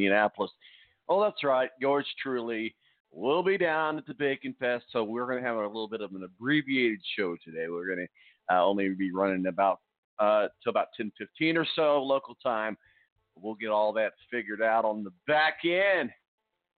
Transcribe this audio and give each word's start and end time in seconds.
Indianapolis, 0.00 0.50
oh, 1.08 1.20
that's 1.20 1.42
right, 1.42 1.70
yours 1.80 2.06
truly 2.22 2.74
will 3.10 3.42
be 3.42 3.58
down 3.58 3.98
at 3.98 4.06
the 4.06 4.14
Bacon 4.14 4.54
Fest. 4.60 4.84
So 4.90 5.02
we're 5.02 5.26
going 5.26 5.42
to 5.42 5.48
have 5.48 5.56
a 5.56 5.66
little 5.66 5.88
bit 5.88 6.02
of 6.02 6.12
an 6.12 6.22
abbreviated 6.22 7.00
show 7.16 7.36
today. 7.44 7.66
We're 7.68 7.86
going 7.86 8.06
to 8.06 8.54
uh, 8.54 8.64
only 8.64 8.90
be 8.90 9.10
running 9.10 9.46
about 9.46 9.80
uh, 10.18 10.48
till 10.62 10.70
about 10.70 10.88
ten 10.96 11.10
fifteen 11.16 11.56
or 11.56 11.66
so 11.74 12.02
local 12.02 12.36
time. 12.42 12.76
We'll 13.34 13.54
get 13.54 13.70
all 13.70 13.92
that 13.94 14.12
figured 14.30 14.62
out 14.62 14.84
on 14.84 15.04
the 15.04 15.12
back 15.26 15.60
end. 15.64 16.10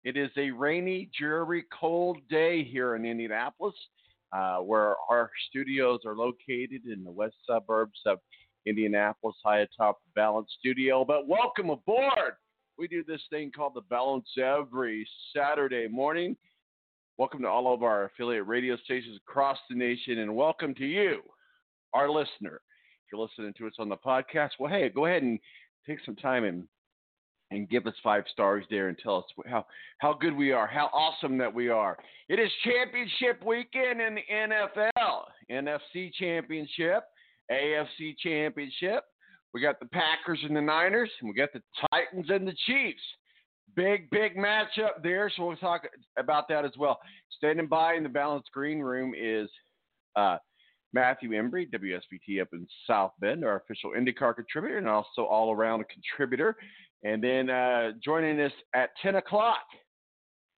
It 0.04 0.16
is 0.16 0.30
a 0.36 0.50
rainy, 0.50 1.10
dreary, 1.18 1.64
cold 1.78 2.18
day 2.30 2.64
here 2.64 2.96
in 2.96 3.04
Indianapolis 3.04 3.74
uh, 4.32 4.58
where 4.58 4.94
our 5.10 5.30
studios 5.48 6.00
are 6.06 6.16
located 6.16 6.86
in 6.86 7.02
the 7.04 7.10
west 7.10 7.36
suburbs 7.46 8.00
of 8.06 8.18
Indianapolis, 8.66 9.36
high 9.44 9.60
atop 9.60 9.98
the 10.04 10.10
Balance 10.14 10.48
Studio. 10.58 11.04
But 11.04 11.26
welcome 11.26 11.70
aboard. 11.70 12.34
We 12.80 12.88
do 12.88 13.04
this 13.04 13.20
thing 13.28 13.52
called 13.54 13.74
the 13.74 13.82
Balance 13.82 14.24
every 14.42 15.06
Saturday 15.36 15.86
morning. 15.86 16.34
Welcome 17.18 17.42
to 17.42 17.46
all 17.46 17.74
of 17.74 17.82
our 17.82 18.06
affiliate 18.06 18.46
radio 18.46 18.74
stations 18.78 19.18
across 19.18 19.58
the 19.68 19.76
nation, 19.76 20.20
and 20.20 20.34
welcome 20.34 20.74
to 20.76 20.86
you, 20.86 21.20
our 21.92 22.08
listener. 22.08 22.62
If 23.04 23.12
you're 23.12 23.20
listening 23.20 23.52
to 23.58 23.66
us 23.66 23.74
on 23.78 23.90
the 23.90 23.98
podcast, 23.98 24.52
well, 24.58 24.72
hey, 24.72 24.88
go 24.88 25.04
ahead 25.04 25.22
and 25.22 25.38
take 25.86 25.98
some 26.06 26.16
time 26.16 26.44
and 26.44 26.64
and 27.50 27.68
give 27.68 27.86
us 27.86 27.92
five 28.02 28.24
stars 28.32 28.64
there 28.70 28.88
and 28.88 28.96
tell 28.96 29.18
us 29.18 29.44
how, 29.44 29.66
how 29.98 30.14
good 30.14 30.34
we 30.34 30.50
are, 30.50 30.66
how 30.66 30.86
awesome 30.94 31.36
that 31.36 31.52
we 31.52 31.68
are. 31.68 31.98
It 32.30 32.38
is 32.38 32.50
championship 32.64 33.44
weekend 33.44 34.00
in 34.00 34.14
the 34.14 34.22
NFL, 34.34 35.24
NFC 35.50 36.14
championship, 36.18 37.02
AFC 37.52 38.16
championship. 38.22 39.04
We 39.52 39.60
got 39.60 39.80
the 39.80 39.86
Packers 39.86 40.40
and 40.46 40.56
the 40.56 40.60
Niners, 40.60 41.10
and 41.20 41.28
we 41.28 41.34
got 41.34 41.52
the 41.52 41.62
Titans 41.90 42.26
and 42.28 42.46
the 42.46 42.54
Chiefs. 42.66 43.02
Big, 43.74 44.10
big 44.10 44.36
matchup 44.36 45.02
there, 45.02 45.30
so 45.34 45.46
we'll 45.46 45.56
talk 45.56 45.82
about 46.18 46.48
that 46.48 46.64
as 46.64 46.72
well. 46.78 46.98
Standing 47.36 47.66
by 47.66 47.94
in 47.94 48.02
the 48.02 48.08
balanced 48.08 48.50
green 48.52 48.80
room 48.80 49.14
is 49.16 49.48
uh, 50.16 50.38
Matthew 50.92 51.30
Embury, 51.30 51.68
WSBT 51.70 52.42
up 52.42 52.48
in 52.52 52.66
South 52.86 53.12
Bend, 53.20 53.44
our 53.44 53.56
official 53.56 53.92
IndyCar 53.92 54.34
contributor, 54.34 54.78
and 54.78 54.88
also 54.88 55.22
all 55.22 55.52
around 55.52 55.80
a 55.80 55.84
contributor. 55.84 56.56
And 57.04 57.22
then 57.22 57.48
uh, 57.48 57.92
joining 58.04 58.40
us 58.40 58.52
at 58.74 58.90
10 59.02 59.16
o'clock. 59.16 59.62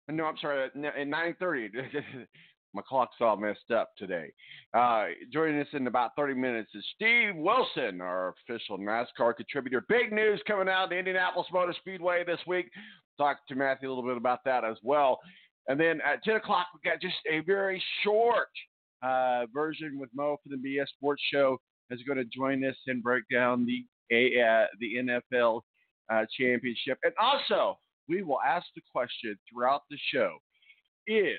No, 0.09 0.25
I'm 0.25 0.37
sorry, 0.41 0.65
at 0.65 0.75
9:30. 0.75 1.69
My 2.75 2.83
clock's 2.89 3.17
all 3.21 3.37
messed 3.37 3.71
up 3.71 3.91
today. 3.99 4.33
Uh, 4.73 5.07
joining 5.33 5.61
us 5.61 5.69
in 5.73 5.87
about 5.87 6.13
30 6.17 6.35
minutes 6.35 6.71
is 6.75 6.85
Steve 6.95 7.37
Wilson, 7.37 8.01
our 8.01 8.35
official 8.49 8.79
NASCAR 8.79 9.37
contributor. 9.37 9.85
Big 9.89 10.13
news 10.13 10.41
coming 10.47 10.69
out 10.69 10.85
of 10.85 10.91
the 10.91 10.97
Indianapolis 10.97 11.49
Motor 11.53 11.75
Speedway 11.79 12.25
this 12.25 12.41
week. 12.47 12.71
Talk 13.19 13.47
to 13.49 13.55
Matthew 13.55 13.89
a 13.89 13.93
little 13.93 14.09
bit 14.09 14.17
about 14.17 14.41
that 14.45 14.65
as 14.65 14.77
well. 14.83 15.21
And 15.69 15.79
then 15.79 16.01
at 16.01 16.25
10 16.25 16.37
o'clock, 16.37 16.69
we 16.75 16.91
got 16.91 17.01
just 17.01 17.17
a 17.31 17.41
very 17.41 17.83
short 18.03 18.49
uh, 19.03 19.47
version 19.53 19.99
with 19.99 20.09
Mo 20.15 20.39
for 20.43 20.49
the 20.49 20.57
BS 20.57 20.89
Sports 20.97 21.23
Show 21.31 21.59
is 21.91 22.01
going 22.07 22.19
to 22.19 22.25
join 22.25 22.65
us 22.65 22.77
and 22.87 23.03
break 23.03 23.25
down 23.31 23.67
the 23.67 23.85
uh, 24.13 24.67
the 24.79 24.97
NFL 24.97 25.63
uh, 26.13 26.25
championship. 26.39 26.99
And 27.03 27.13
also, 27.21 27.79
we 28.09 28.23
will 28.23 28.41
ask 28.41 28.67
the 28.75 28.83
question 28.93 29.37
throughout 29.51 29.83
the 29.91 29.99
show: 30.13 30.37
Is 31.07 31.39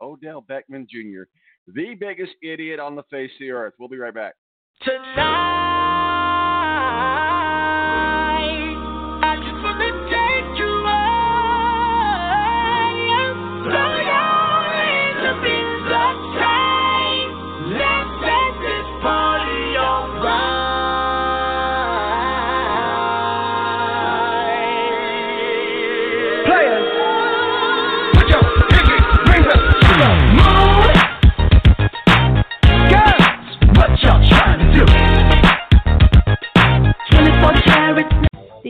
Odell 0.00 0.42
Beckham 0.42 0.86
Jr. 0.88 1.22
the 1.66 1.94
biggest 1.94 2.32
idiot 2.42 2.80
on 2.80 2.96
the 2.96 3.02
face 3.04 3.30
of 3.34 3.40
the 3.40 3.50
earth? 3.50 3.74
We'll 3.78 3.88
be 3.88 3.98
right 3.98 4.14
back. 4.14 4.34
Tonight, 4.82 5.87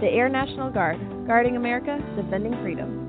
The 0.00 0.08
Air 0.08 0.28
National 0.28 0.70
Guard, 0.70 0.98
guarding 1.26 1.56
America, 1.56 1.98
defending 2.16 2.52
freedom. 2.60 3.02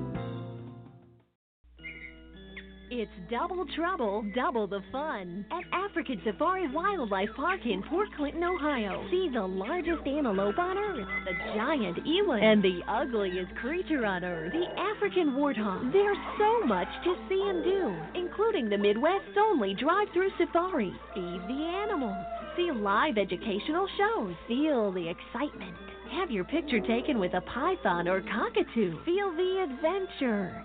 It's 2.90 3.12
double 3.30 3.66
trouble, 3.76 4.24
double 4.34 4.66
the 4.66 4.80
fun 4.90 5.44
at 5.52 5.64
African 5.70 6.18
Safari 6.24 6.66
Wildlife 6.72 7.28
Park 7.36 7.60
in 7.66 7.82
Port 7.90 8.08
Clinton, 8.16 8.42
Ohio. 8.42 9.06
See 9.10 9.28
the 9.30 9.46
largest 9.46 10.06
antelope 10.06 10.58
on 10.58 10.78
earth, 10.78 11.06
the 11.26 11.34
giant 11.54 11.98
eland, 12.06 12.42
and 12.42 12.62
the 12.62 12.80
ugliest 12.88 13.54
creature 13.56 14.06
on 14.06 14.24
earth, 14.24 14.54
the 14.54 14.80
African 14.80 15.32
warthog. 15.32 15.92
There's 15.92 16.16
so 16.38 16.64
much 16.64 16.88
to 17.04 17.14
see 17.28 17.44
and 17.50 17.62
do, 17.62 18.18
including 18.18 18.70
the 18.70 18.78
Midwest's 18.78 19.36
only 19.38 19.74
drive-through 19.74 20.30
safari. 20.38 20.94
Feed 21.14 21.40
the 21.46 21.84
animals, 21.84 22.24
see 22.56 22.70
live 22.72 23.18
educational 23.18 23.86
shows, 23.98 24.34
feel 24.48 24.90
the 24.90 25.06
excitement. 25.06 25.76
Have 26.10 26.30
your 26.30 26.44
picture 26.44 26.80
taken 26.80 27.18
with 27.18 27.34
a 27.34 27.40
python 27.42 28.08
or 28.08 28.22
cockatoo. 28.22 28.98
Feel 29.04 29.30
the 29.36 29.62
adventure. 29.62 30.64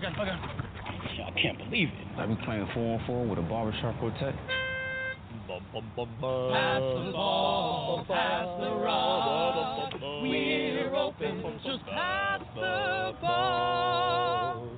I 0.00 0.02
got, 0.02 0.18
I 0.18 0.24
got. 0.24 0.40
I 1.26 1.40
can't 1.42 1.58
believe 1.58 1.88
it. 1.88 2.06
I've 2.16 2.28
been 2.28 2.38
playing 2.38 2.66
four 2.72 2.98
on 2.98 3.06
four 3.06 3.26
with 3.26 3.38
a 3.38 3.42
barbershop 3.42 3.98
quartet. 4.00 4.34
Pass 5.46 5.60
the 5.74 5.90
ball, 7.12 8.04
pass 8.08 8.46
the 8.60 8.70
rock. 8.76 9.92
We're 10.22 10.94
open, 10.94 11.42
just 11.64 11.84
pass 11.84 12.40
the 12.54 13.12
ball. 13.20 14.68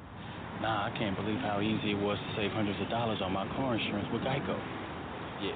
Nah, 0.61 0.87
I 0.87 0.99
can't 0.99 1.15
believe 1.17 1.39
how 1.39 1.61
easy 1.61 1.93
it 1.93 2.01
was 2.03 2.19
to 2.19 2.37
save 2.37 2.51
hundreds 2.51 2.81
of 2.81 2.89
dollars 2.89 3.21
on 3.23 3.33
my 3.33 3.47
car 3.55 3.77
insurance 3.77 4.09
with 4.13 4.23
Geico. 4.23 4.59
Yeah. 5.41 5.55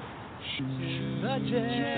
Believe 0.59 1.23
it, 1.23 1.97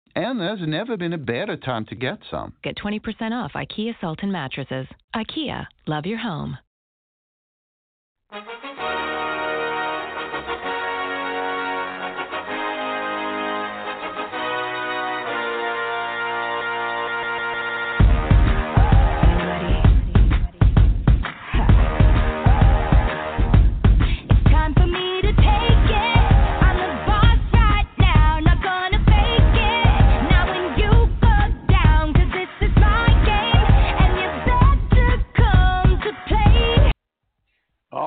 And 0.15 0.39
there's 0.39 0.59
never 0.67 0.97
been 0.97 1.13
a 1.13 1.17
better 1.17 1.55
time 1.57 1.85
to 1.85 1.95
get 1.95 2.19
some. 2.29 2.53
Get 2.63 2.77
20% 2.77 3.31
off 3.31 3.53
IKEA 3.53 3.95
Sultan 4.01 4.31
mattresses. 4.31 4.87
IKEA, 5.15 5.67
love 5.87 6.05
your 6.05 6.19
home. 6.19 6.57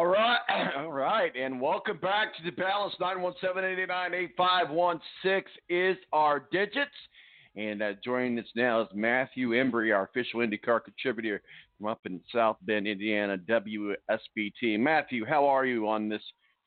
All 0.05 0.11
right, 0.11 0.39
all 0.77 0.93
right, 0.93 1.35
and 1.35 1.59
welcome 1.59 1.97
back 1.97 2.37
to 2.37 2.43
the 2.45 2.51
Balance. 2.51 2.95
Nine 3.01 3.23
one 3.23 3.33
seven 3.41 3.65
eight 3.65 3.79
nine 3.89 4.13
eight 4.13 4.33
five 4.37 4.69
one 4.69 5.01
six 5.23 5.51
is 5.71 5.97
our 6.13 6.47
digits, 6.53 6.91
and 7.57 7.83
uh, 7.83 7.93
joining 8.05 8.39
us 8.39 8.45
now 8.55 8.83
is 8.83 8.89
Matthew 8.93 9.53
Embury, 9.55 9.93
our 9.93 10.05
official 10.05 10.41
IndyCar 10.41 10.85
contributor 10.85 11.41
from 11.79 11.87
up 11.87 12.01
in 12.05 12.21
South 12.35 12.59
Bend, 12.67 12.87
Indiana, 12.87 13.39
WSBT. 13.39 14.79
Matthew, 14.79 15.25
how 15.25 15.47
are 15.47 15.65
you 15.65 15.89
on 15.89 16.11
this 16.11 16.23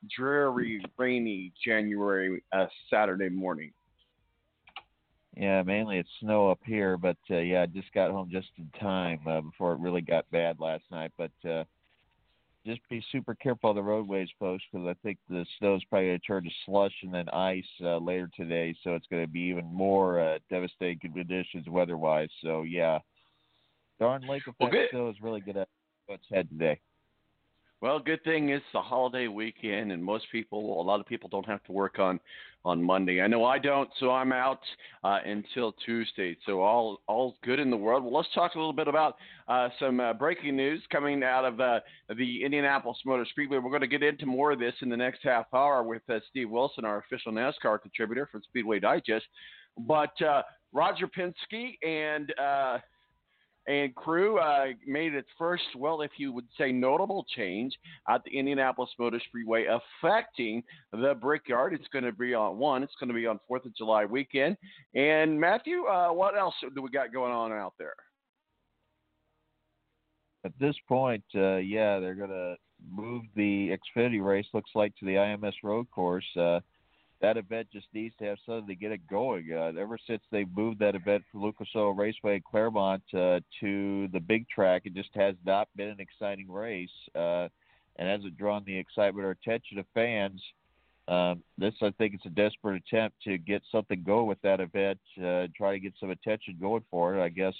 dreary, 0.09 0.83
rainy 0.97 1.53
January 1.63 2.41
uh, 2.53 2.65
Saturday 2.89 3.29
morning? 3.29 3.71
Yeah, 5.35 5.61
mainly 5.61 5.99
it's 5.99 6.09
snow 6.21 6.49
up 6.49 6.61
here, 6.65 6.97
but 6.97 7.17
uh, 7.29 7.37
yeah, 7.37 7.61
I 7.61 7.65
just 7.67 7.93
got 7.93 8.09
home 8.09 8.29
just 8.31 8.49
in 8.57 8.67
time 8.79 9.19
uh, 9.27 9.41
before 9.41 9.73
it 9.73 9.79
really 9.79 10.01
got 10.01 10.25
bad 10.31 10.59
last 10.59 10.85
night. 10.89 11.11
But 11.19 11.47
uh, 11.47 11.65
just 12.67 12.87
be 12.89 13.03
super 13.11 13.33
careful 13.33 13.69
on 13.71 13.75
the 13.75 13.81
roadways, 13.81 14.29
folks, 14.39 14.63
because 14.71 14.87
I 14.87 14.93
think 15.01 15.17
the 15.29 15.45
snow's 15.57 15.83
probably 15.85 16.09
going 16.09 16.19
to 16.19 16.27
turn 16.27 16.43
to 16.43 16.49
slush 16.65 16.93
and 17.01 17.13
then 17.13 17.29
ice 17.29 17.65
uh, 17.83 17.97
later 17.97 18.29
today. 18.35 18.75
So 18.83 18.93
it's 18.95 19.07
going 19.07 19.23
to 19.23 19.31
be 19.31 19.39
even 19.41 19.65
more 19.65 20.19
uh, 20.19 20.39
devastating 20.49 20.99
conditions 20.99 21.67
weather-wise. 21.67 22.29
So 22.43 22.63
yeah, 22.63 22.99
darn 23.99 24.21
lake 24.27 24.43
effect 24.43 24.59
Well, 24.59 24.69
good. 24.71 24.89
snow 24.91 25.09
is 25.09 25.15
really 25.21 25.41
going 25.41 25.55
to 25.55 25.67
head 26.31 26.49
today. 26.49 26.79
Well, 27.79 27.99
good 27.99 28.23
thing 28.23 28.49
it's 28.49 28.65
the 28.73 28.81
holiday 28.81 29.27
weekend, 29.27 29.91
and 29.91 30.03
most 30.03 30.25
people, 30.31 30.81
a 30.81 30.83
lot 30.83 30.99
of 30.99 31.05
people, 31.05 31.29
don't 31.29 31.45
have 31.45 31.63
to 31.65 31.71
work 31.71 31.99
on 31.99 32.19
on 32.65 32.83
Monday. 32.83 33.21
I 33.21 33.27
know 33.27 33.45
I 33.45 33.59
don't, 33.59 33.87
so 33.99 34.09
I'm 34.09 34.31
out 34.31 34.61
uh, 35.03 35.19
until 35.23 35.73
Tuesday. 35.85 36.35
So 36.47 36.61
all 36.61 37.01
all's 37.07 37.35
good 37.43 37.59
in 37.59 37.69
the 37.69 37.77
world. 37.77 38.03
Well, 38.03 38.13
let's 38.13 38.33
talk 38.33 38.55
a 38.55 38.57
little 38.57 38.73
bit 38.73 38.87
about 38.87 39.17
uh, 39.47 39.69
some 39.79 39.99
uh, 39.99 40.13
breaking 40.13 40.55
news 40.55 40.81
coming 40.91 41.23
out 41.23 41.45
of 41.45 41.59
uh, 41.61 41.81
the 42.17 42.43
Indianapolis 42.43 42.97
Motor 43.05 43.27
Speedway. 43.29 43.59
We're 43.59 43.69
going 43.69 43.81
to 43.81 43.87
get 43.87 44.01
into 44.01 44.25
more 44.25 44.53
of 44.53 44.59
this 44.59 44.73
in 44.81 44.89
the 44.89 44.97
next 44.97 45.19
half 45.23 45.45
hour 45.53 45.83
with 45.83 46.01
uh, 46.09 46.19
Steve 46.31 46.49
Wilson, 46.49 46.83
our 46.83 46.97
official 46.97 47.31
NASCAR 47.31 47.79
contributor 47.79 48.27
from 48.31 48.41
Speedway 48.41 48.79
Digest. 48.79 49.25
But 49.77 50.19
uh, 50.23 50.41
Roger 50.73 51.07
Penske 51.07 51.77
and 51.87 52.33
and 53.67 53.93
crew 53.95 54.39
uh, 54.39 54.67
made 54.85 55.13
its 55.13 55.27
first, 55.37 55.63
well, 55.75 56.01
if 56.01 56.11
you 56.17 56.31
would 56.31 56.47
say, 56.57 56.71
notable 56.71 57.25
change 57.35 57.73
at 58.09 58.23
the 58.23 58.37
Indianapolis 58.37 58.89
Motor 58.97 59.21
Speedway, 59.27 59.65
affecting 59.65 60.63
the 60.93 61.15
Brickyard. 61.19 61.73
It's 61.73 61.87
going 61.91 62.05
to 62.05 62.13
be 62.13 62.33
on 62.33 62.57
one. 62.57 62.81
It's 62.81 62.95
going 62.99 63.09
to 63.09 63.13
be 63.13 63.27
on 63.27 63.39
Fourth 63.47 63.65
of 63.65 63.75
July 63.75 64.05
weekend. 64.05 64.55
And 64.95 65.39
Matthew, 65.39 65.85
uh, 65.85 66.09
what 66.13 66.37
else 66.37 66.55
do 66.73 66.81
we 66.81 66.89
got 66.89 67.11
going 67.11 67.33
on 67.33 67.51
out 67.51 67.73
there? 67.77 67.95
At 70.45 70.53
this 70.59 70.75
point, 70.87 71.23
uh, 71.35 71.57
yeah, 71.57 71.99
they're 71.99 72.15
going 72.15 72.29
to 72.29 72.55
move 72.89 73.23
the 73.35 73.77
Xfinity 73.97 74.23
race. 74.23 74.45
Looks 74.53 74.71
like 74.75 74.95
to 74.97 75.05
the 75.05 75.15
IMS 75.15 75.53
Road 75.61 75.91
Course. 75.91 76.25
That 77.19 77.37
event 77.37 77.67
just 77.73 77.87
needs 77.93 78.15
to 78.19 78.25
have 78.25 78.37
something 78.45 78.67
to 78.67 78.75
get 78.75 78.91
it 78.91 79.07
going. 79.07 79.49
Uh, 79.51 79.71
ever 79.79 79.97
since 80.05 80.21
they 80.31 80.45
moved 80.55 80.79
that 80.79 80.93
event 80.93 81.23
from 81.31 81.41
Lucas 81.41 81.67
Oil 81.75 81.93
Raceway 81.93 82.35
in 82.35 82.43
Clermont 82.49 83.01
uh, 83.13 83.39
to 83.59 84.07
the 84.09 84.19
big 84.19 84.47
track, 84.47 84.83
it 84.85 84.93
just 84.93 85.09
has 85.15 85.35
not 85.43 85.67
been 85.75 85.89
an 85.89 85.99
exciting 85.99 86.51
race, 86.51 86.89
uh, 87.15 87.47
and 87.95 88.07
hasn't 88.07 88.37
drawn 88.37 88.63
the 88.65 88.77
excitement 88.77 89.25
or 89.25 89.31
attention 89.31 89.79
of 89.79 89.85
fans. 89.95 90.39
Um, 91.07 91.41
this, 91.57 91.73
I 91.81 91.91
think, 91.97 92.13
is 92.15 92.21
a 92.25 92.29
desperate 92.29 92.83
attempt 92.85 93.23
to 93.23 93.37
get 93.37 93.63
something 93.71 94.03
going 94.03 94.27
with 94.27 94.41
that 94.41 94.59
event, 94.59 94.99
uh, 95.17 95.47
try 95.55 95.71
to 95.71 95.79
get 95.79 95.93
some 95.99 96.11
attention 96.11 96.57
going 96.59 96.83
for 96.91 97.17
it. 97.17 97.23
I 97.23 97.29
guess 97.29 97.55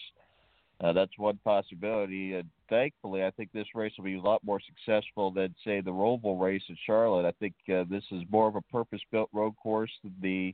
uh, 0.81 0.93
that's 0.93 1.17
one 1.17 1.39
possibility. 1.43 2.35
And 2.35 2.49
thankfully, 2.69 3.23
I 3.23 3.31
think 3.31 3.51
this 3.51 3.67
race 3.75 3.93
will 3.97 4.05
be 4.05 4.15
a 4.15 4.21
lot 4.21 4.43
more 4.43 4.59
successful 4.59 5.31
than, 5.31 5.55
say, 5.63 5.81
the 5.81 5.91
Roval 5.91 6.39
race 6.39 6.63
in 6.69 6.77
Charlotte. 6.85 7.25
I 7.25 7.33
think 7.39 7.53
uh, 7.69 7.83
this 7.89 8.03
is 8.11 8.23
more 8.29 8.47
of 8.47 8.55
a 8.55 8.61
purpose-built 8.61 9.29
road 9.33 9.53
course 9.61 9.91
than 10.03 10.13
the 10.21 10.53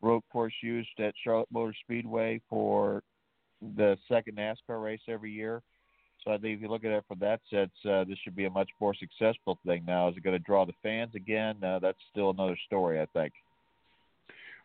road 0.00 0.22
course 0.32 0.54
used 0.62 0.98
at 0.98 1.14
Charlotte 1.22 1.48
Motor 1.52 1.74
Speedway 1.84 2.40
for 2.50 3.02
the 3.76 3.96
second 4.08 4.36
NASCAR 4.36 4.82
race 4.82 5.00
every 5.08 5.30
year. 5.32 5.62
So 6.24 6.30
I 6.30 6.38
think 6.38 6.56
if 6.56 6.62
you 6.62 6.68
look 6.68 6.84
at 6.84 6.92
it 6.92 7.04
from 7.08 7.18
that 7.20 7.40
sense, 7.50 7.72
uh, 7.88 8.04
this 8.04 8.18
should 8.22 8.36
be 8.36 8.44
a 8.44 8.50
much 8.50 8.70
more 8.80 8.94
successful 8.94 9.58
thing. 9.66 9.84
Now, 9.86 10.08
is 10.08 10.16
it 10.16 10.22
going 10.22 10.38
to 10.38 10.44
draw 10.44 10.64
the 10.64 10.72
fans 10.82 11.14
again? 11.14 11.62
Uh, 11.62 11.78
that's 11.80 11.98
still 12.10 12.30
another 12.30 12.56
story, 12.66 13.00
I 13.00 13.06
think. 13.12 13.32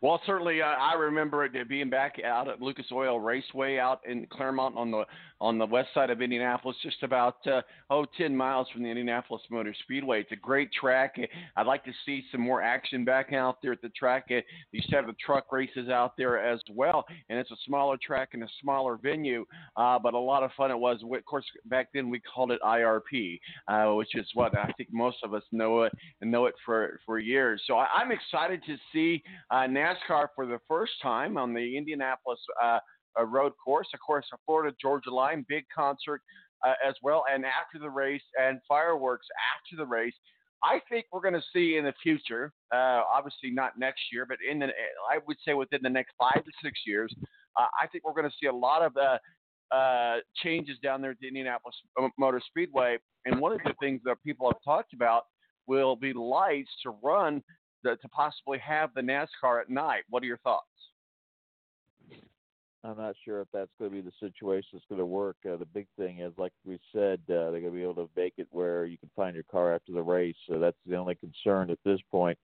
Well, 0.00 0.20
certainly, 0.26 0.62
uh, 0.62 0.66
I 0.66 0.94
remember 0.94 1.44
it 1.44 1.68
being 1.68 1.90
back 1.90 2.20
out 2.24 2.48
at 2.48 2.62
Lucas 2.62 2.86
Oil 2.92 3.18
Raceway 3.18 3.78
out 3.78 4.00
in 4.08 4.26
Clermont 4.26 4.76
on 4.76 4.92
the 4.92 5.04
on 5.40 5.58
the 5.58 5.66
west 5.66 5.88
side 5.94 6.10
of 6.10 6.20
Indianapolis, 6.20 6.76
just 6.82 7.02
about 7.02 7.36
uh, 7.46 7.62
oh 7.90 8.04
10 8.16 8.36
miles 8.36 8.68
from 8.72 8.82
the 8.82 8.88
Indianapolis 8.88 9.42
Motor 9.50 9.74
Speedway. 9.82 10.20
It's 10.20 10.32
a 10.32 10.36
great 10.36 10.70
track. 10.72 11.16
I'd 11.56 11.66
like 11.66 11.84
to 11.84 11.92
see 12.04 12.24
some 12.32 12.40
more 12.40 12.62
action 12.62 13.04
back 13.04 13.32
out 13.32 13.58
there 13.62 13.72
at 13.72 13.82
the 13.82 13.90
track. 13.90 14.26
They 14.28 14.44
used 14.72 14.90
to 14.90 14.96
have 14.96 15.06
the 15.06 15.14
truck 15.24 15.52
races 15.52 15.88
out 15.88 16.16
there 16.16 16.38
as 16.38 16.60
well, 16.70 17.04
and 17.28 17.38
it's 17.38 17.50
a 17.50 17.56
smaller 17.66 17.96
track 18.04 18.30
and 18.32 18.42
a 18.42 18.48
smaller 18.62 18.98
venue, 19.00 19.44
uh, 19.76 19.98
but 19.98 20.14
a 20.14 20.18
lot 20.18 20.42
of 20.42 20.50
fun 20.56 20.70
it 20.70 20.78
was. 20.78 21.00
Of 21.02 21.24
course, 21.24 21.44
back 21.66 21.88
then 21.94 22.10
we 22.10 22.20
called 22.20 22.50
it 22.52 22.60
IRP, 22.62 23.38
uh, 23.68 23.94
which 23.94 24.14
is 24.14 24.26
what 24.34 24.56
I 24.56 24.72
think 24.76 24.90
most 24.92 25.18
of 25.22 25.34
us 25.34 25.42
know 25.52 25.82
it 25.82 25.92
and 26.20 26.30
know 26.30 26.46
it 26.46 26.54
for 26.64 27.00
for 27.06 27.18
years. 27.18 27.62
So 27.66 27.76
I, 27.76 27.86
I'm 27.96 28.12
excited 28.12 28.62
to 28.66 28.76
see 28.92 29.22
uh, 29.50 29.66
NASCAR 29.68 30.28
for 30.34 30.46
the 30.46 30.58
first 30.66 30.92
time 31.02 31.36
on 31.36 31.54
the 31.54 31.76
Indianapolis 31.76 32.40
uh, 33.18 33.24
road 33.24 33.52
course. 33.62 33.88
Of 33.94 34.00
course, 34.00 34.26
a 34.32 34.36
Florida 34.46 34.74
Georgia 34.80 35.10
Line 35.10 35.44
big 35.48 35.64
concert 35.74 36.22
uh, 36.66 36.74
as 36.86 36.94
well, 37.02 37.24
and 37.32 37.44
after 37.44 37.78
the 37.78 37.90
race 37.90 38.22
and 38.40 38.60
fireworks 38.68 39.26
after 39.56 39.76
the 39.76 39.86
race. 39.86 40.14
I 40.64 40.80
think 40.90 41.06
we're 41.12 41.20
going 41.20 41.34
to 41.34 41.42
see 41.52 41.76
in 41.76 41.84
the 41.84 41.94
future, 42.02 42.52
uh, 42.74 43.02
obviously 43.12 43.50
not 43.52 43.78
next 43.78 44.00
year, 44.12 44.26
but 44.26 44.38
in 44.50 44.58
the, 44.58 44.66
I 44.66 45.18
would 45.24 45.36
say 45.46 45.54
within 45.54 45.78
the 45.82 45.88
next 45.88 46.14
five 46.18 46.44
to 46.44 46.50
six 46.60 46.80
years, 46.84 47.14
uh, 47.56 47.66
I 47.80 47.86
think 47.86 48.04
we're 48.04 48.12
going 48.12 48.28
to 48.28 48.36
see 48.40 48.48
a 48.48 48.52
lot 48.52 48.82
of 48.82 48.96
uh, 48.96 49.18
uh, 49.74 50.16
changes 50.42 50.76
down 50.82 51.00
there 51.00 51.12
at 51.12 51.18
the 51.20 51.28
Indianapolis 51.28 51.76
Motor 52.18 52.40
Speedway. 52.44 52.98
And 53.24 53.40
one 53.40 53.52
of 53.52 53.60
the 53.64 53.74
things 53.80 54.00
that 54.04 54.16
people 54.24 54.50
have 54.50 54.60
talked 54.64 54.94
about 54.94 55.26
will 55.68 55.94
be 55.94 56.12
lights 56.12 56.70
to 56.82 56.90
run 57.04 57.42
the, 57.84 57.96
to 58.02 58.08
possibly 58.08 58.58
have 58.58 58.90
the 58.94 59.00
NASCAR 59.00 59.60
at 59.60 59.70
night. 59.70 60.02
What 60.08 60.22
are 60.22 60.26
your 60.26 60.38
thoughts? 60.38 60.66
I'm 62.84 62.96
not 62.96 63.16
sure 63.24 63.40
if 63.40 63.48
that's 63.52 63.70
going 63.78 63.90
to 63.90 63.96
be 63.96 64.02
the 64.02 64.12
situation 64.20 64.70
that's 64.72 64.84
going 64.88 65.00
to 65.00 65.06
work. 65.06 65.36
Uh, 65.44 65.56
the 65.56 65.66
big 65.66 65.88
thing 65.98 66.20
is, 66.20 66.32
like 66.38 66.52
we 66.64 66.78
said, 66.92 67.20
uh, 67.28 67.50
they're 67.50 67.60
going 67.60 67.64
to 67.64 67.70
be 67.70 67.82
able 67.82 67.94
to 67.96 68.08
make 68.16 68.34
it 68.36 68.46
where 68.50 68.84
you 68.84 68.96
can 68.96 69.10
find 69.16 69.34
your 69.34 69.44
car 69.50 69.74
after 69.74 69.92
the 69.92 70.02
race. 70.02 70.36
So 70.48 70.58
that's 70.58 70.76
the 70.86 70.96
only 70.96 71.16
concern 71.16 71.70
at 71.70 71.78
this 71.84 72.00
point. 72.10 72.38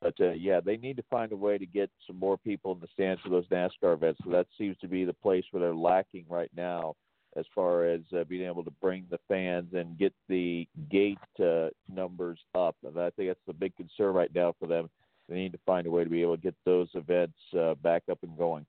But 0.00 0.14
uh, 0.20 0.32
yeah, 0.32 0.60
they 0.60 0.76
need 0.76 0.96
to 0.96 1.04
find 1.10 1.32
a 1.32 1.36
way 1.36 1.58
to 1.58 1.66
get 1.66 1.90
some 2.06 2.18
more 2.18 2.38
people 2.38 2.72
in 2.72 2.80
the 2.80 2.88
stands 2.92 3.20
for 3.22 3.30
those 3.30 3.48
NASCAR 3.48 3.94
events. 3.94 4.20
So 4.24 4.30
that 4.30 4.46
seems 4.56 4.76
to 4.78 4.88
be 4.88 5.04
the 5.04 5.12
place 5.12 5.44
where 5.50 5.62
they're 5.62 5.74
lacking 5.74 6.24
right 6.28 6.50
now, 6.56 6.94
as 7.36 7.44
far 7.54 7.84
as 7.84 8.00
uh, 8.18 8.24
being 8.24 8.46
able 8.46 8.64
to 8.64 8.70
bring 8.82 9.06
the 9.10 9.18
fans 9.28 9.74
and 9.74 9.98
get 9.98 10.14
the 10.28 10.66
gate 10.90 11.18
uh, 11.42 11.68
numbers 11.92 12.38
up. 12.54 12.76
And 12.84 12.98
I 12.98 13.10
think 13.10 13.28
that's 13.28 13.46
the 13.46 13.52
big 13.52 13.76
concern 13.76 14.14
right 14.14 14.34
now 14.34 14.54
for 14.58 14.66
them. 14.66 14.88
They 15.28 15.36
need 15.36 15.52
to 15.52 15.60
find 15.66 15.86
a 15.86 15.90
way 15.90 16.04
to 16.04 16.10
be 16.10 16.22
able 16.22 16.36
to 16.36 16.42
get 16.42 16.54
those 16.64 16.88
events 16.94 17.36
uh, 17.58 17.74
back 17.74 18.04
up 18.10 18.18
and 18.22 18.36
going. 18.36 18.64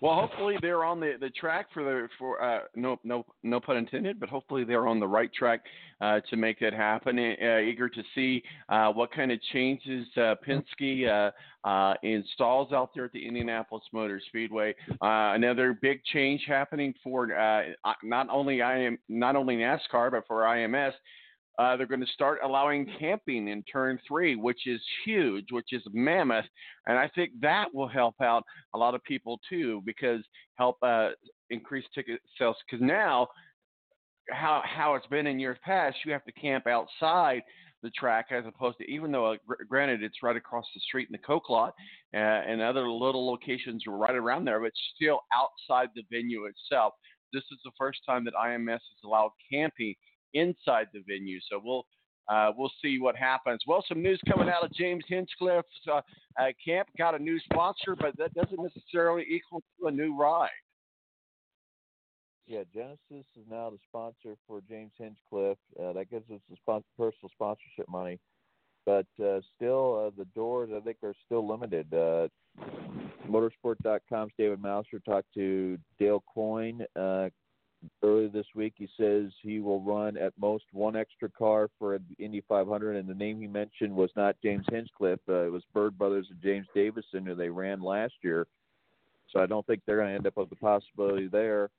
Well, 0.00 0.14
hopefully 0.14 0.56
they're 0.62 0.84
on 0.84 1.00
the, 1.00 1.14
the 1.20 1.30
track 1.30 1.66
for 1.74 1.82
the 1.82 2.08
for 2.18 2.40
uh, 2.42 2.60
no 2.76 3.00
no 3.02 3.26
no 3.42 3.58
pun 3.58 3.76
intended, 3.76 4.20
but 4.20 4.28
hopefully 4.28 4.62
they're 4.62 4.86
on 4.86 5.00
the 5.00 5.08
right 5.08 5.32
track 5.32 5.62
uh, 6.00 6.20
to 6.30 6.36
make 6.36 6.60
that 6.60 6.72
happen. 6.72 7.18
Uh, 7.18 7.58
eager 7.58 7.88
to 7.88 8.02
see 8.14 8.42
uh, 8.68 8.92
what 8.92 9.10
kind 9.10 9.32
of 9.32 9.40
changes 9.52 10.06
uh, 10.16 10.36
Penske 10.46 11.32
uh, 11.64 11.94
installs 12.02 12.72
out 12.72 12.90
there 12.94 13.06
at 13.06 13.12
the 13.12 13.26
Indianapolis 13.26 13.84
Motor 13.92 14.20
Speedway. 14.28 14.74
Another 15.00 15.76
big 15.80 16.04
change 16.04 16.44
happening 16.46 16.94
for 17.02 17.26
not 18.04 18.28
only 18.30 18.62
I 18.62 18.78
am 18.78 18.98
not 19.08 19.34
only 19.34 19.56
NASCAR 19.56 20.12
but 20.12 20.26
for 20.28 20.42
IMS. 20.42 20.92
Uh, 21.58 21.76
they're 21.76 21.86
going 21.86 22.00
to 22.00 22.06
start 22.12 22.38
allowing 22.44 22.86
camping 23.00 23.48
in 23.48 23.62
turn 23.64 23.98
three, 24.06 24.36
which 24.36 24.66
is 24.66 24.80
huge, 25.04 25.46
which 25.50 25.72
is 25.72 25.82
mammoth, 25.92 26.44
and 26.86 26.96
I 26.96 27.08
think 27.14 27.32
that 27.40 27.66
will 27.74 27.88
help 27.88 28.14
out 28.22 28.44
a 28.74 28.78
lot 28.78 28.94
of 28.94 29.02
people 29.02 29.40
too, 29.48 29.82
because 29.84 30.22
help 30.56 30.76
uh, 30.82 31.10
increase 31.50 31.84
ticket 31.94 32.20
sales. 32.38 32.56
Because 32.64 32.84
now, 32.84 33.26
how 34.30 34.62
how 34.64 34.94
it's 34.94 35.06
been 35.06 35.26
in 35.26 35.40
years 35.40 35.58
past, 35.64 35.96
you 36.04 36.12
have 36.12 36.24
to 36.26 36.32
camp 36.32 36.66
outside 36.66 37.42
the 37.82 37.90
track 37.90 38.26
as 38.30 38.44
opposed 38.46 38.76
to 38.78 38.84
even 38.90 39.12
though 39.12 39.32
uh, 39.32 39.36
granted 39.68 40.02
it's 40.02 40.22
right 40.22 40.36
across 40.36 40.66
the 40.74 40.80
street 40.80 41.08
in 41.08 41.12
the 41.12 41.26
coke 41.26 41.48
lot 41.48 41.74
uh, 42.14 42.16
and 42.16 42.60
other 42.60 42.90
little 42.90 43.26
locations 43.26 43.86
are 43.86 43.96
right 43.96 44.16
around 44.16 44.44
there, 44.44 44.60
but 44.60 44.72
still 44.94 45.20
outside 45.32 45.88
the 45.94 46.02
venue 46.10 46.46
itself. 46.46 46.92
This 47.32 47.44
is 47.52 47.58
the 47.64 47.70
first 47.78 48.00
time 48.06 48.24
that 48.24 48.34
IMS 48.34 48.72
has 48.72 48.80
allowed 49.04 49.30
camping 49.52 49.94
inside 50.34 50.86
the 50.92 51.02
venue. 51.06 51.38
So 51.50 51.60
we'll 51.62 51.86
uh, 52.28 52.52
we'll 52.56 52.72
see 52.82 52.98
what 52.98 53.16
happens. 53.16 53.62
Well, 53.66 53.82
some 53.88 54.02
news 54.02 54.20
coming 54.30 54.50
out 54.50 54.62
of 54.62 54.72
James 54.74 55.02
Hinchcliffe's 55.08 55.66
uh, 55.90 56.02
uh, 56.38 56.48
camp. 56.62 56.88
Got 56.98 57.14
a 57.14 57.18
new 57.18 57.38
sponsor, 57.40 57.96
but 57.98 58.16
that 58.18 58.34
doesn't 58.34 58.62
necessarily 58.62 59.24
equal 59.30 59.62
to 59.80 59.86
a 59.86 59.90
new 59.90 60.14
ride. 60.14 60.50
Yeah, 62.46 62.64
Genesis 62.72 62.98
is 63.10 63.44
now 63.50 63.70
the 63.70 63.78
sponsor 63.88 64.36
for 64.46 64.60
James 64.68 64.92
Hinchcliffe. 64.98 65.58
Uh, 65.82 65.92
that 65.94 66.10
gives 66.10 66.30
us 66.30 66.40
the 66.50 66.56
sponsor, 66.56 66.86
personal 66.98 67.30
sponsorship 67.32 67.88
money, 67.88 68.18
but 68.84 69.06
uh, 69.22 69.40
still 69.56 70.06
uh, 70.06 70.10
the 70.18 70.26
doors 70.34 70.70
I 70.74 70.80
think 70.80 70.98
are 71.02 71.14
still 71.26 71.46
limited. 71.48 71.90
Motorsport.com's 73.28 74.32
David 74.38 74.60
Malsher 74.60 75.04
talked 75.04 75.32
to 75.34 75.78
Dale 75.98 76.22
Coyne 76.34 76.84
uh, 76.96 77.28
earlier 78.02 78.28
this 78.28 78.46
week. 78.54 78.74
He 78.76 78.88
says 78.98 79.30
he 79.42 79.60
will 79.60 79.80
run 79.80 80.16
at 80.16 80.32
most 80.38 80.64
one 80.72 80.96
extra 80.96 81.28
car 81.28 81.68
for 81.78 81.98
the 81.98 82.24
Indy 82.24 82.42
500, 82.48 82.96
and 82.96 83.08
the 83.08 83.14
name 83.14 83.40
he 83.40 83.46
mentioned 83.46 83.94
was 83.94 84.10
not 84.16 84.36
James 84.42 84.66
Hinchcliffe. 84.70 85.20
Uh, 85.28 85.46
it 85.46 85.52
was 85.52 85.62
Bird 85.74 85.98
Brothers 85.98 86.26
and 86.30 86.40
James 86.42 86.66
Davison, 86.74 87.26
who 87.26 87.34
they 87.34 87.50
ran 87.50 87.82
last 87.82 88.14
year. 88.22 88.46
So 89.30 89.40
I 89.40 89.46
don't 89.46 89.66
think 89.66 89.76
they're 89.88 89.96
going 89.96 90.10
to 90.10 90.14
end 90.14 90.26
up 90.26 90.36
with 90.36 90.50
the 90.50 90.56
possibility 90.56 91.28
there. 91.28 91.70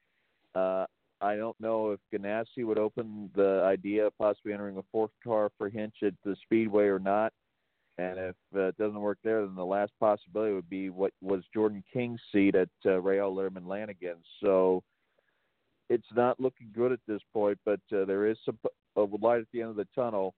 Uh, 0.56 0.86
I 1.22 1.36
don't 1.36 1.60
know 1.60 1.92
if 1.92 2.00
Ganassi 2.12 2.66
would 2.66 2.80
open 2.80 3.30
the 3.36 3.62
idea 3.64 4.08
of 4.08 4.18
possibly 4.18 4.52
entering 4.52 4.78
a 4.78 4.84
fourth 4.92 5.12
car 5.24 5.52
for 5.60 5.70
Hinch 5.70 5.94
at 6.04 6.14
the 6.26 6.36
Speedway 6.44 6.86
or 6.86 6.98
not. 6.98 7.32
And 8.00 8.18
if 8.18 8.36
uh, 8.56 8.70
it 8.70 8.78
doesn't 8.78 9.00
work 9.00 9.20
there, 9.24 9.46
then 9.46 9.56
the 9.56 9.66
last 9.66 9.92
possibility 10.00 10.56
would 10.56 10.70
be 10.70 10.90
what 10.90 11.12
was 11.22 11.44
Jordan 11.54 11.84
King's 11.94 12.22
seat 12.32 12.56
at 12.56 12.70
uh, 12.86 12.90
Rahal 12.90 13.36
Letterman 13.36 13.68
Lanigan. 13.68 14.16
So 14.44 14.82
it's 15.90 16.08
not 16.16 16.40
looking 16.40 16.72
good 16.74 16.92
at 16.92 17.02
this 17.08 17.22
point, 17.32 17.60
but 17.64 17.82
uh, 17.94 18.06
there 18.06 18.26
is 18.26 18.38
some 18.44 18.58
uh, 18.98 19.06
light 19.22 19.42
at 19.42 19.48
the 19.54 19.62
end 19.62 19.70
of 19.72 19.76
the 19.76 19.88
tunnel. 19.94 20.34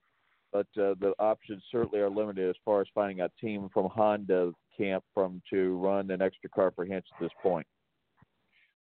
But 0.51 0.67
uh, 0.77 0.96
the 1.00 1.13
options 1.20 1.63
certainly 1.72 2.00
are 2.00 2.10
limited 2.10 2.50
as 2.50 2.55
far 2.65 2.81
as 2.81 2.88
finding 2.93 3.22
a 3.22 3.29
team 3.39 3.70
from 3.74 3.89
Honda 3.89 4.51
camp 4.77 5.03
from 5.13 5.41
to 5.50 5.77
run 5.77 6.12
an 6.12 6.22
extra 6.22 6.50
car 6.50 6.72
for 6.75 6.86
Hinch 6.86 7.05
at 7.13 7.22
this 7.22 7.31
point. 7.41 7.65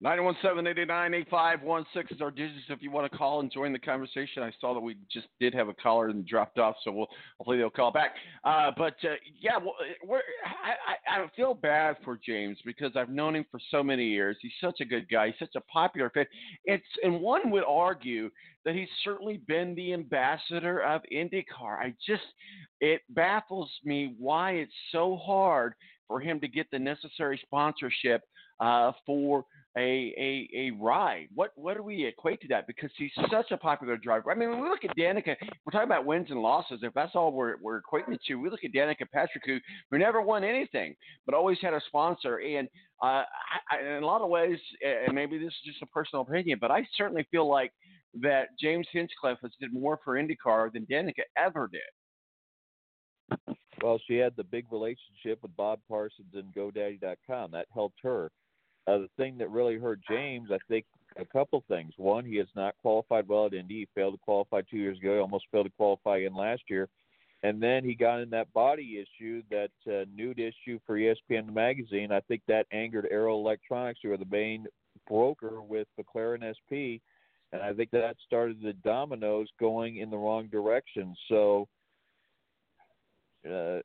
917-889-8516 0.04 1.84
is 2.10 2.20
our 2.20 2.30
digits 2.30 2.66
if 2.68 2.80
you 2.80 2.90
want 2.90 3.10
to 3.10 3.18
call 3.18 3.40
and 3.40 3.50
join 3.50 3.72
the 3.72 3.78
conversation. 3.80 4.44
I 4.44 4.52
saw 4.60 4.72
that 4.72 4.80
we 4.80 4.96
just 5.12 5.26
did 5.40 5.52
have 5.54 5.68
a 5.68 5.74
caller 5.74 6.08
and 6.08 6.24
dropped 6.24 6.56
off, 6.58 6.76
so 6.84 6.92
we'll 6.92 7.08
hopefully 7.38 7.58
they'll 7.58 7.68
call 7.68 7.90
back. 7.90 8.14
Uh, 8.44 8.70
but 8.76 8.94
uh, 9.02 9.16
yeah, 9.40 9.58
we're, 10.06 10.20
I, 10.46 11.16
I, 11.16 11.22
I 11.24 11.26
feel 11.34 11.52
bad 11.52 11.96
for 12.04 12.16
James 12.24 12.58
because 12.64 12.92
I've 12.94 13.08
known 13.08 13.34
him 13.34 13.44
for 13.50 13.58
so 13.72 13.82
many 13.82 14.06
years. 14.06 14.36
He's 14.40 14.52
such 14.60 14.80
a 14.80 14.84
good 14.84 15.08
guy. 15.10 15.28
He's 15.28 15.38
such 15.40 15.56
a 15.56 15.60
popular 15.62 16.10
fit. 16.10 16.28
It's 16.64 16.84
and 17.02 17.20
one 17.20 17.50
would 17.50 17.64
argue 17.66 18.30
that 18.64 18.76
he's 18.76 18.88
certainly 19.02 19.38
been 19.48 19.74
the 19.74 19.94
ambassador 19.94 20.80
of 20.80 21.02
IndyCar. 21.12 21.76
I 21.80 21.92
just 22.06 22.22
it 22.80 23.00
baffles 23.10 23.70
me 23.84 24.14
why 24.16 24.52
it's 24.52 24.72
so 24.92 25.16
hard 25.16 25.74
for 26.06 26.20
him 26.20 26.38
to 26.38 26.46
get 26.46 26.70
the 26.70 26.78
necessary 26.78 27.40
sponsorship 27.42 28.22
uh, 28.60 28.92
for 29.04 29.44
a, 29.78 30.14
a 30.18 30.48
a 30.56 30.70
ride. 30.72 31.28
What 31.34 31.52
what 31.54 31.76
do 31.76 31.82
we 31.82 32.04
equate 32.04 32.40
to 32.42 32.48
that? 32.48 32.66
Because 32.66 32.90
he's 32.96 33.10
such 33.30 33.50
a 33.50 33.56
popular 33.56 33.96
driver. 33.96 34.30
I 34.30 34.34
mean, 34.34 34.50
when 34.50 34.60
we 34.60 34.68
look 34.68 34.84
at 34.84 34.96
Danica, 34.96 35.36
we're 35.64 35.70
talking 35.72 35.88
about 35.88 36.04
wins 36.04 36.30
and 36.30 36.40
losses. 36.40 36.80
If 36.82 36.92
that's 36.94 37.14
all 37.14 37.32
we're 37.32 37.56
we're 37.62 37.80
equating 37.80 38.14
it 38.14 38.20
to, 38.26 38.34
we 38.34 38.50
look 38.50 38.64
at 38.64 38.72
Danica 38.72 39.10
Patrick, 39.12 39.44
who, 39.46 39.58
who 39.90 39.98
never 39.98 40.20
won 40.20 40.44
anything, 40.44 40.94
but 41.24 41.34
always 41.34 41.58
had 41.62 41.74
a 41.74 41.80
sponsor. 41.86 42.38
And 42.38 42.68
uh, 43.02 43.22
I, 43.70 43.80
in 43.96 44.02
a 44.02 44.06
lot 44.06 44.22
of 44.22 44.28
ways, 44.28 44.58
and 44.84 45.14
maybe 45.14 45.38
this 45.38 45.48
is 45.48 45.72
just 45.72 45.82
a 45.82 45.86
personal 45.86 46.22
opinion, 46.22 46.58
but 46.60 46.70
I 46.70 46.86
certainly 46.96 47.26
feel 47.30 47.48
like 47.48 47.72
that 48.20 48.48
James 48.60 48.86
Hinchcliffe 48.92 49.38
has 49.42 49.52
did 49.60 49.72
more 49.72 49.98
for 50.04 50.14
IndyCar 50.14 50.72
than 50.72 50.86
Danica 50.86 51.22
ever 51.36 51.70
did. 51.70 51.80
Well, 53.82 54.00
she 54.08 54.16
had 54.16 54.34
the 54.36 54.44
big 54.44 54.66
relationship 54.72 55.40
with 55.42 55.56
Bob 55.56 55.78
Parsons 55.88 56.34
and 56.34 56.52
GoDaddy.com. 56.54 57.52
That 57.52 57.66
helped 57.72 57.98
her. 58.02 58.32
Uh, 58.88 58.98
the 58.98 59.08
thing 59.18 59.36
that 59.36 59.50
really 59.50 59.76
hurt 59.76 60.00
James, 60.08 60.48
I 60.50 60.56
think, 60.66 60.86
a 61.18 61.24
couple 61.24 61.62
things. 61.68 61.92
One, 61.98 62.24
he 62.24 62.36
has 62.36 62.46
not 62.56 62.74
qualified 62.80 63.28
well 63.28 63.46
at 63.46 63.52
Indy. 63.52 63.80
He 63.80 63.88
failed 63.94 64.14
to 64.14 64.20
qualify 64.20 64.62
two 64.62 64.78
years 64.78 64.98
ago. 64.98 65.14
He 65.14 65.20
almost 65.20 65.44
failed 65.52 65.66
to 65.66 65.72
qualify 65.76 66.18
in 66.18 66.34
last 66.34 66.62
year. 66.70 66.88
And 67.42 67.62
then 67.62 67.84
he 67.84 67.94
got 67.94 68.20
in 68.20 68.30
that 68.30 68.52
body 68.52 69.04
issue, 69.04 69.42
that 69.50 69.70
uh, 69.86 70.06
nude 70.14 70.40
issue 70.40 70.78
for 70.86 70.96
ESPN 70.98 71.52
magazine. 71.52 72.10
I 72.12 72.20
think 72.20 72.42
that 72.48 72.66
angered 72.72 73.06
Arrow 73.10 73.36
Electronics, 73.36 74.00
who 74.02 74.12
are 74.12 74.16
the 74.16 74.24
main 74.30 74.66
broker 75.06 75.60
with 75.60 75.86
McLaren 76.00 76.42
SP, 76.42 77.02
and 77.52 77.62
I 77.62 77.72
think 77.74 77.90
that 77.90 78.16
started 78.26 78.60
the 78.62 78.72
dominoes 78.72 79.48
going 79.60 79.98
in 79.98 80.10
the 80.10 80.16
wrong 80.16 80.48
direction. 80.48 81.14
So, 81.28 81.68
uh, 83.46 83.80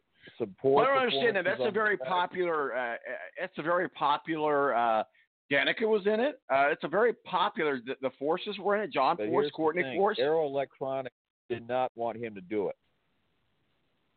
Well, 0.64 0.86
I 0.86 0.88
don't 0.88 0.98
understand 0.98 1.36
that. 1.36 1.46
That's 1.46 1.62
a 1.64 1.72
very 1.72 1.98
popular. 1.98 2.76
Uh, 2.76 2.96
it's 3.42 3.58
a 3.58 3.64
very 3.64 3.90
popular. 3.90 4.76
Uh, 4.76 5.04
Danica 5.52 5.88
was 5.88 6.06
in 6.06 6.20
it. 6.20 6.40
Uh, 6.50 6.68
it's 6.72 6.84
a 6.84 6.88
very 6.88 7.14
popular. 7.14 7.80
The, 7.86 7.96
the 8.02 8.10
forces 8.18 8.58
were 8.60 8.76
in 8.76 8.84
it. 8.84 8.94
John 8.94 9.18
But 9.18 9.28
Force, 9.28 9.52
Courtney 9.54 9.84
Force. 9.96 10.18
Arrow 10.20 10.46
Electronics 10.46 11.16
did 11.50 11.68
not 11.68 11.92
want 11.96 12.18
him 12.18 12.34
to 12.36 12.42
do 12.42 12.70
it. 12.70 12.76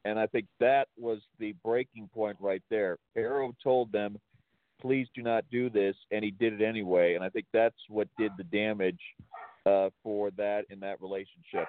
And 0.05 0.19
I 0.21 0.27
think 0.27 0.47
that 0.61 0.87
was 0.97 1.19
the 1.41 1.55
breaking 1.65 2.09
point 2.15 2.37
right 2.39 2.63
there. 2.71 2.99
Arrow 3.17 3.53
told 3.63 3.91
them, 3.91 4.19
please 4.81 5.09
do 5.17 5.23
not 5.23 5.45
do 5.51 5.69
this, 5.69 5.97
and 6.13 6.25
he 6.25 6.31
did 6.31 6.61
it 6.61 6.65
anyway. 6.65 7.15
And 7.15 7.25
I 7.25 7.29
think 7.29 7.47
that's 7.53 7.75
what 7.89 8.07
did 8.17 8.31
the 8.39 8.45
damage 8.45 9.01
uh, 9.67 9.89
for 10.05 10.31
that 10.37 10.63
in 10.71 10.79
that 10.81 11.01
relationship. 11.03 11.67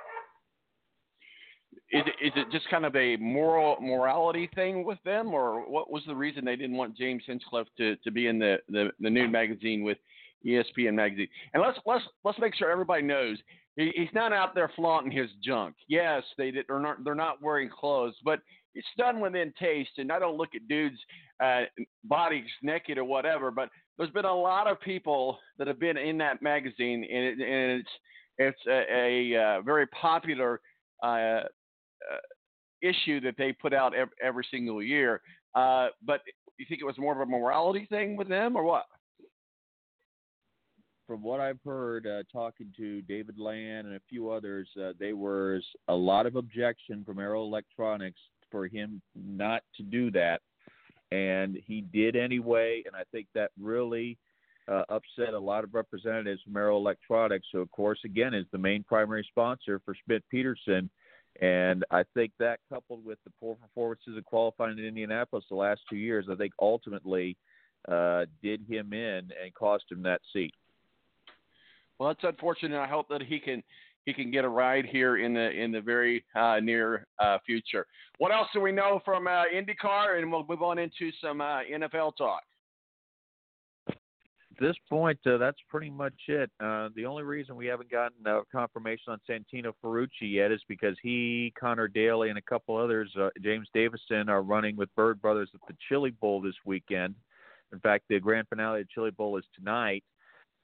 Is 1.91 2.03
it, 2.05 2.25
is 2.25 2.31
it 2.35 2.51
just 2.51 2.69
kind 2.69 2.85
of 2.85 2.95
a 2.95 3.15
moral 3.17 3.77
morality 3.81 4.49
thing 4.55 4.83
with 4.83 4.99
them, 5.05 5.33
or 5.33 5.69
what 5.69 5.91
was 5.91 6.03
the 6.07 6.15
reason 6.15 6.45
they 6.45 6.55
didn't 6.55 6.77
want 6.77 6.97
James 6.97 7.23
Hinchcliffe 7.25 7.67
to, 7.77 7.95
to 7.97 8.11
be 8.11 8.27
in 8.27 8.39
the, 8.39 8.57
the, 8.69 8.89
the 8.99 9.09
noon 9.09 9.31
magazine 9.31 9.83
with 9.83 9.97
ESPN 10.45 10.93
magazine? 10.93 11.27
And 11.53 11.63
let's 11.63 11.77
let's 11.85 12.03
let's 12.23 12.39
make 12.39 12.55
sure 12.55 12.71
everybody 12.71 13.03
knows 13.03 13.37
he, 13.77 13.91
he's 13.95 14.13
not 14.13 14.33
out 14.33 14.53
there 14.55 14.71
flaunting 14.75 15.11
his 15.11 15.29
junk. 15.43 15.75
Yes, 15.87 16.23
they 16.37 16.51
did, 16.51 16.65
they're 16.67 16.79
not 16.79 17.03
they're 17.03 17.15
not 17.15 17.41
wearing 17.41 17.69
clothes, 17.69 18.15
but 18.25 18.39
it's 18.75 18.87
done 18.97 19.19
within 19.19 19.53
taste. 19.59 19.91
And 19.97 20.11
I 20.11 20.19
don't 20.19 20.37
look 20.37 20.55
at 20.55 20.67
dudes' 20.67 20.99
uh, 21.43 21.61
bodies 22.03 22.45
naked 22.61 22.97
or 22.97 23.05
whatever, 23.05 23.51
but 23.51 23.69
there's 23.97 24.11
been 24.11 24.25
a 24.25 24.33
lot 24.33 24.67
of 24.67 24.81
people 24.81 25.39
that 25.57 25.67
have 25.67 25.79
been 25.79 25.97
in 25.97 26.17
that 26.19 26.41
magazine, 26.41 27.03
and, 27.03 27.25
it, 27.25 27.39
and 27.39 27.79
it's 27.79 27.89
it's 28.39 28.59
a, 28.67 29.33
a 29.33 29.41
uh, 29.41 29.61
very 29.61 29.87
popular 29.87 30.61
uh, 31.03 31.41
issue 32.81 33.19
that 33.21 33.35
they 33.37 33.53
put 33.53 33.73
out 33.73 33.95
every, 33.95 34.13
every 34.21 34.47
single 34.51 34.81
year. 34.81 35.21
Uh, 35.55 35.87
but 36.05 36.21
you 36.57 36.65
think 36.67 36.81
it 36.81 36.85
was 36.85 36.97
more 36.97 37.13
of 37.13 37.27
a 37.27 37.29
morality 37.29 37.87
thing 37.89 38.15
with 38.15 38.27
them, 38.27 38.55
or 38.55 38.63
what? 38.63 38.85
From 41.07 41.23
what 41.23 41.39
I've 41.39 41.59
heard, 41.63 42.05
uh, 42.05 42.23
talking 42.31 42.73
to 42.75 43.01
David 43.03 43.39
Land 43.39 43.87
and 43.87 43.95
a 43.95 44.01
few 44.09 44.29
others, 44.29 44.67
uh, 44.81 44.91
there 44.99 45.15
was 45.15 45.63
a 45.87 45.95
lot 45.95 46.25
of 46.25 46.35
objection 46.35 47.03
from 47.05 47.19
Arrow 47.19 47.43
Electronics 47.43 48.19
for 48.51 48.67
him 48.67 49.01
not 49.15 49.63
to 49.77 49.83
do 49.83 50.11
that, 50.11 50.41
and 51.11 51.57
he 51.65 51.81
did 51.81 52.15
anyway. 52.15 52.83
And 52.85 52.95
I 52.95 53.03
think 53.11 53.27
that 53.35 53.51
really 53.59 54.17
uh, 54.67 54.83
upset 54.89 55.33
a 55.33 55.39
lot 55.39 55.63
of 55.63 55.73
representatives 55.73 56.41
from 56.43 56.57
Arrow 56.57 56.77
Electronics, 56.77 57.47
who, 57.53 57.61
of 57.61 57.71
course, 57.71 57.99
again, 58.03 58.33
is 58.33 58.45
the 58.51 58.57
main 58.57 58.83
primary 58.83 59.25
sponsor 59.29 59.81
for 59.85 59.95
Schmidt 60.03 60.23
Peterson. 60.29 60.89
And 61.41 61.85
I 61.91 62.03
think 62.13 62.31
that, 62.39 62.59
coupled 62.71 63.05
with 63.05 63.19
the 63.23 63.31
poor 63.39 63.55
performances 63.55 64.17
of 64.17 64.25
qualifying 64.25 64.79
in 64.79 64.85
Indianapolis 64.85 65.45
the 65.49 65.55
last 65.55 65.81
two 65.89 65.97
years, 65.97 66.25
I 66.31 66.35
think 66.35 66.53
ultimately 66.59 67.37
uh, 67.87 68.25
did 68.41 68.61
him 68.67 68.93
in 68.93 69.29
and 69.41 69.53
cost 69.53 69.85
him 69.91 70.01
that 70.03 70.21
seat. 70.33 70.53
Well, 71.99 72.09
it's 72.09 72.23
unfortunate. 72.23 72.79
I 72.79 72.87
hope 72.87 73.07
that 73.09 73.21
he 73.21 73.39
can 73.39 73.63
he 74.05 74.13
can 74.13 74.31
get 74.31 74.45
a 74.45 74.49
ride 74.49 74.85
here 74.85 75.17
in 75.17 75.33
the 75.33 75.51
in 75.51 75.71
the 75.71 75.81
very 75.81 76.23
uh, 76.35 76.59
near 76.61 77.05
uh, 77.19 77.37
future. 77.45 77.85
What 78.19 78.31
else 78.31 78.47
do 78.53 78.61
we 78.61 78.71
know 78.71 79.01
from 79.03 79.27
uh, 79.27 79.43
IndyCar? 79.53 80.17
And 80.17 80.31
we'll 80.31 80.45
move 80.47 80.61
on 80.61 80.79
into 80.79 81.11
some 81.21 81.41
uh, 81.41 81.59
NFL 81.71 82.15
talk. 82.17 82.41
This 84.59 84.75
point, 84.89 85.19
uh, 85.27 85.37
that's 85.37 85.59
pretty 85.69 85.91
much 85.91 86.15
it. 86.27 86.49
Uh, 86.59 86.89
the 86.95 87.05
only 87.05 87.21
reason 87.21 87.55
we 87.55 87.67
haven't 87.67 87.91
gotten 87.91 88.25
uh, 88.25 88.41
confirmation 88.51 89.13
on 89.13 89.19
Santino 89.29 89.71
Ferrucci 89.83 90.07
yet 90.21 90.51
is 90.51 90.61
because 90.67 90.95
he, 91.03 91.53
Conor 91.59 91.87
Daly, 91.87 92.29
and 92.29 92.39
a 92.39 92.41
couple 92.41 92.75
others, 92.75 93.11
uh, 93.19 93.29
James 93.43 93.67
Davison, 93.71 94.29
are 94.29 94.41
running 94.41 94.75
with 94.75 94.93
Bird 94.95 95.21
Brothers 95.21 95.49
at 95.53 95.59
the 95.67 95.75
Chili 95.87 96.09
Bowl 96.09 96.41
this 96.41 96.55
weekend. 96.65 97.13
In 97.71 97.79
fact, 97.81 98.05
the 98.09 98.19
grand 98.19 98.47
finale 98.47 98.81
of 98.81 98.89
Chili 98.89 99.11
Bowl 99.11 99.37
is 99.37 99.43
tonight. 99.55 100.03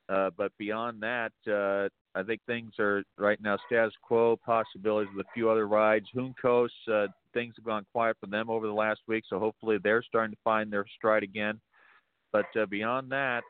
Uh, 0.09 0.31
but 0.35 0.51
beyond 0.57 1.01
that, 1.01 1.31
uh, 1.47 1.87
I 2.17 2.23
think 2.23 2.41
things 2.47 2.73
are 2.79 3.03
right 3.17 3.39
now 3.41 3.57
status 3.67 3.93
quo. 4.01 4.37
Possibilities 4.43 5.13
with 5.15 5.25
a 5.25 5.29
few 5.35 5.51
other 5.51 5.67
rides. 5.67 6.07
Uh, 6.15 7.07
things 7.33 7.53
have 7.55 7.65
gone 7.65 7.85
quiet 7.91 8.17
for 8.19 8.27
them 8.27 8.49
over 8.49 8.65
the 8.65 8.73
last 8.73 9.01
week, 9.07 9.23
so 9.29 9.37
hopefully 9.37 9.77
they're 9.83 10.03
starting 10.03 10.33
to 10.33 10.41
find 10.43 10.73
their 10.73 10.85
stride 10.97 11.23
again. 11.23 11.59
But 12.31 12.45
beyond 12.69 13.11
that, 13.11 13.43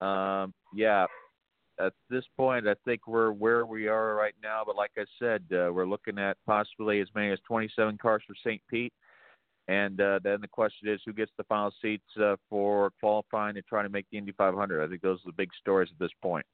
um, 0.00 0.52
yeah, 0.74 1.06
at 1.80 1.92
this 2.10 2.24
point, 2.36 2.66
I 2.66 2.74
think 2.84 3.06
we're 3.06 3.32
where 3.32 3.66
we 3.66 3.88
are 3.88 4.14
right 4.14 4.34
now. 4.42 4.62
But 4.66 4.76
like 4.76 4.90
I 4.98 5.04
said, 5.18 5.42
uh, 5.52 5.72
we're 5.72 5.86
looking 5.86 6.18
at 6.18 6.36
possibly 6.46 7.00
as 7.00 7.08
many 7.14 7.30
as 7.30 7.38
27 7.46 7.98
cars 7.98 8.22
for 8.26 8.34
St. 8.44 8.60
Pete. 8.68 8.92
And 9.68 10.00
uh, 10.00 10.18
then 10.24 10.40
the 10.40 10.48
question 10.48 10.88
is, 10.88 11.00
who 11.04 11.12
gets 11.12 11.30
the 11.36 11.44
final 11.44 11.70
seats 11.82 12.06
uh, 12.20 12.36
for 12.48 12.90
qualifying 13.00 13.56
and 13.56 13.66
trying 13.66 13.84
to 13.84 13.90
make 13.90 14.06
the 14.10 14.18
Indy 14.18 14.32
500? 14.32 14.82
I 14.82 14.88
think 14.88 15.02
those 15.02 15.18
are 15.18 15.30
the 15.30 15.32
big 15.32 15.50
stories 15.60 15.90
at 15.92 15.98
this 15.98 16.10
point. 16.22 16.46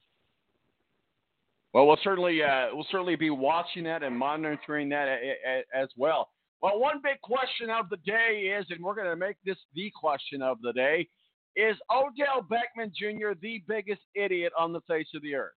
Well, 1.73 1.87
we'll 1.87 1.97
certainly 2.03 2.41
uh, 2.41 2.67
we'll 2.73 2.87
certainly 2.89 3.15
be 3.15 3.29
watching 3.29 3.83
that 3.83 4.03
and 4.03 4.17
monitoring 4.17 4.89
that 4.89 5.07
a, 5.07 5.33
a, 5.45 5.63
as 5.77 5.89
well. 5.97 6.29
Well, 6.61 6.79
one 6.79 7.01
big 7.03 7.19
question 7.21 7.69
of 7.69 7.89
the 7.89 7.97
day 7.97 8.53
is, 8.57 8.65
and 8.69 8.83
we're 8.83 8.95
going 8.95 9.09
to 9.09 9.15
make 9.15 9.35
this 9.45 9.57
the 9.75 9.91
question 9.93 10.41
of 10.41 10.61
the 10.61 10.71
day, 10.71 11.07
is 11.55 11.75
Odell 11.91 12.45
Beckham 12.49 12.91
Jr. 12.93 13.37
the 13.41 13.63
biggest 13.67 14.01
idiot 14.15 14.53
on 14.57 14.73
the 14.73 14.81
face 14.81 15.07
of 15.15 15.21
the 15.21 15.35
earth? 15.35 15.53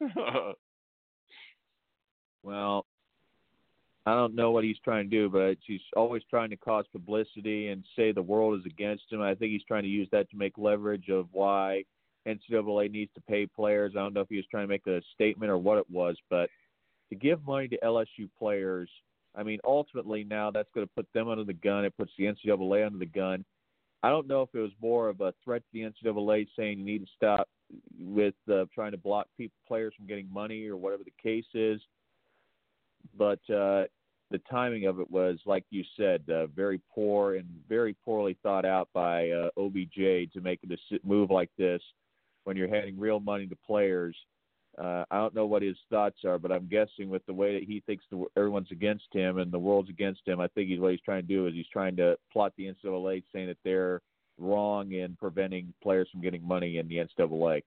Well, 2.42 2.86
I 4.06 4.14
don't 4.14 4.34
know 4.34 4.52
what 4.52 4.64
he's 4.64 4.78
trying 4.82 5.10
to 5.10 5.16
do, 5.16 5.28
but 5.28 5.58
he's 5.66 5.80
always 5.94 6.22
trying 6.30 6.50
to 6.50 6.56
cause 6.56 6.86
publicity 6.92 7.68
and 7.68 7.84
say 7.94 8.10
the 8.10 8.22
world 8.22 8.58
is 8.58 8.64
against 8.64 9.04
him. 9.10 9.20
I 9.20 9.34
think 9.34 9.52
he's 9.52 9.64
trying 9.64 9.82
to 9.82 9.88
use 9.88 10.08
that 10.12 10.30
to 10.30 10.36
make 10.36 10.56
leverage 10.56 11.10
of 11.10 11.26
why 11.32 11.84
NCAA 12.26 12.90
needs 12.90 13.12
to 13.14 13.20
pay 13.22 13.46
players. 13.46 13.92
I 13.96 14.00
don't 14.00 14.14
know 14.14 14.22
if 14.22 14.28
he 14.30 14.36
was 14.36 14.46
trying 14.50 14.64
to 14.64 14.68
make 14.68 14.86
a 14.86 15.02
statement 15.14 15.50
or 15.50 15.58
what 15.58 15.78
it 15.78 15.90
was, 15.90 16.16
but 16.30 16.48
to 17.10 17.16
give 17.16 17.44
money 17.44 17.68
to 17.68 17.78
LSU 17.80 18.30
players, 18.38 18.88
I 19.34 19.42
mean, 19.42 19.58
ultimately 19.64 20.24
now 20.24 20.50
that's 20.50 20.70
going 20.74 20.86
to 20.86 20.92
put 20.94 21.06
them 21.12 21.28
under 21.28 21.44
the 21.44 21.52
gun. 21.52 21.84
It 21.84 21.96
puts 21.96 22.12
the 22.16 22.24
NCAA 22.24 22.86
under 22.86 22.98
the 22.98 23.06
gun. 23.06 23.44
I 24.02 24.10
don't 24.10 24.28
know 24.28 24.42
if 24.42 24.50
it 24.54 24.60
was 24.60 24.70
more 24.80 25.08
of 25.08 25.20
a 25.20 25.34
threat 25.44 25.62
to 25.62 25.68
the 25.72 26.08
NCAA 26.10 26.46
saying 26.56 26.78
you 26.78 26.84
need 26.84 27.04
to 27.04 27.10
stop 27.16 27.48
with 27.98 28.34
uh, 28.50 28.64
trying 28.74 28.92
to 28.92 28.98
block 28.98 29.26
people, 29.36 29.56
players 29.66 29.92
from 29.96 30.06
getting 30.06 30.32
money 30.32 30.66
or 30.66 30.76
whatever 30.76 31.02
the 31.04 31.12
case 31.22 31.46
is. 31.54 31.80
But 33.16 33.40
uh, 33.50 33.84
the 34.30 34.40
timing 34.50 34.86
of 34.86 35.00
it 35.00 35.10
was, 35.10 35.38
like 35.46 35.64
you 35.70 35.82
said, 35.96 36.22
uh, 36.30 36.46
very 36.46 36.80
poor 36.94 37.36
and 37.36 37.46
very 37.68 37.96
poorly 38.04 38.36
thought 38.42 38.64
out 38.64 38.88
by 38.92 39.30
uh, 39.30 39.48
OBJ 39.56 40.32
to 40.32 40.40
make 40.40 40.60
a 40.64 40.98
move 41.04 41.30
like 41.30 41.50
this 41.58 41.82
when 42.44 42.56
you're 42.56 42.68
handing 42.68 42.98
real 42.98 43.20
money 43.20 43.46
to 43.46 43.56
players. 43.66 44.16
Uh, 44.80 45.04
I 45.10 45.16
don't 45.16 45.34
know 45.34 45.46
what 45.46 45.62
his 45.62 45.76
thoughts 45.90 46.18
are, 46.24 46.38
but 46.38 46.52
I'm 46.52 46.68
guessing 46.68 47.08
with 47.08 47.26
the 47.26 47.32
way 47.32 47.54
that 47.54 47.64
he 47.64 47.82
thinks 47.86 48.04
the, 48.10 48.24
everyone's 48.36 48.70
against 48.70 49.06
him 49.12 49.38
and 49.38 49.50
the 49.50 49.58
world's 49.58 49.90
against 49.90 50.20
him, 50.26 50.40
I 50.40 50.46
think 50.48 50.68
he's 50.68 50.78
what 50.78 50.92
he's 50.92 51.00
trying 51.00 51.22
to 51.22 51.28
do 51.28 51.46
is 51.46 51.54
he's 51.54 51.66
trying 51.72 51.96
to 51.96 52.16
plot 52.32 52.52
the 52.56 52.72
NCAA, 52.72 53.24
saying 53.32 53.48
that 53.48 53.56
they're 53.64 54.00
wrong 54.38 54.92
in 54.92 55.16
preventing 55.18 55.72
players 55.82 56.08
from 56.12 56.20
getting 56.20 56.46
money 56.46 56.78
in 56.78 56.86
the 56.86 56.96
NCAA. 56.96 57.62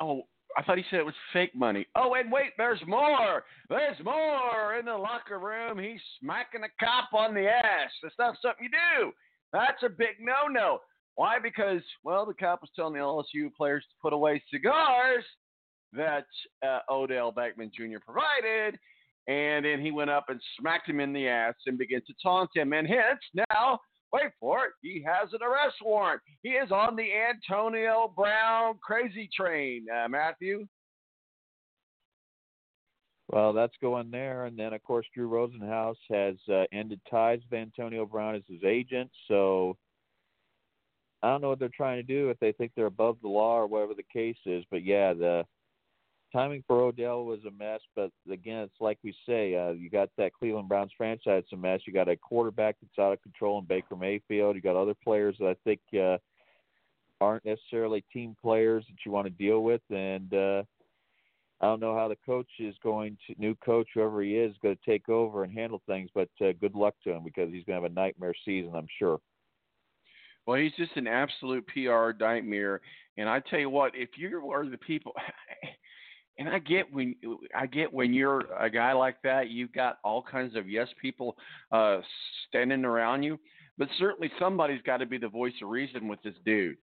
Oh, 0.00 0.22
I 0.56 0.62
thought 0.62 0.78
he 0.78 0.84
said 0.90 1.00
it 1.00 1.06
was 1.06 1.14
fake 1.32 1.54
money. 1.54 1.86
Oh, 1.94 2.14
and 2.14 2.32
wait, 2.32 2.52
there's 2.56 2.80
more. 2.86 3.44
There's 3.68 3.98
more 4.02 4.76
in 4.78 4.86
the 4.86 4.96
locker 4.96 5.38
room. 5.38 5.78
He's 5.78 6.00
smacking 6.20 6.62
a 6.64 6.84
cop 6.84 7.12
on 7.12 7.34
the 7.34 7.48
ass. 7.48 7.90
That's 8.02 8.14
not 8.18 8.36
something 8.40 8.64
you 8.64 8.70
do. 8.70 9.12
That's 9.52 9.82
a 9.82 9.88
big 9.88 10.16
no-no. 10.20 10.80
Why? 11.18 11.40
Because 11.40 11.82
well, 12.04 12.24
the 12.24 12.32
cop 12.32 12.60
was 12.60 12.70
telling 12.76 12.94
the 12.94 13.00
LSU 13.00 13.52
players 13.52 13.82
to 13.82 13.94
put 14.00 14.12
away 14.12 14.40
cigars 14.52 15.24
that 15.92 16.26
uh, 16.64 16.78
Odell 16.88 17.32
Beckham 17.32 17.72
Jr. 17.72 17.98
provided, 18.06 18.78
and 19.26 19.64
then 19.64 19.80
he 19.80 19.90
went 19.90 20.10
up 20.10 20.26
and 20.28 20.40
smacked 20.56 20.88
him 20.88 21.00
in 21.00 21.12
the 21.12 21.26
ass 21.26 21.54
and 21.66 21.76
began 21.76 22.02
to 22.06 22.14
taunt 22.22 22.50
him. 22.54 22.72
And 22.72 22.86
hence, 22.86 23.18
now 23.50 23.80
wait 24.12 24.30
for 24.38 24.66
it, 24.66 24.70
he 24.80 25.04
has 25.04 25.32
an 25.32 25.40
arrest 25.42 25.78
warrant. 25.82 26.20
He 26.44 26.50
is 26.50 26.70
on 26.70 26.94
the 26.94 27.08
Antonio 27.12 28.14
Brown 28.16 28.78
crazy 28.80 29.28
train, 29.36 29.86
uh, 29.92 30.08
Matthew. 30.08 30.68
Well, 33.26 33.52
that's 33.52 33.74
going 33.80 34.12
there, 34.12 34.44
and 34.44 34.56
then 34.56 34.72
of 34.72 34.84
course 34.84 35.06
Drew 35.12 35.28
Rosenhaus 35.28 35.96
has 36.12 36.36
uh, 36.48 36.62
ended 36.72 37.00
ties 37.10 37.40
with 37.50 37.58
Antonio 37.58 38.06
Brown 38.06 38.36
as 38.36 38.42
his 38.48 38.62
agent. 38.62 39.10
So 39.26 39.76
I 41.22 41.30
don't 41.30 41.40
know 41.40 41.48
what 41.48 41.58
they're 41.58 41.68
trying 41.68 41.98
to 41.98 42.02
do 42.02 42.30
if 42.30 42.38
they 42.38 42.52
think 42.52 42.72
they're 42.74 42.86
above 42.86 43.18
the 43.22 43.28
law 43.28 43.56
or 43.58 43.66
whatever 43.66 43.94
the 43.94 44.04
case 44.12 44.36
is. 44.46 44.64
But 44.70 44.84
yeah, 44.84 45.14
the 45.14 45.44
timing 46.32 46.62
for 46.66 46.80
Odell 46.80 47.24
was 47.24 47.40
a 47.46 47.50
mess. 47.50 47.80
But 47.96 48.10
again, 48.30 48.62
it's 48.62 48.80
like 48.80 48.98
we 49.02 49.14
say, 49.26 49.56
uh, 49.56 49.72
you 49.72 49.90
got 49.90 50.10
that 50.18 50.32
Cleveland 50.32 50.68
Browns 50.68 50.92
franchise 50.96 51.44
a 51.52 51.56
mess. 51.56 51.80
You 51.86 51.92
got 51.92 52.08
a 52.08 52.16
quarterback 52.16 52.76
that's 52.80 52.98
out 52.98 53.12
of 53.12 53.22
control 53.22 53.58
in 53.58 53.64
Baker 53.64 53.96
Mayfield. 53.96 54.56
You 54.56 54.62
got 54.62 54.76
other 54.76 54.94
players 54.94 55.36
that 55.40 55.48
I 55.48 55.56
think 55.64 55.80
uh, 55.98 56.18
aren't 57.20 57.44
necessarily 57.44 58.04
team 58.12 58.36
players 58.40 58.84
that 58.88 58.98
you 59.04 59.12
want 59.12 59.26
to 59.26 59.30
deal 59.30 59.62
with, 59.62 59.82
and 59.90 60.32
uh, 60.32 60.62
I 61.60 61.66
don't 61.66 61.80
know 61.80 61.96
how 61.96 62.06
the 62.06 62.18
coach 62.24 62.48
is 62.60 62.76
going 62.82 63.16
to 63.26 63.34
new 63.38 63.56
coach, 63.56 63.88
whoever 63.92 64.22
he 64.22 64.36
is, 64.36 64.54
going 64.62 64.76
to 64.76 64.90
take 64.90 65.08
over 65.08 65.42
and 65.42 65.52
handle 65.52 65.82
things. 65.86 66.10
But 66.14 66.28
uh, 66.40 66.52
good 66.60 66.74
luck 66.74 66.94
to 67.04 67.12
him 67.12 67.24
because 67.24 67.50
he's 67.50 67.64
going 67.64 67.76
to 67.76 67.82
have 67.82 67.90
a 67.90 67.94
nightmare 67.94 68.34
season, 68.44 68.72
I'm 68.74 68.86
sure. 68.98 69.18
Well, 70.48 70.56
he's 70.56 70.72
just 70.78 70.96
an 70.96 71.06
absolute 71.06 71.66
PR 71.66 72.12
nightmare. 72.18 72.80
And 73.18 73.28
I 73.28 73.40
tell 73.40 73.58
you 73.58 73.68
what, 73.68 73.92
if 73.94 74.08
you 74.16 74.50
are 74.50 74.64
the 74.64 74.78
people, 74.78 75.12
and 76.38 76.48
I 76.48 76.58
get 76.58 76.90
when 76.90 77.16
I 77.54 77.66
get 77.66 77.92
when 77.92 78.14
you're 78.14 78.44
a 78.58 78.70
guy 78.70 78.94
like 78.94 79.16
that, 79.24 79.50
you've 79.50 79.74
got 79.74 79.98
all 80.02 80.22
kinds 80.22 80.56
of 80.56 80.66
yes 80.66 80.88
people 81.02 81.36
uh, 81.70 81.98
standing 82.48 82.86
around 82.86 83.24
you. 83.24 83.38
But 83.76 83.88
certainly 83.98 84.32
somebody's 84.38 84.80
got 84.86 84.96
to 84.96 85.06
be 85.06 85.18
the 85.18 85.28
voice 85.28 85.52
of 85.62 85.68
reason 85.68 86.08
with 86.08 86.22
this 86.22 86.34
dude. 86.46 86.78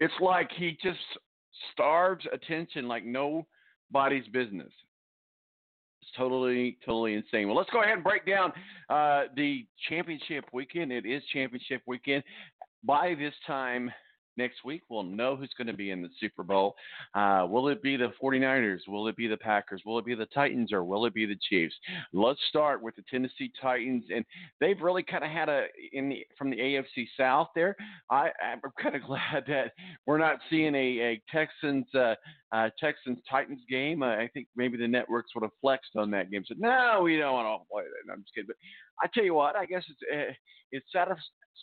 It's 0.00 0.14
like 0.18 0.48
he 0.56 0.78
just 0.82 0.98
starves 1.74 2.24
attention 2.32 2.88
like 2.88 3.04
nobody's 3.04 4.26
business. 4.32 4.72
Totally, 6.16 6.78
totally 6.84 7.14
insane. 7.14 7.48
Well, 7.48 7.56
let's 7.56 7.70
go 7.70 7.82
ahead 7.82 7.94
and 7.94 8.04
break 8.04 8.26
down 8.26 8.52
uh, 8.88 9.24
the 9.36 9.66
championship 9.88 10.44
weekend. 10.52 10.92
It 10.92 11.06
is 11.06 11.22
championship 11.32 11.82
weekend. 11.86 12.22
By 12.84 13.14
this 13.18 13.34
time 13.46 13.90
next 14.38 14.64
week, 14.64 14.82
we'll 14.88 15.02
know 15.02 15.36
who's 15.36 15.52
going 15.58 15.66
to 15.66 15.74
be 15.74 15.90
in 15.90 16.00
the 16.00 16.08
Super 16.18 16.42
Bowl. 16.42 16.76
Uh, 17.14 17.46
will 17.50 17.68
it 17.68 17.82
be 17.82 17.96
the 17.96 18.12
49ers? 18.22 18.80
Will 18.88 19.08
it 19.08 19.16
be 19.16 19.26
the 19.26 19.36
Packers? 19.36 19.82
Will 19.84 19.98
it 19.98 20.06
be 20.06 20.14
the 20.14 20.26
Titans? 20.26 20.72
Or 20.72 20.84
will 20.84 21.04
it 21.04 21.12
be 21.12 21.26
the 21.26 21.38
Chiefs? 21.50 21.74
Let's 22.14 22.40
start 22.48 22.82
with 22.82 22.96
the 22.96 23.02
Tennessee 23.10 23.52
Titans, 23.60 24.04
and 24.14 24.24
they've 24.60 24.80
really 24.80 25.02
kind 25.02 25.24
of 25.24 25.30
had 25.30 25.48
a 25.48 25.66
in 25.92 26.08
the 26.08 26.24
from 26.38 26.50
the 26.50 26.56
AFC 26.56 27.06
South 27.18 27.48
there. 27.54 27.76
I, 28.10 28.30
I'm 28.42 28.60
kind 28.80 28.96
of 28.96 29.02
glad 29.06 29.44
that 29.48 29.72
we're 30.06 30.18
not 30.18 30.38
seeing 30.48 30.74
a, 30.74 30.78
a 30.78 31.22
Texans 31.30 31.86
uh, 31.94 32.14
uh, 32.52 32.70
Texans 32.80 33.18
Titans 33.28 33.60
game. 33.68 34.02
I 34.02 34.28
think 34.32 34.46
maybe 34.56 34.78
the 34.78 34.88
networks 34.88 35.34
would 35.34 35.42
have 35.42 35.52
flexed 35.60 35.96
on 35.96 36.10
that 36.12 36.30
game. 36.30 36.44
Said 36.46 36.60
no, 36.60 37.00
we 37.02 37.16
don't 37.16 37.34
want 37.34 37.62
to 37.62 37.66
play 37.70 37.82
that. 37.84 38.12
I'm 38.12 38.22
just 38.22 38.34
kidding. 38.34 38.48
But 38.48 38.56
I 39.02 39.08
tell 39.12 39.24
you 39.24 39.34
what, 39.34 39.56
I 39.56 39.66
guess 39.66 39.84
it's 39.88 40.00
uh, 40.12 40.32
it's 40.70 40.86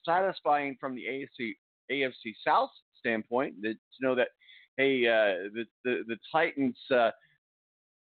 satisfying 0.05 0.77
from 0.79 0.95
the 0.95 1.03
AFC 1.03 1.53
AFC 1.91 2.33
South 2.45 2.69
standpoint 2.99 3.55
that 3.61 3.73
to 3.73 4.01
know 4.01 4.15
that 4.15 4.29
hey 4.77 5.07
uh, 5.07 5.49
the, 5.53 5.65
the 5.83 6.03
the 6.07 6.17
Titans 6.31 6.77
uh, 6.93 7.11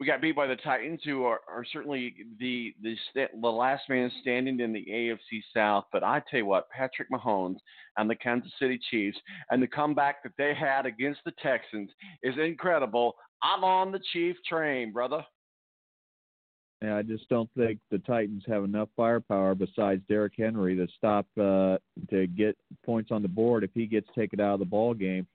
we 0.01 0.07
got 0.07 0.19
beat 0.19 0.35
by 0.35 0.47
the 0.47 0.55
Titans 0.55 0.99
who 1.05 1.25
are, 1.25 1.41
are 1.47 1.63
certainly 1.71 2.15
the 2.39 2.73
the 2.81 2.95
the 3.15 3.47
last 3.47 3.83
man 3.87 4.11
standing 4.21 4.59
in 4.59 4.73
the 4.73 4.83
AFC 4.91 5.43
South. 5.55 5.85
But 5.91 6.03
I 6.03 6.23
tell 6.29 6.39
you 6.39 6.45
what 6.47 6.69
Patrick 6.71 7.07
Mahomes 7.11 7.57
and 7.97 8.09
the 8.09 8.15
Kansas 8.15 8.51
City 8.59 8.79
Chiefs 8.89 9.19
and 9.51 9.61
the 9.61 9.67
comeback 9.67 10.23
that 10.23 10.31
they 10.39 10.55
had 10.55 10.87
against 10.87 11.19
the 11.23 11.33
Texans 11.41 11.91
is 12.23 12.33
incredible. 12.39 13.13
I'm 13.43 13.63
on 13.63 13.91
the 13.91 14.01
Chief 14.11 14.35
train 14.49 14.91
brother 14.91 15.23
And 16.81 16.93
I 16.93 17.03
just 17.03 17.29
don't 17.29 17.49
think 17.55 17.79
the 17.91 17.99
Titans 17.99 18.43
have 18.47 18.63
enough 18.63 18.89
firepower 18.97 19.53
besides 19.53 20.01
Derrick 20.09 20.33
Henry 20.35 20.75
to 20.75 20.87
stop 20.97 21.27
uh, 21.39 21.77
to 22.09 22.25
get 22.25 22.57
points 22.83 23.11
on 23.11 23.21
the 23.21 23.27
board 23.27 23.63
if 23.63 23.69
he 23.73 23.85
gets 23.85 24.07
taken 24.15 24.39
out 24.39 24.55
of 24.55 24.59
the 24.59 24.65
ball 24.65 24.95
game. 24.95 25.27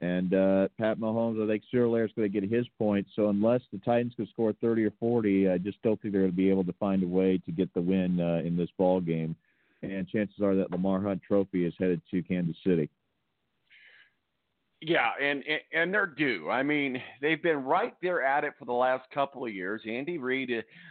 And 0.00 0.34
uh, 0.34 0.68
Pat 0.78 0.98
Mahomes, 0.98 1.42
I 1.42 1.48
think 1.48 1.64
Sooner 1.72 2.04
is 2.04 2.12
going 2.14 2.30
to 2.30 2.40
get 2.40 2.48
his 2.48 2.66
points. 2.78 3.10
So 3.16 3.30
unless 3.30 3.62
the 3.72 3.78
Titans 3.78 4.12
can 4.14 4.28
score 4.28 4.52
30 4.60 4.84
or 4.84 4.92
40, 5.00 5.48
I 5.48 5.58
just 5.58 5.82
don't 5.82 6.00
think 6.00 6.12
they're 6.12 6.22
going 6.22 6.32
to 6.32 6.36
be 6.36 6.50
able 6.50 6.64
to 6.64 6.74
find 6.74 7.02
a 7.02 7.08
way 7.08 7.38
to 7.38 7.50
get 7.50 7.72
the 7.74 7.80
win 7.80 8.20
uh, 8.20 8.46
in 8.46 8.56
this 8.56 8.68
ball 8.76 9.00
game. 9.00 9.34
And 9.82 10.06
chances 10.08 10.40
are 10.42 10.54
that 10.56 10.70
Lamar 10.70 11.00
Hunt 11.00 11.22
Trophy 11.26 11.64
is 11.64 11.74
headed 11.78 12.02
to 12.10 12.22
Kansas 12.22 12.56
City. 12.64 12.90
Yeah, 14.82 15.08
and, 15.20 15.42
and 15.48 15.60
and 15.72 15.94
they're 15.94 16.06
due. 16.06 16.50
I 16.50 16.62
mean, 16.62 17.02
they've 17.22 17.42
been 17.42 17.64
right 17.64 17.94
there 18.02 18.22
at 18.22 18.44
it 18.44 18.52
for 18.58 18.66
the 18.66 18.74
last 18.74 19.10
couple 19.10 19.46
of 19.46 19.52
years. 19.52 19.80
Andy 19.88 20.18
Reid, 20.18 20.50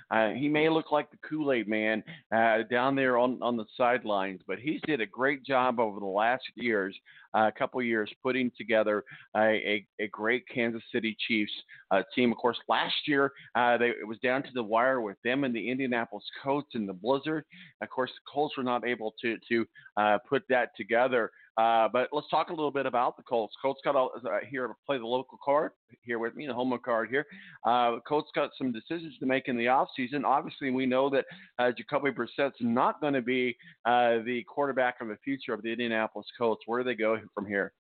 uh, 0.10 0.30
he 0.30 0.50
may 0.50 0.70
look 0.70 0.92
like 0.92 1.12
the 1.12 1.18
Kool 1.18 1.52
Aid 1.52 1.68
Man 1.68 2.04
uh, 2.32 2.64
down 2.70 2.96
there 2.96 3.20
on 3.20 3.38
on 3.44 3.58
the 3.58 3.66
sidelines, 3.78 4.42
but 4.48 4.58
he's 4.58 4.82
did 4.88 5.02
a 5.02 5.06
great 5.06 5.46
job 5.46 5.80
over 5.80 6.00
the 6.00 6.06
last 6.06 6.44
years, 6.56 6.98
a 7.36 7.52
couple 7.52 7.82
years, 7.82 8.10
putting 8.24 8.52
together 8.58 9.04
a 9.36 9.40
a, 9.40 9.86
a 10.00 10.08
great 10.08 10.44
Kansas 10.54 10.84
City 10.92 11.16
Chiefs 11.28 11.52
uh, 11.92 12.02
team. 12.14 12.32
Of 12.32 12.38
course, 12.38 12.58
last 12.68 12.96
year 13.08 13.32
uh, 13.56 13.78
they, 13.78 13.90
it 13.90 14.08
was 14.08 14.18
down 14.20 14.44
to 14.44 14.50
the 14.54 14.64
wire 14.64 15.02
with 15.02 15.18
them 15.24 15.44
and 15.44 15.56
the 15.56 15.70
Indianapolis 15.70 16.26
Colts 16.44 16.72
in 16.76 16.86
the 16.86 16.94
blizzard. 16.94 17.44
Of 17.82 17.90
course, 17.90 18.12
the 18.12 18.32
Colts 18.32 18.58
were 18.58 18.64
not 18.64 18.88
able 18.88 19.14
to 19.22 19.38
to 19.50 19.66
uh, 19.98 20.18
put 20.28 20.44
that 20.50 20.70
together. 20.76 21.30
But 21.58 22.10
let's 22.12 22.30
talk 22.30 22.50
a 22.50 22.54
little 22.54 22.72
bit 22.72 22.86
about 22.86 23.16
the 23.18 23.24
Colts. 23.24 23.56
Colts 23.62 23.82
got 23.84 23.96
a, 23.96 24.04
uh, 24.28 24.40
here 24.50 24.68
to 24.68 24.74
play 24.86 24.98
the 24.98 25.06
local 25.06 25.38
card 25.44 25.72
here 26.02 26.20
with 26.20 26.36
me, 26.36 26.48
the 26.48 26.54
home 26.54 26.78
card 26.84 27.10
here. 27.10 27.26
Uh, 27.64 28.00
Colts 28.08 28.30
got 28.36 28.52
some 28.58 28.72
decisions 28.72 29.14
to 29.20 29.26
make 29.26 29.48
in 29.48 29.58
the 29.58 29.66
offseason. 29.66 30.24
Obviously, 30.24 30.72
we 30.72 30.86
know 30.86 31.10
that 31.10 31.26
uh, 31.60 31.72
Jacoby 31.72 32.12
Brissett's 32.12 32.58
not 32.60 33.02
going 33.02 33.14
to 33.14 33.22
be 33.22 33.56
uh, 33.86 34.18
the 34.26 34.44
quarterback 34.48 35.02
of 35.02 35.08
the 35.08 35.18
future 35.24 35.54
of 35.54 35.62
the 35.62 35.72
Indianapolis 35.72 36.28
Colts. 36.38 36.64
Where 36.66 36.82
do 36.82 36.90
they 36.90 36.96
go 36.96 37.18
from 37.34 37.46
here? 37.46 37.74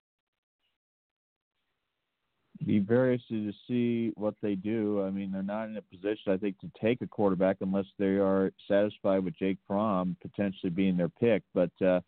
Be 2.65 2.79
very 2.79 3.13
interested 3.13 3.51
to 3.51 3.57
see 3.67 4.11
what 4.15 4.33
they 4.41 4.55
do. 4.55 5.03
I 5.03 5.11
mean, 5.11 5.31
they're 5.31 5.43
not 5.43 5.65
in 5.69 5.77
a 5.77 5.81
position, 5.81 6.31
I 6.31 6.37
think, 6.37 6.57
to 6.61 6.71
take 6.81 7.01
a 7.01 7.07
quarterback 7.07 7.57
unless 7.61 7.85
they 7.99 8.15
are 8.15 8.51
satisfied 8.67 9.19
with 9.19 9.37
Jake 9.37 9.57
Fromm 9.67 10.15
potentially 10.21 10.71
being 10.71 10.97
their 10.97 11.09
pick. 11.09 11.43
But 11.53 11.69
uh, 11.85 11.99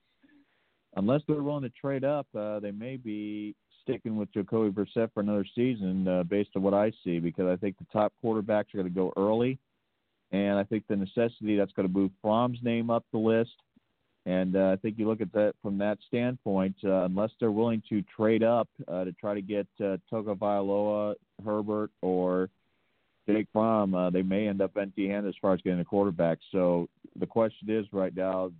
unless 0.95 1.21
they're 1.27 1.43
willing 1.43 1.63
to 1.63 1.69
trade 1.69 2.03
up, 2.03 2.27
uh, 2.35 2.59
they 2.59 2.71
may 2.71 2.97
be 2.97 3.55
sticking 3.87 4.17
with 4.17 4.31
Jacoby 4.33 4.69
Brissett 4.69 5.13
for 5.13 5.21
another 5.21 5.45
season, 5.55 6.07
uh, 6.07 6.23
based 6.23 6.49
on 6.55 6.61
what 6.61 6.73
I 6.73 6.91
see, 7.03 7.19
because 7.19 7.47
I 7.47 7.55
think 7.55 7.77
the 7.77 7.85
top 7.93 8.13
quarterbacks 8.23 8.73
are 8.73 8.77
going 8.77 8.85
to 8.85 8.89
go 8.89 9.13
early, 9.15 9.57
and 10.31 10.57
I 10.57 10.63
think 10.63 10.83
the 10.87 10.95
necessity 10.95 11.55
that's 11.55 11.71
going 11.71 11.87
to 11.87 11.93
move 11.93 12.11
Fromm's 12.21 12.59
name 12.61 12.89
up 12.89 13.05
the 13.11 13.17
list. 13.17 13.51
And 14.25 14.57
uh, 14.57 14.71
I 14.71 14.75
think 14.75 14.99
you 14.99 15.07
look 15.07 15.21
at 15.21 15.31
that 15.31 15.53
from 15.61 15.77
that 15.77 15.99
standpoint, 16.05 16.75
uh, 16.83 17.05
unless 17.05 17.31
they're 17.39 17.49
willing 17.49 17.81
to 17.87 18.03
trade 18.13 18.43
up 18.43 18.67
uh, 18.89 19.05
to 19.05 19.13
try 19.13 19.33
to 19.33 19.41
get 19.41 19.67
uh, 19.79 19.95
Tagovailoa, 20.11 21.15
Herbert, 21.45 21.91
or 22.01 22.49
Jake 23.25 23.47
Fromm, 23.53 23.95
uh, 23.95 24.09
they 24.09 24.23
may 24.23 24.49
end 24.49 24.61
up 24.61 24.75
empty-handed 24.75 25.29
as 25.29 25.35
far 25.41 25.53
as 25.53 25.61
getting 25.61 25.79
a 25.79 25.85
quarterback. 25.85 26.39
So 26.51 26.89
the 27.17 27.25
question 27.25 27.69
is 27.69 27.85
right 27.93 28.13
now, 28.13 28.51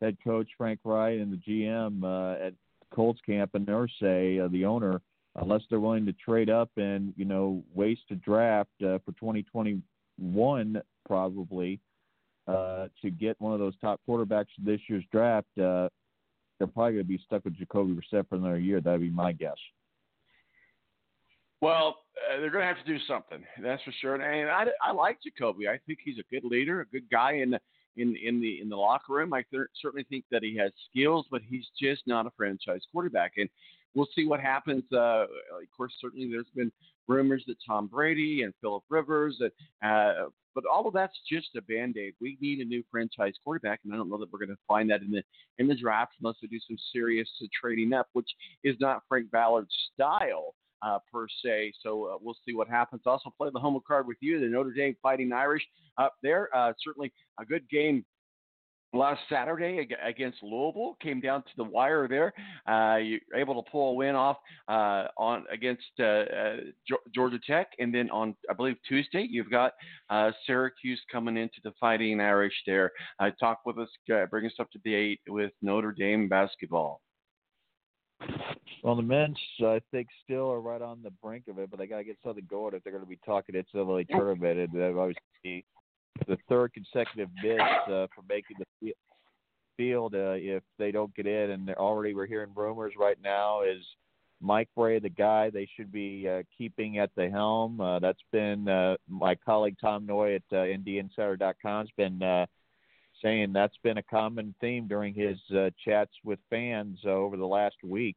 head 0.00 0.16
coach 0.24 0.48
Frank 0.56 0.80
Reich 0.84 1.20
and 1.20 1.32
the 1.32 1.36
GM 1.36 2.02
uh, 2.02 2.46
at 2.46 2.54
Colts 2.94 3.20
camp 3.24 3.50
and 3.54 3.66
Irsay, 3.66 4.44
uh, 4.44 4.48
the 4.48 4.64
owner, 4.64 5.00
unless 5.36 5.62
they're 5.68 5.80
willing 5.80 6.06
to 6.06 6.12
trade 6.12 6.50
up 6.50 6.70
and 6.76 7.12
you 7.16 7.24
know 7.24 7.62
waste 7.74 8.02
a 8.10 8.14
draft 8.14 8.70
uh, 8.82 8.98
for 9.04 9.12
2021 9.18 10.82
probably 11.04 11.80
uh, 12.48 12.88
to 13.02 13.10
get 13.10 13.40
one 13.40 13.52
of 13.52 13.58
those 13.58 13.74
top 13.80 14.00
quarterbacks 14.08 14.46
this 14.58 14.80
year's 14.88 15.04
draft, 15.10 15.46
uh, 15.58 15.88
they're 16.58 16.66
probably 16.66 16.92
going 16.92 17.04
to 17.04 17.04
be 17.04 17.20
stuck 17.24 17.44
with 17.44 17.56
Jacoby 17.56 17.92
Brissett 17.92 18.28
for 18.28 18.36
another 18.36 18.58
year. 18.58 18.80
That'd 18.80 19.00
be 19.00 19.10
my 19.10 19.32
guess. 19.32 19.56
Well, 21.60 21.96
uh, 22.16 22.40
they're 22.40 22.50
going 22.50 22.62
to 22.62 22.74
have 22.74 22.84
to 22.84 22.92
do 22.92 22.98
something. 23.06 23.42
That's 23.62 23.82
for 23.82 23.92
sure. 24.00 24.14
And 24.14 24.50
I, 24.50 24.66
I 24.82 24.92
like 24.92 25.18
Jacoby. 25.22 25.68
I 25.68 25.78
think 25.86 25.98
he's 26.04 26.18
a 26.18 26.34
good 26.34 26.44
leader, 26.44 26.80
a 26.80 26.86
good 26.86 27.08
guy 27.10 27.32
the 27.50 27.60
in 27.96 28.16
in 28.16 28.40
the 28.40 28.60
in 28.60 28.68
the 28.68 28.76
locker 28.76 29.14
room. 29.14 29.32
I 29.32 29.44
th- 29.50 29.68
certainly 29.80 30.06
think 30.08 30.24
that 30.30 30.42
he 30.42 30.56
has 30.56 30.72
skills, 30.90 31.26
but 31.30 31.42
he's 31.48 31.66
just 31.80 32.02
not 32.06 32.26
a 32.26 32.30
franchise 32.36 32.82
quarterback. 32.92 33.32
And 33.36 33.48
we'll 33.94 34.08
see 34.14 34.26
what 34.26 34.40
happens. 34.40 34.84
Uh, 34.92 35.24
of 35.24 35.28
course, 35.76 35.92
certainly 36.00 36.30
there's 36.30 36.46
been 36.54 36.70
rumors 37.08 37.44
that 37.46 37.56
Tom 37.66 37.86
Brady 37.86 38.42
and 38.42 38.52
Philip 38.60 38.84
Rivers, 38.88 39.40
uh, 39.40 40.12
but 40.54 40.64
all 40.72 40.88
of 40.88 40.94
that's 40.94 41.16
just 41.30 41.48
a 41.56 41.62
band 41.62 41.96
aid. 41.96 42.14
We 42.20 42.36
need 42.40 42.60
a 42.60 42.64
new 42.64 42.82
franchise 42.90 43.34
quarterback, 43.44 43.80
and 43.84 43.92
I 43.92 43.96
don't 43.96 44.08
know 44.08 44.18
that 44.18 44.32
we're 44.32 44.38
going 44.38 44.48
to 44.50 44.62
find 44.66 44.90
that 44.90 45.02
in 45.02 45.10
the 45.10 45.22
in 45.58 45.68
the 45.68 45.74
draft 45.74 46.12
unless 46.20 46.36
we 46.42 46.48
do 46.48 46.60
some 46.66 46.76
serious 46.92 47.28
trading 47.58 47.92
up, 47.92 48.08
which 48.12 48.28
is 48.64 48.76
not 48.80 49.02
Frank 49.08 49.30
Ballard's 49.30 49.74
style. 49.94 50.54
Uh, 50.86 50.98
per 51.12 51.26
se, 51.42 51.72
so 51.82 52.04
uh, 52.04 52.16
we'll 52.22 52.36
see 52.46 52.54
what 52.54 52.68
happens. 52.68 53.02
Also, 53.06 53.28
play 53.36 53.50
the 53.52 53.58
home 53.58 53.80
card 53.88 54.06
with 54.06 54.18
you, 54.20 54.38
the 54.38 54.46
Notre 54.46 54.72
Dame 54.72 54.94
Fighting 55.02 55.32
Irish 55.32 55.66
up 55.98 56.14
there. 56.22 56.48
Uh, 56.56 56.72
certainly 56.84 57.12
a 57.40 57.44
good 57.44 57.68
game 57.68 58.04
last 58.92 59.20
Saturday 59.28 59.86
against 60.04 60.42
Louisville. 60.42 60.96
Came 61.02 61.20
down 61.20 61.42
to 61.42 61.48
the 61.56 61.64
wire 61.64 62.08
there. 62.08 62.32
Uh, 62.68 62.96
you're 62.96 63.20
able 63.34 63.62
to 63.62 63.70
pull 63.70 63.90
a 63.90 63.94
win 63.94 64.14
off 64.14 64.38
uh, 64.68 65.06
on 65.16 65.44
against 65.52 65.84
uh, 65.98 66.04
uh, 66.04 66.56
Georgia 67.14 67.38
Tech, 67.46 67.68
and 67.78 67.94
then 67.94 68.10
on 68.10 68.34
I 68.50 68.54
believe 68.54 68.76
Tuesday 68.88 69.26
you've 69.28 69.50
got 69.50 69.72
uh, 70.10 70.30
Syracuse 70.46 71.00
coming 71.10 71.36
into 71.36 71.58
the 71.64 71.72
Fighting 71.80 72.20
Irish. 72.20 72.54
There, 72.66 72.92
uh, 73.20 73.30
talk 73.38 73.60
with 73.66 73.78
us, 73.78 73.88
bring 74.30 74.46
us 74.46 74.54
up 74.58 74.70
to 74.72 74.78
date 74.78 75.20
with 75.28 75.52
Notre 75.62 75.92
Dame 75.92 76.28
basketball. 76.28 77.00
Well, 78.86 78.94
the 78.94 79.02
men's, 79.02 79.36
I 79.64 79.80
think, 79.90 80.06
still 80.22 80.48
are 80.48 80.60
right 80.60 80.80
on 80.80 81.02
the 81.02 81.10
brink 81.10 81.48
of 81.48 81.58
it, 81.58 81.72
but 81.72 81.80
they 81.80 81.88
got 81.88 81.96
to 81.96 82.04
get 82.04 82.18
something 82.22 82.46
going 82.48 82.72
if 82.72 82.84
they're 82.84 82.92
going 82.92 83.02
to 83.02 83.10
be 83.10 83.18
talking 83.26 83.56
NCAA 83.56 84.06
tournament. 84.08 84.60
And 84.60 84.96
always 84.96 85.16
the 85.42 85.64
third 86.48 86.72
consecutive 86.72 87.28
miss 87.42 87.58
uh, 87.58 88.06
for 88.14 88.22
making 88.28 88.58
the 88.80 88.94
field 89.76 90.14
uh, 90.14 90.34
if 90.36 90.62
they 90.78 90.92
don't 90.92 91.12
get 91.16 91.26
in. 91.26 91.50
And 91.50 91.66
they're 91.66 91.80
already 91.80 92.14
we're 92.14 92.26
hearing 92.26 92.50
rumors 92.54 92.92
right 92.96 93.18
now 93.20 93.62
is 93.62 93.82
Mike 94.40 94.68
Brey, 94.76 95.00
the 95.00 95.08
guy 95.08 95.50
they 95.50 95.68
should 95.76 95.90
be 95.90 96.28
uh, 96.28 96.44
keeping 96.56 96.98
at 96.98 97.10
the 97.16 97.28
helm. 97.28 97.80
Uh, 97.80 97.98
that's 97.98 98.22
been 98.30 98.68
uh, 98.68 98.98
my 99.08 99.34
colleague 99.34 99.78
Tom 99.80 100.06
Noie 100.06 100.36
at 100.36 100.56
uh, 100.56 100.62
has 101.64 101.88
been 101.96 102.22
uh, 102.22 102.46
saying 103.20 103.52
that's 103.52 103.78
been 103.82 103.98
a 103.98 104.02
common 104.04 104.54
theme 104.60 104.86
during 104.86 105.12
his 105.12 105.38
uh, 105.56 105.70
chats 105.84 106.12
with 106.22 106.38
fans 106.50 107.00
uh, 107.04 107.08
over 107.08 107.36
the 107.36 107.44
last 107.44 107.78
week. 107.82 108.14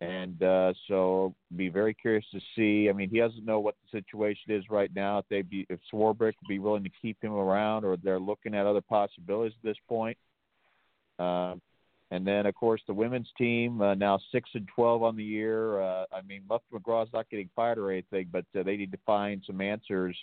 And 0.00 0.40
uh, 0.44 0.74
so, 0.86 1.34
be 1.56 1.68
very 1.68 1.92
curious 1.92 2.24
to 2.32 2.40
see. 2.54 2.88
I 2.88 2.92
mean, 2.92 3.10
he 3.10 3.18
doesn't 3.18 3.44
know 3.44 3.58
what 3.58 3.74
the 3.82 3.98
situation 3.98 4.52
is 4.52 4.64
right 4.70 4.90
now. 4.94 5.18
If 5.18 5.24
they 5.28 5.42
be, 5.42 5.66
if 5.68 5.80
Swarbrick 5.92 6.34
would 6.40 6.48
be 6.48 6.60
willing 6.60 6.84
to 6.84 6.90
keep 7.02 7.16
him 7.20 7.32
around, 7.32 7.84
or 7.84 7.96
they're 7.96 8.20
looking 8.20 8.54
at 8.54 8.64
other 8.64 8.80
possibilities 8.80 9.56
at 9.60 9.66
this 9.66 9.76
point. 9.88 10.16
Uh, 11.18 11.56
and 12.10 12.26
then, 12.26 12.46
of 12.46 12.54
course, 12.54 12.80
the 12.86 12.94
women's 12.94 13.28
team 13.36 13.82
uh, 13.82 13.94
now 13.94 14.18
six 14.32 14.48
and 14.54 14.68
twelve 14.74 15.02
on 15.02 15.16
the 15.16 15.24
year. 15.24 15.82
Uh, 15.82 16.04
I 16.12 16.22
mean, 16.22 16.42
Muff 16.48 16.62
McGraw's 16.72 17.12
not 17.12 17.28
getting 17.28 17.50
fired 17.56 17.78
or 17.78 17.90
anything, 17.90 18.28
but 18.32 18.44
uh, 18.58 18.62
they 18.62 18.76
need 18.76 18.92
to 18.92 18.98
find 19.04 19.42
some 19.46 19.60
answers 19.60 20.16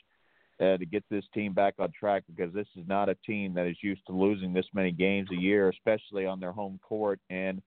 uh, 0.59 0.77
to 0.77 0.85
get 0.85 1.03
this 1.11 1.25
team 1.33 1.53
back 1.53 1.75
on 1.79 1.91
track 1.91 2.23
because 2.33 2.53
this 2.53 2.67
is 2.75 2.87
not 2.87 3.09
a 3.09 3.15
team 3.25 3.53
that 3.53 3.67
is 3.67 3.77
used 3.81 4.05
to 4.07 4.13
losing 4.13 4.53
this 4.53 4.65
many 4.73 4.91
games 4.91 5.27
a 5.31 5.39
year, 5.39 5.69
especially 5.69 6.25
on 6.25 6.39
their 6.39 6.51
home 6.51 6.79
court 6.81 7.19
and 7.29 7.61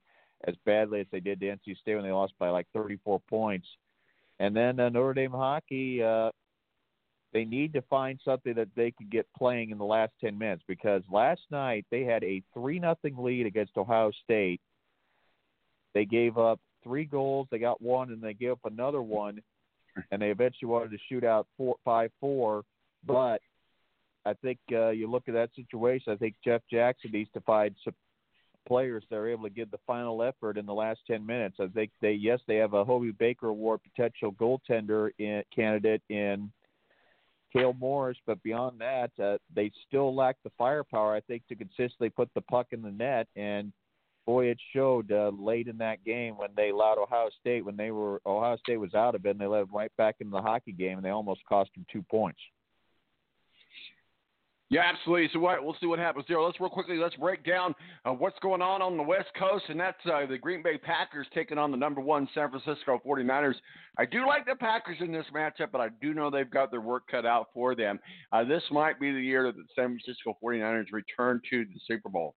as 0.47 0.55
badly 0.65 1.01
as 1.01 1.07
they 1.11 1.21
did 1.21 1.41
to 1.41 1.47
NC 1.47 1.79
State 1.79 1.97
when 1.97 2.05
they 2.05 2.13
lost 2.13 2.33
by 2.39 2.49
like 2.51 2.67
34 2.75 3.21
points. 3.29 3.67
And 4.39 4.55
then 4.55 4.79
uh, 4.79 4.89
Notre 4.89 5.15
Dame 5.15 5.33
hockey, 5.33 6.03
uh, 6.03 6.31
they 7.33 7.45
need 7.45 7.73
to 7.75 7.83
find 7.83 8.19
something 8.25 8.55
that 8.55 8.69
they 8.77 8.93
could 8.93 9.11
get 9.11 9.27
playing 9.37 9.71
in 9.71 9.79
the 9.79 9.85
last 9.85 10.13
10 10.21 10.39
minutes 10.39 10.63
because 10.69 11.03
last 11.11 11.43
night 11.51 11.85
they 11.91 12.05
had 12.05 12.23
a 12.25 12.43
3 12.55 12.79
nothing 12.79 13.17
lead 13.19 13.47
against 13.47 13.77
Ohio 13.77 14.11
State. 14.25 14.61
They 15.95 16.05
gave 16.05 16.39
up 16.39 16.61
three 16.85 17.05
goals, 17.05 17.49
they 17.51 17.59
got 17.59 17.83
one, 17.83 18.11
and 18.11 18.23
they 18.23 18.35
gave 18.35 18.53
up 18.53 18.65
another 18.65 19.03
one, 19.03 19.43
and 20.11 20.23
they 20.23 20.31
eventually 20.31 20.69
wanted 20.69 20.91
to 20.93 20.99
shoot 21.09 21.25
out 21.25 21.47
four, 21.57 21.77
five, 21.85 22.11
four. 22.21 22.63
But 23.05 23.41
I 24.25 24.35
think 24.35 24.59
uh, 24.73 24.91
you 24.91 25.11
look 25.11 25.25
at 25.29 25.35
that 25.35 25.51
situation. 25.57 26.13
I 26.13 26.17
think 26.17 26.35
Jeff 26.45 26.63
Jackson 26.71 27.11
needs 27.13 27.31
to 27.35 27.41
find 27.41 27.75
some 27.85 27.95
players 28.69 29.03
that 29.09 29.17
are 29.17 29.29
able 29.29 29.45
to 29.45 29.51
give 29.51 29.71
the 29.71 29.79
final 29.87 30.23
effort 30.23 30.59
in 30.59 30.67
the 30.67 30.75
last 30.75 31.01
10 31.07 31.25
minutes. 31.25 31.57
I 31.59 31.67
think 31.69 31.91
they, 32.01 32.13
yes, 32.13 32.39
they 32.47 32.57
have 32.57 32.75
a 32.75 32.85
Hobey 32.85 33.13
Baker 33.13 33.49
Award 33.49 33.81
potential 33.83 34.33
goaltender 34.33 35.11
in, 35.19 35.43
candidate 35.55 36.03
in 36.11 36.53
Cale 37.53 37.73
Morris, 37.73 38.19
but 38.27 38.43
beyond 38.43 38.79
that, 38.81 39.11
uh, 39.23 39.39
they 39.55 39.73
still 39.87 40.15
lack 40.15 40.37
the 40.45 40.53
firepower, 40.59 41.15
I 41.15 41.21
think, 41.21 41.47
to 41.49 41.57
consistently 41.57 42.11
put 42.11 42.29
the 42.35 42.43
puck 42.43 42.69
in 42.73 42.83
the 42.83 42.91
net. 42.91 43.27
And 43.37 43.73
boy, 44.27 44.47
it 44.47 44.59
showed 44.75 45.11
uh, 45.11 45.33
late 45.39 45.69
in 45.69 45.79
that 45.79 46.05
game 46.05 46.37
when 46.37 46.51
they 46.55 46.69
allowed 46.69 46.99
Ohio 46.99 47.31
State, 47.41 47.65
when 47.65 47.77
they 47.77 47.91
were 47.91 48.21
Ohio 48.27 48.59
State 48.59 48.77
was 48.77 48.95
out 48.95 49.15
of 49.15 49.25
it, 49.25 49.31
and 49.31 49.41
they 49.41 49.47
let 49.47 49.61
them 49.61 49.71
right 49.73 49.91
back 49.97 50.17
into 50.21 50.33
the 50.33 50.43
hockey 50.43 50.73
game, 50.73 50.99
and 50.99 51.05
they 51.05 51.11
almost 51.11 51.41
cost 51.49 51.71
them 51.75 51.87
two 51.91 52.03
points. 52.11 52.41
Yeah, 54.71 54.83
absolutely. 54.85 55.31
So 55.33 55.41
we'll 55.41 55.77
see 55.81 55.87
what 55.87 55.99
happens 55.99 56.27
there. 56.29 56.41
Let's 56.41 56.61
real 56.61 56.69
quickly. 56.69 56.99
Let's 56.99 57.17
break 57.17 57.43
down 57.43 57.75
uh, 58.05 58.13
what's 58.13 58.39
going 58.41 58.61
on 58.61 58.83
on 58.83 58.99
the 58.99 59.03
West 59.03 59.29
Coast, 59.39 59.65
and 59.69 59.81
that's 59.81 59.97
uh, 60.05 60.27
the 60.27 60.37
Green 60.37 60.63
Bay 60.63 60.77
Packers 60.77 61.27
taking 61.35 61.57
on 61.57 61.71
the 61.71 61.77
number 61.77 62.03
one 62.03 62.29
San 62.35 62.51
Francisco 62.51 63.01
49ers. 63.07 63.55
I 63.97 64.05
do 64.05 64.27
like 64.27 64.45
the 64.45 64.57
Packers 64.57 64.99
in 65.01 65.11
this 65.11 65.25
matchup, 65.35 65.71
but 65.73 65.81
I 65.81 65.89
do 66.03 66.13
know 66.13 66.31
they've 66.31 66.51
got 66.51 66.71
their 66.71 66.83
work 66.83 67.05
cut 67.11 67.25
out 67.25 67.47
for 67.55 67.75
them. 67.75 67.99
Uh, 68.31 68.45
this 68.45 68.63
might 68.71 69.01
be 69.01 69.11
the 69.11 69.21
year 69.21 69.45
that 69.45 69.57
the 69.57 69.65
San 69.75 69.99
Francisco 69.99 70.37
49ers 70.45 70.93
return 70.93 71.41
to 71.49 71.65
the 71.65 71.81
Super 71.87 72.11
Bowl. 72.11 72.35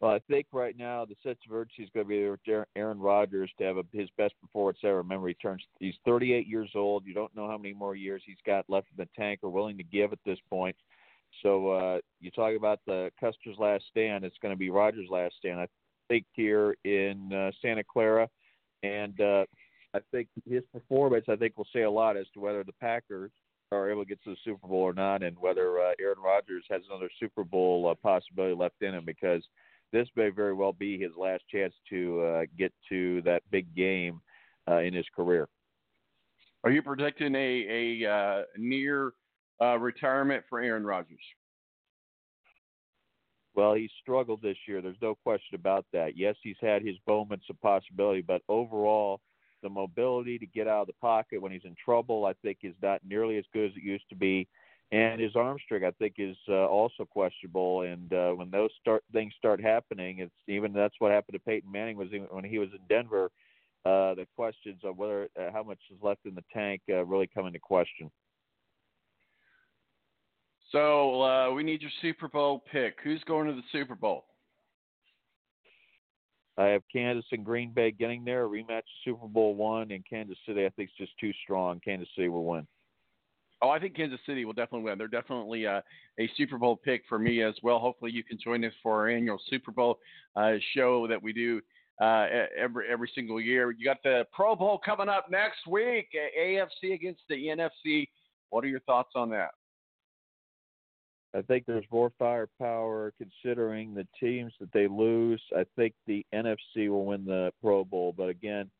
Well, 0.00 0.10
I 0.10 0.18
think 0.30 0.46
right 0.52 0.76
now 0.76 1.06
the 1.06 1.16
sense 1.22 1.38
of 1.46 1.54
urgency 1.54 1.84
is 1.84 1.90
going 1.94 2.06
to 2.06 2.36
be 2.46 2.52
Aaron 2.76 3.00
Rodgers 3.00 3.50
to 3.58 3.64
have 3.64 3.78
a, 3.78 3.84
his 3.92 4.10
best 4.18 4.34
performance 4.42 4.78
ever. 4.84 4.98
Remember, 4.98 5.28
he 5.28 5.34
turns 5.34 5.62
he's 5.80 5.94
38 6.04 6.46
years 6.46 6.70
old. 6.74 7.06
You 7.06 7.14
don't 7.14 7.34
know 7.34 7.48
how 7.48 7.56
many 7.56 7.72
more 7.72 7.96
years 7.96 8.22
he's 8.26 8.36
got 8.44 8.68
left 8.68 8.88
in 8.90 9.02
the 9.02 9.08
tank 9.16 9.40
or 9.42 9.50
willing 9.50 9.78
to 9.78 9.84
give 9.84 10.12
at 10.12 10.18
this 10.26 10.38
point. 10.50 10.76
So 11.42 11.70
uh, 11.70 11.98
you 12.20 12.30
talk 12.30 12.54
about 12.56 12.80
the 12.86 13.10
Custer's 13.18 13.58
last 13.58 13.84
stand. 13.90 14.24
It's 14.24 14.36
going 14.42 14.52
to 14.52 14.58
be 14.58 14.70
Rodgers' 14.70 15.08
last 15.10 15.34
stand. 15.38 15.60
I 15.60 15.68
think 16.08 16.26
here 16.32 16.76
in 16.84 17.32
uh, 17.32 17.50
Santa 17.62 17.82
Clara, 17.82 18.28
and 18.82 19.18
uh, 19.20 19.44
I 19.94 20.00
think 20.12 20.28
his 20.48 20.62
performance 20.72 21.24
I 21.28 21.36
think 21.36 21.56
will 21.56 21.66
say 21.72 21.82
a 21.82 21.90
lot 21.90 22.16
as 22.16 22.26
to 22.34 22.40
whether 22.40 22.64
the 22.64 22.72
Packers 22.74 23.30
are 23.72 23.90
able 23.90 24.04
to 24.04 24.08
get 24.08 24.22
to 24.24 24.30
the 24.30 24.36
Super 24.44 24.68
Bowl 24.68 24.82
or 24.82 24.92
not, 24.92 25.22
and 25.22 25.36
whether 25.38 25.80
uh, 25.80 25.92
Aaron 26.00 26.20
Rodgers 26.22 26.64
has 26.70 26.82
another 26.88 27.10
Super 27.18 27.44
Bowl 27.44 27.88
uh, 27.90 27.94
possibility 27.94 28.54
left 28.54 28.80
in 28.80 28.94
him 28.94 29.04
because 29.04 29.42
this 29.92 30.08
may 30.16 30.30
very 30.30 30.54
well 30.54 30.72
be 30.72 30.98
his 30.98 31.12
last 31.16 31.42
chance 31.50 31.74
to 31.90 32.20
uh, 32.22 32.42
get 32.58 32.72
to 32.88 33.22
that 33.22 33.42
big 33.50 33.74
game 33.74 34.20
uh, 34.68 34.78
in 34.78 34.92
his 34.94 35.06
career. 35.14 35.48
Are 36.64 36.70
you 36.70 36.82
predicting 36.82 37.34
a 37.34 38.02
a 38.04 38.10
uh, 38.10 38.42
near 38.56 39.12
uh, 39.60 39.78
retirement 39.78 40.44
for 40.48 40.60
Aaron 40.60 40.84
Rodgers? 40.84 41.18
Well, 43.54 43.72
he 43.72 43.88
struggled 44.02 44.42
this 44.42 44.58
year. 44.68 44.82
There's 44.82 44.96
no 45.00 45.14
question 45.14 45.54
about 45.54 45.86
that. 45.92 46.16
Yes, 46.16 46.36
he's 46.42 46.56
had 46.60 46.82
his 46.82 46.96
moments 47.08 47.46
of 47.48 47.58
possibility, 47.62 48.20
but 48.20 48.42
overall, 48.48 49.20
the 49.62 49.70
mobility 49.70 50.38
to 50.38 50.46
get 50.46 50.68
out 50.68 50.82
of 50.82 50.86
the 50.88 50.92
pocket 51.00 51.40
when 51.40 51.52
he's 51.52 51.64
in 51.64 51.74
trouble, 51.82 52.26
I 52.26 52.34
think, 52.42 52.58
is 52.62 52.74
not 52.82 53.00
nearly 53.08 53.38
as 53.38 53.44
good 53.54 53.70
as 53.70 53.76
it 53.76 53.82
used 53.82 54.08
to 54.10 54.14
be 54.14 54.46
and 54.92 55.20
his 55.20 55.34
arm 55.34 55.58
strength 55.64 55.84
I 55.84 55.90
think 55.98 56.14
is 56.18 56.36
uh, 56.48 56.66
also 56.66 57.04
questionable. 57.04 57.82
And 57.82 58.12
uh, 58.12 58.32
when 58.32 58.50
those 58.50 58.70
start 58.80 59.02
things 59.12 59.32
start 59.36 59.60
happening, 59.60 60.18
it's 60.20 60.34
even 60.48 60.72
that's 60.72 60.94
what 60.98 61.12
happened 61.12 61.34
to 61.34 61.40
Peyton 61.40 61.70
Manning 61.70 61.96
was 61.96 62.08
when 62.30 62.44
he 62.44 62.58
was 62.58 62.68
in 62.72 62.80
Denver. 62.88 63.30
Uh, 63.84 64.14
the 64.14 64.26
questions 64.34 64.80
of 64.82 64.96
whether 64.96 65.28
uh, 65.38 65.52
how 65.52 65.62
much 65.62 65.78
is 65.92 65.98
left 66.02 66.26
in 66.26 66.34
the 66.34 66.42
tank 66.52 66.80
uh, 66.88 67.04
really 67.04 67.28
come 67.32 67.46
into 67.46 67.60
question. 67.60 68.10
So 70.72 71.22
uh, 71.22 71.52
we 71.52 71.62
need 71.62 71.82
your 71.82 71.90
Super 72.02 72.26
Bowl 72.26 72.64
pick. 72.72 72.96
Who's 73.04 73.22
going 73.24 73.46
to 73.46 73.54
the 73.54 73.62
Super 73.70 73.94
Bowl? 73.94 74.24
I 76.58 76.66
have 76.66 76.82
Kansas 76.92 77.26
and 77.32 77.44
Green 77.44 77.70
Bay 77.72 77.90
getting 77.92 78.24
there, 78.24 78.46
a 78.46 78.48
rematch 78.48 78.82
Super 79.04 79.28
Bowl 79.28 79.54
one, 79.54 79.90
and 79.90 80.04
Kansas 80.08 80.38
City 80.46 80.64
I 80.64 80.70
think 80.70 80.90
is 80.90 81.06
just 81.06 81.18
too 81.20 81.32
strong. 81.44 81.80
Kansas 81.84 82.08
City 82.16 82.28
will 82.28 82.44
win. 82.44 82.66
Oh, 83.62 83.70
I 83.70 83.78
think 83.78 83.96
Kansas 83.96 84.20
City 84.26 84.44
will 84.44 84.52
definitely 84.52 84.82
win. 84.82 84.98
They're 84.98 85.08
definitely 85.08 85.66
uh, 85.66 85.80
a 86.18 86.30
Super 86.36 86.58
Bowl 86.58 86.76
pick 86.76 87.02
for 87.08 87.18
me 87.18 87.42
as 87.42 87.54
well. 87.62 87.78
Hopefully, 87.78 88.10
you 88.12 88.22
can 88.22 88.38
join 88.42 88.64
us 88.64 88.72
for 88.82 88.92
our 88.92 89.08
annual 89.08 89.40
Super 89.48 89.70
Bowl 89.70 89.98
uh, 90.36 90.54
show 90.74 91.06
that 91.08 91.22
we 91.22 91.32
do 91.32 91.60
uh, 92.00 92.26
every 92.56 92.86
every 92.90 93.10
single 93.14 93.40
year. 93.40 93.70
You 93.70 93.84
got 93.84 94.02
the 94.02 94.26
Pro 94.32 94.54
Bowl 94.54 94.78
coming 94.84 95.08
up 95.08 95.30
next 95.30 95.66
week, 95.66 96.08
AFC 96.38 96.92
against 96.92 97.22
the 97.30 97.46
NFC. 97.46 98.08
What 98.50 98.62
are 98.64 98.68
your 98.68 98.80
thoughts 98.80 99.12
on 99.14 99.30
that? 99.30 99.50
I 101.34 101.42
think 101.42 101.66
there's 101.66 101.84
more 101.90 102.12
firepower 102.18 103.12
considering 103.18 103.94
the 103.94 104.06
teams 104.18 104.52
that 104.60 104.72
they 104.72 104.86
lose. 104.86 105.42
I 105.56 105.64
think 105.76 105.94
the 106.06 106.24
NFC 106.34 106.88
will 106.88 107.04
win 107.04 107.24
the 107.24 107.52
Pro 107.62 107.84
Bowl, 107.84 108.14
but 108.16 108.28
again, 108.28 108.70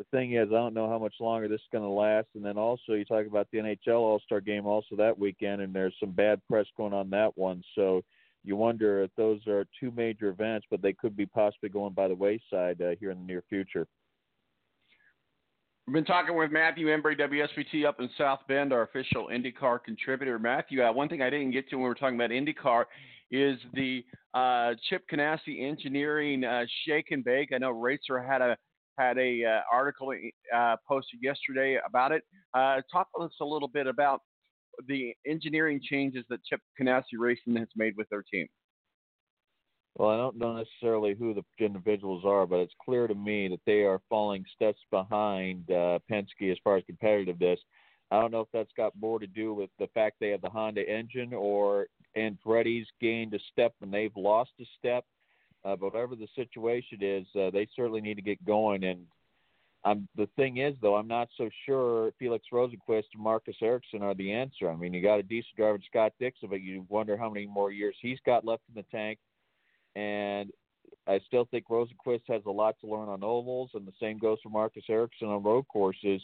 the 0.00 0.16
thing 0.16 0.32
is, 0.32 0.48
I 0.48 0.54
don't 0.54 0.72
know 0.72 0.88
how 0.88 0.98
much 0.98 1.16
longer 1.20 1.46
this 1.46 1.60
is 1.60 1.66
going 1.70 1.84
to 1.84 1.90
last. 1.90 2.28
And 2.34 2.42
then 2.42 2.56
also, 2.56 2.94
you 2.94 3.04
talk 3.04 3.26
about 3.26 3.48
the 3.52 3.58
NHL 3.58 3.98
All 3.98 4.18
Star 4.24 4.40
Game 4.40 4.64
also 4.64 4.96
that 4.96 5.18
weekend, 5.18 5.60
and 5.60 5.74
there's 5.74 5.94
some 6.00 6.12
bad 6.12 6.40
press 6.48 6.64
going 6.74 6.94
on 6.94 7.10
that 7.10 7.36
one. 7.36 7.62
So 7.74 8.00
you 8.42 8.56
wonder 8.56 9.02
if 9.02 9.10
those 9.18 9.46
are 9.46 9.66
two 9.78 9.90
major 9.90 10.28
events, 10.28 10.66
but 10.70 10.80
they 10.80 10.94
could 10.94 11.14
be 11.18 11.26
possibly 11.26 11.68
going 11.68 11.92
by 11.92 12.08
the 12.08 12.14
wayside 12.14 12.80
uh, 12.80 12.92
here 12.98 13.10
in 13.10 13.18
the 13.18 13.24
near 13.26 13.44
future. 13.46 13.86
We've 15.86 15.92
been 15.92 16.06
talking 16.06 16.34
with 16.34 16.50
Matthew 16.50 16.86
Embury, 16.86 17.16
WSBT 17.16 17.86
up 17.86 18.00
in 18.00 18.08
South 18.16 18.40
Bend, 18.48 18.72
our 18.72 18.84
official 18.84 19.28
IndyCar 19.30 19.84
contributor. 19.84 20.38
Matthew, 20.38 20.82
uh, 20.82 20.90
one 20.94 21.10
thing 21.10 21.20
I 21.20 21.28
didn't 21.28 21.50
get 21.50 21.68
to 21.68 21.76
when 21.76 21.82
we 21.82 21.88
were 21.90 21.94
talking 21.94 22.16
about 22.16 22.30
IndyCar 22.30 22.84
is 23.30 23.58
the 23.74 24.02
uh, 24.32 24.72
Chip 24.88 25.02
Ganassi 25.12 25.62
Engineering 25.62 26.42
uh, 26.42 26.64
Shake 26.86 27.10
and 27.10 27.22
Bake. 27.22 27.50
I 27.54 27.58
know 27.58 27.72
Racer 27.72 28.18
had 28.18 28.40
a 28.40 28.56
had 29.00 29.18
a 29.18 29.44
uh, 29.44 29.60
article 29.72 30.12
uh, 30.54 30.76
posted 30.86 31.20
yesterday 31.22 31.78
about 31.86 32.12
it. 32.12 32.22
Uh, 32.54 32.80
talk 32.92 33.08
to 33.16 33.24
us 33.24 33.32
a 33.40 33.44
little 33.44 33.68
bit 33.68 33.86
about 33.86 34.20
the 34.86 35.14
engineering 35.26 35.80
changes 35.82 36.24
that 36.28 36.44
Chip 36.44 36.60
Ganassi 36.80 37.18
Racing 37.18 37.56
has 37.56 37.68
made 37.76 37.96
with 37.96 38.08
their 38.10 38.22
team. 38.22 38.46
Well, 39.96 40.10
I 40.10 40.16
don't 40.16 40.36
know 40.36 40.56
necessarily 40.56 41.14
who 41.18 41.34
the 41.34 41.44
individuals 41.64 42.24
are, 42.24 42.46
but 42.46 42.60
it's 42.60 42.74
clear 42.82 43.06
to 43.08 43.14
me 43.14 43.48
that 43.48 43.60
they 43.66 43.82
are 43.82 44.00
falling 44.08 44.44
steps 44.54 44.78
behind 44.90 45.70
uh, 45.70 45.98
Penske 46.10 46.50
as 46.50 46.58
far 46.62 46.76
as 46.76 46.84
competitiveness. 46.90 47.58
I 48.10 48.20
don't 48.20 48.32
know 48.32 48.40
if 48.40 48.48
that's 48.52 48.72
got 48.76 48.92
more 49.00 49.18
to 49.18 49.26
do 49.26 49.52
with 49.54 49.70
the 49.78 49.88
fact 49.88 50.16
they 50.20 50.30
have 50.30 50.42
the 50.42 50.50
Honda 50.50 50.88
engine 50.88 51.32
or 51.32 51.86
Andretti's 52.16 52.86
gained 53.00 53.34
a 53.34 53.38
step 53.52 53.72
and 53.82 53.92
they've 53.92 54.16
lost 54.16 54.50
a 54.60 54.64
step. 54.78 55.04
Uh, 55.64 55.76
but 55.76 55.92
whatever 55.92 56.16
the 56.16 56.28
situation 56.34 56.98
is, 57.00 57.26
uh, 57.38 57.50
they 57.50 57.68
certainly 57.76 58.00
need 58.00 58.14
to 58.14 58.22
get 58.22 58.44
going. 58.44 58.84
And 58.84 59.06
um, 59.84 60.08
the 60.16 60.28
thing 60.36 60.58
is, 60.58 60.74
though, 60.80 60.96
I'm 60.96 61.08
not 61.08 61.28
so 61.36 61.48
sure 61.66 62.12
Felix 62.18 62.46
Rosenqvist 62.52 63.04
and 63.14 63.22
Marcus 63.22 63.56
Ericsson 63.62 64.02
are 64.02 64.14
the 64.14 64.32
answer. 64.32 64.70
I 64.70 64.76
mean, 64.76 64.94
you 64.94 65.02
got 65.02 65.20
a 65.20 65.22
decent 65.22 65.56
driver, 65.56 65.78
Scott 65.86 66.12
Dixon, 66.18 66.48
but 66.50 66.62
you 66.62 66.86
wonder 66.88 67.16
how 67.16 67.30
many 67.30 67.46
more 67.46 67.70
years 67.70 67.96
he's 68.00 68.18
got 68.24 68.44
left 68.44 68.62
in 68.68 68.74
the 68.74 68.86
tank. 68.90 69.18
And 69.96 70.50
I 71.06 71.18
still 71.26 71.46
think 71.50 71.66
Rosenqvist 71.68 72.22
has 72.28 72.42
a 72.46 72.50
lot 72.50 72.76
to 72.80 72.86
learn 72.86 73.08
on 73.08 73.24
ovals, 73.24 73.70
and 73.74 73.86
the 73.86 73.92
same 74.00 74.18
goes 74.18 74.38
for 74.42 74.50
Marcus 74.50 74.84
Ericsson 74.88 75.28
on 75.28 75.42
road 75.42 75.66
courses. 75.68 76.22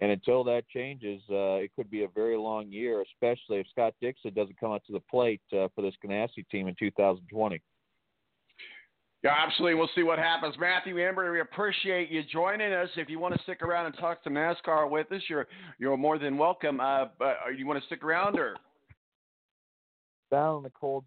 And 0.00 0.10
until 0.10 0.42
that 0.44 0.68
changes, 0.68 1.22
uh, 1.30 1.62
it 1.62 1.70
could 1.76 1.90
be 1.90 2.02
a 2.02 2.08
very 2.08 2.36
long 2.36 2.68
year, 2.68 3.02
especially 3.02 3.58
if 3.58 3.68
Scott 3.68 3.94
Dixon 4.00 4.34
doesn't 4.34 4.58
come 4.58 4.72
up 4.72 4.84
to 4.86 4.92
the 4.92 5.00
plate 5.00 5.40
uh, 5.52 5.68
for 5.74 5.82
this 5.82 5.94
Ganassi 6.04 6.46
team 6.50 6.68
in 6.68 6.74
2020. 6.78 7.60
Yeah, 9.24 9.32
absolutely. 9.38 9.74
We'll 9.76 9.88
see 9.94 10.02
what 10.02 10.18
happens. 10.18 10.54
Matthew 10.60 10.96
Embury, 10.96 11.32
we 11.32 11.40
appreciate 11.40 12.10
you 12.10 12.22
joining 12.30 12.74
us. 12.74 12.90
If 12.94 13.08
you 13.08 13.18
want 13.18 13.34
to 13.34 13.42
stick 13.42 13.62
around 13.62 13.86
and 13.86 13.96
talk 13.96 14.22
to 14.24 14.30
NASCAR 14.30 14.90
with 14.90 15.10
us, 15.12 15.22
you're 15.30 15.46
you're 15.78 15.96
more 15.96 16.18
than 16.18 16.36
welcome. 16.36 16.78
Uh, 16.78 17.06
but 17.18 17.38
uh, 17.46 17.48
you 17.56 17.66
want 17.66 17.80
to 17.80 17.86
stick 17.86 18.04
around 18.04 18.38
or? 18.38 18.54
Down 20.30 20.58
in 20.58 20.62
the 20.64 20.72
cold 20.78 21.04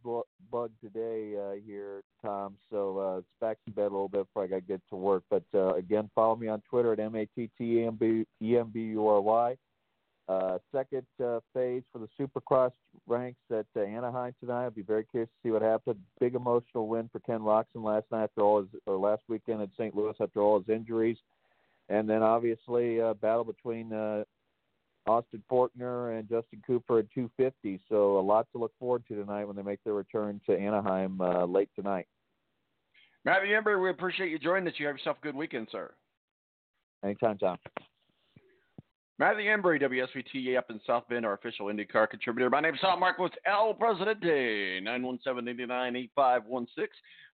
bug 0.52 0.72
today 0.82 1.36
uh, 1.38 1.60
here, 1.64 2.02
Tom. 2.24 2.56
So 2.72 2.98
uh, 2.98 3.18
it's 3.20 3.28
back 3.40 3.58
to 3.66 3.72
bed 3.72 3.82
a 3.82 3.84
little 3.84 4.10
bit 4.10 4.26
before 4.26 4.46
I 4.46 4.48
got 4.48 4.56
to 4.56 4.62
get 4.62 4.82
to 4.90 4.96
work. 4.96 5.24
But 5.30 5.44
uh, 5.54 5.76
again, 5.76 6.10
follow 6.16 6.36
me 6.36 6.48
on 6.48 6.64
Twitter 6.68 6.94
at 6.94 7.00
m 7.00 7.14
a 7.14 7.28
t 7.36 7.52
t 7.56 7.82
e 7.82 7.86
m 7.86 7.96
b 7.96 8.26
e 8.42 8.58
m 8.58 8.72
b 8.74 8.80
u 8.80 9.08
r 9.08 9.22
y. 9.22 9.56
Uh, 10.28 10.58
second 10.74 11.06
uh, 11.24 11.40
phase 11.54 11.84
for 11.94 12.00
the 12.00 12.10
Supercross 12.20 12.74
ranks 13.08 13.40
at 13.50 13.66
uh, 13.78 13.80
Anaheim 13.80 14.36
tonight. 14.42 14.66
I'll 14.66 14.72
be 14.72 14.82
very 14.82 15.06
curious 15.06 15.30
to 15.30 15.48
see 15.48 15.52
what 15.52 15.62
happens. 15.62 15.98
Big 16.20 16.36
emotional 16.36 16.88
win 16.88 17.10
for 17.14 17.20
Ken 17.20 17.40
Roczen 17.40 17.82
last 17.82 18.08
night 18.12 18.24
after 18.24 18.42
all 18.42 18.60
his, 18.60 18.68
or 18.86 18.98
last 18.98 19.24
weekend 19.30 19.62
at 19.62 19.70
St. 19.78 19.96
Louis 19.96 20.16
after 20.20 20.42
all 20.42 20.60
his 20.60 20.68
injuries, 20.68 21.18
and 21.88 22.10
then 22.10 22.24
obviously 22.24 23.00
a 23.00 23.14
battle 23.14 23.46
between 23.46 23.94
uh, 23.94 24.26
Austin 25.08 25.42
Forkner 25.50 26.20
and 26.20 26.28
Justin 26.28 26.62
Cooper 26.68 27.00
at 27.00 27.06
250. 27.16 27.80
So 27.88 28.20
a 28.20 28.22
lot 28.22 28.48
to 28.52 28.58
look 28.58 28.74
forward 28.78 29.04
to 29.08 29.16
tonight 29.16 29.46
when 29.46 29.56
they 29.56 29.64
make 29.64 29.80
their 29.86 29.94
return 29.94 30.42
to 30.46 30.58
Anaheim 30.58 31.22
uh, 31.22 31.46
late 31.46 31.70
tonight. 31.74 32.08
Matthew 33.24 33.56
Embury, 33.56 33.82
we 33.82 33.90
appreciate 33.90 34.30
you 34.30 34.40
joining 34.40 34.68
us. 34.68 34.74
You 34.78 34.88
have 34.88 34.98
yourself 34.98 35.18
a 35.22 35.26
good 35.26 35.36
weekend, 35.36 35.68
sir. 35.72 35.92
Anytime, 37.04 37.38
Tom. 37.38 37.58
Matthew 39.20 39.50
Embury, 39.50 39.80
WSBT 39.80 40.60
up 40.60 40.70
in 40.70 40.80
South 40.86 41.06
Bend, 41.10 41.26
our 41.26 41.34
official 41.34 41.66
IndyCar 41.68 42.08
contributor. 42.08 42.52
My 42.52 42.62
name 42.62 42.76
is 42.76 42.80
Tom 42.82 43.00
Marcos, 43.00 43.32
El 43.48 43.74
Presidente, 43.74 44.80
917-89-8516. 44.82 46.68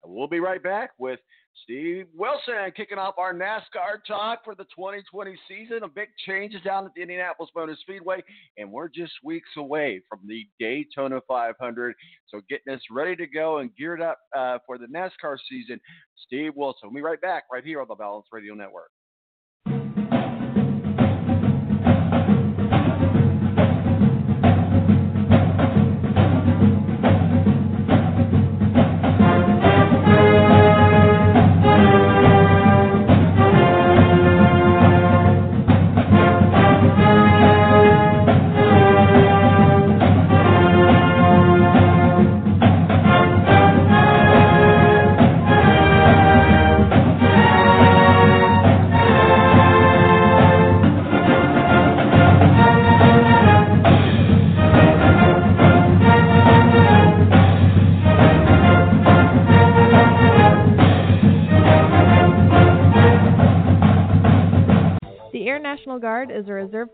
We'll 0.06 0.28
be 0.28 0.40
right 0.40 0.62
back 0.62 0.92
with 1.00 1.20
Steve 1.64 2.06
Wilson 2.16 2.72
kicking 2.78 3.00
off 3.00 3.16
our 3.18 3.34
NASCAR 3.34 3.98
talk 4.08 4.44
for 4.46 4.54
the 4.54 4.66
2020 4.66 5.36
season. 5.48 5.80
A 5.82 5.88
big 5.88 6.10
changes 6.28 6.62
down 6.64 6.86
at 6.86 6.92
the 6.96 7.02
Indianapolis 7.02 7.50
Motor 7.56 7.76
Speedway, 7.82 8.22
and 8.58 8.72
we're 8.72 8.88
just 8.88 9.14
weeks 9.24 9.50
away 9.58 10.04
from 10.08 10.20
the 10.28 10.46
Daytona 10.60 11.20
500. 11.28 11.96
So 12.28 12.42
getting 12.48 12.76
us 12.76 12.82
ready 12.92 13.16
to 13.16 13.26
go 13.26 13.58
and 13.58 13.76
geared 13.76 14.04
up 14.04 14.20
uh, 14.38 14.60
for 14.68 14.78
the 14.78 14.86
NASCAR 14.86 15.38
season. 15.50 15.82
Steve 16.28 16.52
Wilson. 16.56 16.90
We'll 16.90 16.94
be 16.94 17.02
right 17.02 17.22
back 17.22 17.46
right 17.52 17.64
here 17.64 17.82
on 17.82 17.88
the 17.88 17.96
Balance 17.96 18.28
Radio 18.32 18.54
Network. 18.54 18.92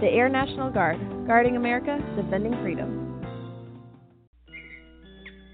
The 0.00 0.08
Air 0.08 0.30
National 0.30 0.70
Guard, 0.70 0.98
guarding 1.26 1.56
America, 1.56 1.98
defending 2.16 2.54
freedom. 2.62 3.06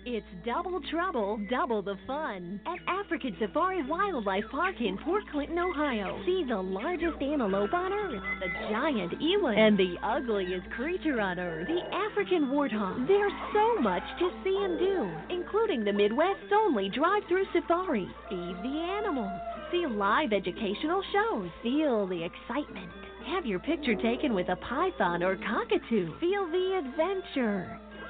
It's 0.06 0.24
double 0.44 0.80
trouble, 0.88 1.44
double 1.50 1.82
the 1.82 1.96
fun 2.06 2.60
at 2.64 2.78
African 2.86 3.36
Safari 3.40 3.82
Wildlife 3.82 4.44
Park 4.52 4.76
in 4.80 4.98
Port 4.98 5.24
Clinton, 5.32 5.58
Ohio. 5.58 6.22
See 6.24 6.44
the 6.48 6.62
largest 6.62 7.20
antelope 7.20 7.74
on 7.74 7.92
Earth, 7.92 8.22
the 8.38 8.46
giant 8.70 9.14
eland, 9.20 9.58
and 9.58 9.76
the 9.76 9.96
ugliest 10.04 10.70
creature 10.70 11.20
on 11.20 11.40
Earth, 11.40 11.66
the 11.66 11.82
African 11.92 12.46
warthog. 12.46 13.08
There's 13.08 13.32
so 13.52 13.80
much 13.80 14.04
to 14.20 14.30
see 14.44 14.56
and 14.62 14.78
do, 14.78 15.10
including 15.34 15.82
the 15.82 15.92
Midwest's 15.92 16.52
only 16.54 16.88
drive-through 16.88 17.46
safari. 17.52 18.06
Feed 18.30 18.56
the 18.62 18.78
animals, 19.02 19.40
see 19.72 19.86
live 19.90 20.32
educational 20.32 21.02
shows, 21.12 21.50
feel 21.64 22.06
the 22.06 22.22
excitement. 22.22 23.05
Have 23.26 23.44
your 23.44 23.58
picture 23.58 23.96
taken 23.96 24.34
with 24.34 24.48
a 24.50 24.56
python 24.56 25.22
or 25.22 25.36
cockatoo. 25.36 26.14
Feel 26.20 26.46
the 26.46 26.78
adventure. 26.78 27.80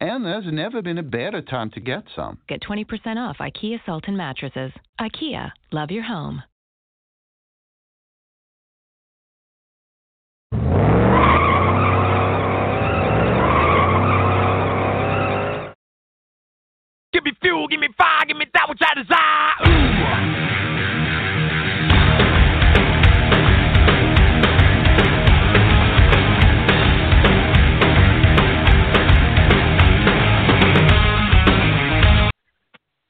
And 0.00 0.24
there's 0.24 0.44
never 0.46 0.80
been 0.80 0.98
a 0.98 1.02
better 1.02 1.42
time 1.42 1.70
to 1.72 1.80
get 1.80 2.04
some. 2.14 2.38
Get 2.48 2.62
20% 2.62 3.16
off 3.16 3.38
IKEA 3.38 3.80
Sultan 3.84 4.16
mattresses. 4.16 4.70
IKEA, 5.00 5.50
love 5.72 5.90
your 5.90 6.04
home. 6.04 6.42
Give 17.12 17.24
me 17.24 17.32
fuel, 17.40 17.66
give 17.66 17.80
me 17.80 17.88
fire, 17.98 18.24
give 18.28 18.36
me 18.36 18.46
that 18.54 18.68
which 18.68 18.78
I 18.80 18.94
desire. 18.94 19.57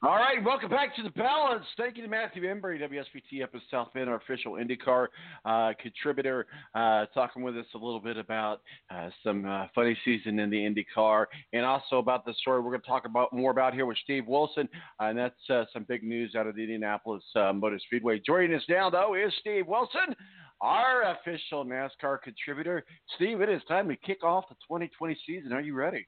All 0.00 0.14
right, 0.14 0.36
welcome 0.44 0.70
back 0.70 0.94
to 0.94 1.02
the 1.02 1.10
balance. 1.10 1.64
Thank 1.76 1.96
you 1.96 2.04
to 2.04 2.08
Matthew 2.08 2.44
Embury, 2.44 2.78
WSBT 2.78 3.42
up 3.42 3.52
in 3.52 3.60
South 3.68 3.88
Bend, 3.92 4.08
our 4.08 4.14
official 4.14 4.52
IndyCar 4.52 5.08
uh, 5.44 5.72
contributor, 5.82 6.46
uh, 6.76 7.06
talking 7.06 7.42
with 7.42 7.56
us 7.56 7.66
a 7.74 7.78
little 7.78 7.98
bit 7.98 8.16
about 8.16 8.60
uh, 8.94 9.10
some 9.24 9.44
uh, 9.44 9.66
funny 9.74 9.98
season 10.04 10.38
in 10.38 10.50
the 10.50 10.56
IndyCar, 10.56 11.24
and 11.52 11.64
also 11.64 11.98
about 11.98 12.24
the 12.24 12.32
story 12.34 12.60
we're 12.60 12.70
going 12.70 12.80
to 12.80 12.86
talk 12.86 13.06
about 13.06 13.32
more 13.32 13.50
about 13.50 13.74
here 13.74 13.86
with 13.86 13.98
Steve 14.04 14.28
Wilson, 14.28 14.68
uh, 15.00 15.06
and 15.06 15.18
that's 15.18 15.50
uh, 15.50 15.64
some 15.72 15.84
big 15.88 16.04
news 16.04 16.36
out 16.36 16.46
of 16.46 16.54
the 16.54 16.62
Indianapolis 16.62 17.24
Motor 17.34 17.80
Speedway. 17.84 18.20
Joining 18.24 18.54
us 18.54 18.62
now, 18.68 18.88
though, 18.88 19.16
is 19.16 19.32
Steve 19.40 19.66
Wilson. 19.66 20.14
our 20.60 21.10
official 21.10 21.64
NASCAR 21.64 22.22
contributor. 22.22 22.84
Steve, 23.16 23.40
it 23.40 23.48
is 23.48 23.62
time 23.66 23.88
to 23.88 23.96
kick 23.96 24.22
off 24.22 24.48
the 24.48 24.54
2020 24.68 25.18
season. 25.26 25.52
Are 25.52 25.60
you 25.60 25.74
ready? 25.74 26.06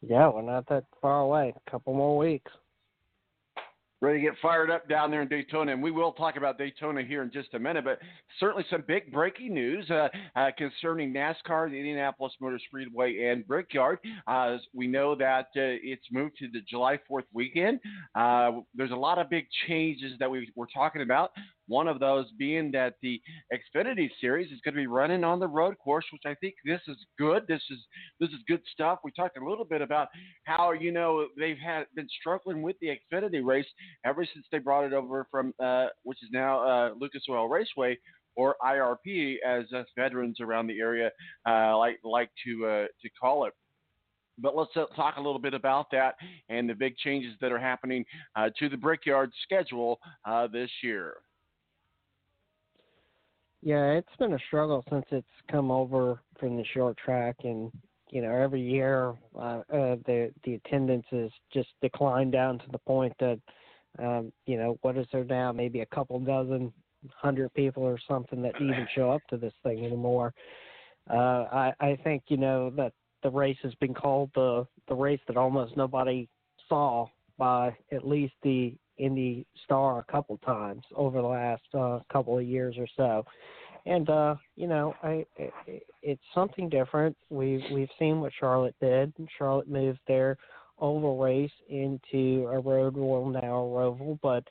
Yeah, 0.00 0.28
we're 0.28 0.42
not 0.42 0.68
that 0.68 0.84
far 1.02 1.20
away. 1.20 1.52
A 1.56 1.70
couple 1.70 1.94
more 1.94 2.16
weeks. 2.16 2.50
ready 4.00 4.20
to 4.20 4.24
get 4.30 4.34
fired 4.40 4.70
up 4.70 4.88
down 4.88 5.10
there 5.10 5.22
in 5.22 5.28
Daytona. 5.28 5.72
And 5.72 5.82
we 5.82 5.90
will 5.90 6.12
talk 6.12 6.36
about 6.36 6.56
Daytona 6.56 7.02
here 7.02 7.22
in 7.22 7.32
just 7.32 7.52
a 7.54 7.58
minute, 7.58 7.84
but 7.84 7.98
certainly 8.38 8.64
some 8.70 8.84
big 8.86 9.10
breaking 9.12 9.52
news 9.54 9.90
uh, 9.90 10.08
uh, 10.36 10.50
concerning 10.56 11.12
NASCAR, 11.12 11.68
the 11.68 11.76
Indianapolis 11.76 12.32
Motor 12.40 12.60
Speedway, 12.68 13.24
and 13.24 13.46
Brickyard. 13.46 13.98
Uh, 14.28 14.58
we 14.72 14.86
know 14.86 15.16
that 15.16 15.46
uh, 15.56 15.82
it's 15.82 16.06
moved 16.12 16.36
to 16.38 16.48
the 16.52 16.60
July 16.68 16.98
4th 17.10 17.24
weekend. 17.32 17.80
Uh, 18.14 18.52
there's 18.74 18.92
a 18.92 18.96
lot 18.96 19.18
of 19.18 19.28
big 19.28 19.46
changes 19.66 20.12
that 20.20 20.30
we, 20.30 20.52
we're 20.54 20.66
talking 20.72 21.02
about. 21.02 21.32
One 21.68 21.86
of 21.86 22.00
those 22.00 22.26
being 22.38 22.70
that 22.72 22.94
the 23.02 23.20
Xfinity 23.52 24.10
Series 24.20 24.50
is 24.50 24.60
going 24.64 24.74
to 24.74 24.80
be 24.80 24.86
running 24.86 25.22
on 25.22 25.38
the 25.38 25.46
road 25.46 25.76
course, 25.78 26.04
which 26.12 26.22
I 26.26 26.34
think 26.34 26.54
this 26.64 26.80
is 26.88 26.96
good. 27.18 27.44
This 27.46 27.62
is 27.70 27.78
this 28.18 28.30
is 28.30 28.38
good 28.48 28.62
stuff. 28.72 29.00
We 29.04 29.12
talked 29.12 29.36
a 29.36 29.48
little 29.48 29.64
bit 29.64 29.82
about 29.82 30.08
how 30.44 30.72
you 30.72 30.90
know 30.90 31.26
they've 31.38 31.58
had 31.58 31.86
been 31.94 32.08
struggling 32.20 32.62
with 32.62 32.76
the 32.80 32.88
Xfinity 32.88 33.44
race 33.44 33.66
ever 34.04 34.26
since 34.32 34.46
they 34.50 34.58
brought 34.58 34.84
it 34.84 34.92
over 34.92 35.26
from 35.30 35.54
uh, 35.62 35.86
which 36.02 36.22
is 36.22 36.30
now 36.32 36.60
uh, 36.60 36.90
Lucas 36.98 37.22
Oil 37.28 37.48
Raceway 37.48 37.98
or 38.36 38.54
IRP, 38.64 39.36
as 39.44 39.64
us 39.72 39.86
veterans 39.96 40.40
around 40.40 40.68
the 40.68 40.78
area 40.78 41.10
uh, 41.48 41.76
like 41.76 41.98
like 42.04 42.30
to 42.46 42.66
uh, 42.66 42.86
to 43.02 43.10
call 43.20 43.44
it. 43.46 43.52
But 44.38 44.56
let's 44.56 44.70
uh, 44.76 44.84
talk 44.94 45.16
a 45.16 45.20
little 45.20 45.40
bit 45.40 45.54
about 45.54 45.86
that 45.90 46.14
and 46.48 46.68
the 46.68 46.74
big 46.74 46.96
changes 46.96 47.34
that 47.40 47.50
are 47.50 47.58
happening 47.58 48.04
uh, 48.36 48.50
to 48.58 48.68
the 48.68 48.76
Brickyard 48.76 49.32
schedule 49.42 49.98
uh, 50.24 50.46
this 50.46 50.70
year. 50.82 51.14
Yeah, 53.62 53.92
it's 53.92 54.16
been 54.18 54.34
a 54.34 54.38
struggle 54.46 54.84
since 54.88 55.04
it's 55.10 55.26
come 55.50 55.70
over 55.70 56.20
from 56.38 56.56
the 56.56 56.64
short 56.74 56.96
track, 56.96 57.36
and 57.42 57.72
you 58.10 58.22
know 58.22 58.32
every 58.32 58.60
year 58.60 59.14
uh, 59.36 59.62
uh, 59.72 59.96
the 60.06 60.30
the 60.44 60.54
attendance 60.54 61.06
has 61.10 61.30
just 61.52 61.68
declined 61.82 62.32
down 62.32 62.58
to 62.58 62.64
the 62.70 62.78
point 62.78 63.12
that 63.18 63.40
um, 63.98 64.32
you 64.46 64.56
know 64.56 64.78
what 64.82 64.96
is 64.96 65.06
there 65.12 65.24
now? 65.24 65.50
Maybe 65.50 65.80
a 65.80 65.86
couple 65.86 66.20
dozen, 66.20 66.72
hundred 67.16 67.52
people 67.54 67.82
or 67.82 67.98
something 68.08 68.42
that 68.42 68.54
even 68.60 68.86
show 68.94 69.10
up 69.10 69.22
to 69.30 69.36
this 69.36 69.54
thing 69.64 69.84
anymore. 69.84 70.32
Uh, 71.10 71.46
I 71.50 71.72
I 71.80 71.98
think 72.04 72.24
you 72.28 72.36
know 72.36 72.70
that 72.76 72.92
the 73.24 73.30
race 73.30 73.58
has 73.64 73.74
been 73.76 73.94
called 73.94 74.30
the 74.36 74.66
the 74.88 74.94
race 74.94 75.20
that 75.26 75.36
almost 75.36 75.76
nobody 75.76 76.28
saw 76.68 77.06
by 77.38 77.76
at 77.92 78.06
least 78.06 78.34
the 78.42 78.74
Indy 78.98 79.46
Star 79.64 80.00
a 80.00 80.12
couple 80.12 80.38
times 80.38 80.82
over 80.94 81.20
the 81.20 81.26
last 81.26 81.62
uh, 81.74 82.00
couple 82.12 82.38
of 82.38 82.44
years 82.44 82.76
or 82.78 82.86
so. 82.96 83.24
And 83.86 84.08
uh, 84.10 84.34
you 84.56 84.66
know, 84.66 84.94
I 85.02 85.24
it, 85.36 85.52
it's 86.02 86.22
something 86.34 86.68
different. 86.68 87.16
We've 87.30 87.62
we've 87.72 87.88
seen 87.98 88.20
what 88.20 88.32
Charlotte 88.38 88.74
did. 88.80 89.12
Charlotte 89.38 89.68
moved 89.68 90.00
their 90.06 90.36
oval 90.80 91.18
race 91.18 91.50
into 91.68 92.48
a 92.52 92.58
road, 92.58 92.96
well 92.96 93.26
now 93.26 93.38
a 93.38 93.66
roval, 93.66 94.18
but 94.22 94.44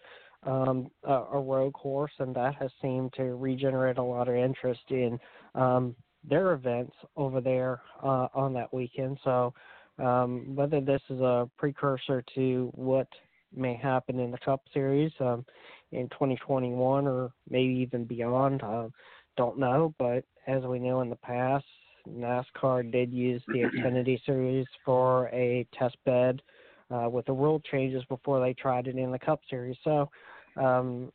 um, 0.44 0.90
a, 1.04 1.14
a 1.34 1.40
road 1.40 1.74
course, 1.74 2.12
and 2.20 2.36
that 2.36 2.56
has 2.56 2.72
seemed 2.82 3.14
to 3.14 3.36
regenerate 3.36 3.98
a 3.98 4.04
lot 4.04 4.28
of 4.28 4.36
interest 4.36 4.82
in 4.90 5.20
um, 5.56 5.96
their 6.28 6.54
events 6.54 6.96
over 7.16 7.42
there 7.42 7.82
uh, 8.04 8.28
on 8.34 8.54
that 8.54 8.74
weekend. 8.74 9.18
So 9.24 9.54
um, 10.00 10.56
whether 10.56 10.82
this 10.82 11.02
is 11.10 11.20
a 11.22 11.50
precursor 11.58 12.24
to 12.36 12.72
what 12.76 13.08
may 13.56 13.76
happen 13.76 14.20
in 14.20 14.32
the 14.32 14.38
Cup 14.40 14.62
Series 14.74 15.12
um, 15.20 15.46
in 15.92 16.10
2021 16.10 17.08
or 17.08 17.32
maybe 17.50 17.74
even 17.74 18.06
beyond. 18.06 18.62
Uh, 18.64 18.90
don't 19.36 19.58
know, 19.58 19.94
but 20.00 20.24
as 20.48 20.64
we 20.64 20.80
know 20.80 21.02
in 21.02 21.10
the 21.10 21.16
past, 21.16 21.66
NASCAR 22.10 22.92
did 22.92 23.12
use 23.12 23.42
the 23.48 23.60
Xfinity 23.76 24.24
Series 24.26 24.66
for 24.86 25.28
a 25.28 25.68
test 25.78 25.98
bed 26.06 26.42
uh, 26.90 27.10
with 27.10 27.26
the 27.26 27.34
rule 27.34 27.62
changes 27.72 28.04
before 28.10 28.40
they 28.40 28.54
tried 28.54 28.88
it 28.88 28.96
in 28.96 29.12
the 29.12 29.20
Cup 29.20 29.42
Series. 29.50 29.78
So 29.84 30.10
um, 30.56 31.12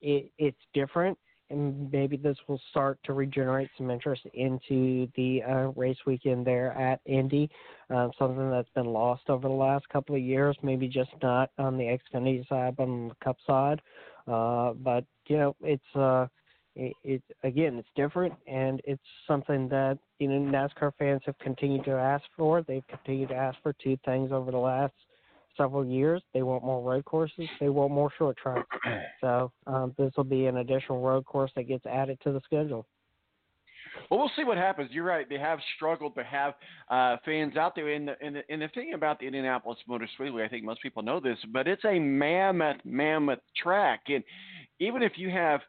it, 0.00 0.30
it's 0.38 0.60
different, 0.74 1.18
and 1.50 1.90
maybe 1.92 2.16
this 2.16 2.36
will 2.48 2.60
start 2.70 2.98
to 3.04 3.12
regenerate 3.12 3.70
some 3.76 3.90
interest 3.90 4.22
into 4.34 5.08
the 5.16 5.42
uh, 5.42 5.68
race 5.76 5.98
weekend 6.06 6.46
there 6.46 6.72
at 6.72 7.00
Indy. 7.06 7.48
Um, 7.90 8.10
something 8.18 8.50
that's 8.50 8.68
been 8.74 8.86
lost 8.86 9.24
over 9.28 9.46
the 9.46 9.54
last 9.54 9.88
couple 9.88 10.16
of 10.16 10.20
years, 10.20 10.56
maybe 10.62 10.88
just 10.88 11.10
not 11.22 11.50
on 11.58 11.76
the 11.76 11.84
Xfinity 11.84 12.46
side, 12.48 12.76
but 12.76 12.84
on 12.84 13.08
the 13.08 13.14
Cup 13.24 13.36
side. 13.46 13.80
Uh, 14.26 14.72
but 14.72 15.04
you 15.28 15.36
know, 15.36 15.56
it's 15.60 15.96
uh, 15.96 16.26
it, 16.74 16.92
it 17.04 17.22
again, 17.44 17.76
it's 17.76 17.88
different, 17.96 18.34
and 18.46 18.80
it's 18.84 19.02
something 19.26 19.68
that 19.68 19.98
you 20.18 20.28
know 20.28 20.38
NASCAR 20.38 20.92
fans 20.98 21.22
have 21.26 21.38
continued 21.38 21.84
to 21.84 21.92
ask 21.92 22.24
for. 22.36 22.62
They've 22.62 22.86
continued 22.88 23.30
to 23.30 23.36
ask 23.36 23.56
for 23.62 23.72
two 23.74 23.96
things 24.04 24.32
over 24.32 24.50
the 24.50 24.58
last 24.58 24.94
several 25.56 25.84
years. 25.84 26.22
They 26.34 26.42
want 26.42 26.64
more 26.64 26.82
road 26.82 27.04
courses. 27.04 27.48
They 27.60 27.68
want 27.68 27.92
more 27.92 28.10
short 28.18 28.36
tracks. 28.36 28.66
So 29.22 29.50
um, 29.66 29.94
this 29.96 30.12
will 30.16 30.24
be 30.24 30.46
an 30.46 30.58
additional 30.58 31.00
road 31.00 31.24
course 31.24 31.50
that 31.56 31.64
gets 31.64 31.86
added 31.86 32.18
to 32.22 32.32
the 32.32 32.40
schedule. 32.44 32.86
Well, 34.10 34.20
we'll 34.20 34.30
see 34.36 34.44
what 34.44 34.58
happens. 34.58 34.90
You're 34.92 35.04
right; 35.04 35.28
they 35.28 35.38
have 35.38 35.58
struggled 35.74 36.14
to 36.16 36.22
have 36.24 36.54
uh, 36.90 37.16
fans 37.24 37.56
out 37.56 37.74
there. 37.74 37.88
And 37.88 38.08
the, 38.08 38.14
and, 38.20 38.36
the, 38.36 38.42
and 38.48 38.62
the 38.62 38.68
thing 38.68 38.92
about 38.94 39.18
the 39.18 39.26
Indianapolis 39.26 39.78
Motor 39.88 40.08
Speedway, 40.14 40.44
I 40.44 40.48
think 40.48 40.64
most 40.64 40.82
people 40.82 41.02
know 41.02 41.18
this, 41.18 41.38
but 41.52 41.66
it's 41.66 41.84
a 41.84 41.98
mammoth, 41.98 42.76
mammoth 42.84 43.40
track. 43.56 44.02
And 44.08 44.22
even 44.80 45.02
if 45.02 45.12
you 45.16 45.30
have 45.30 45.60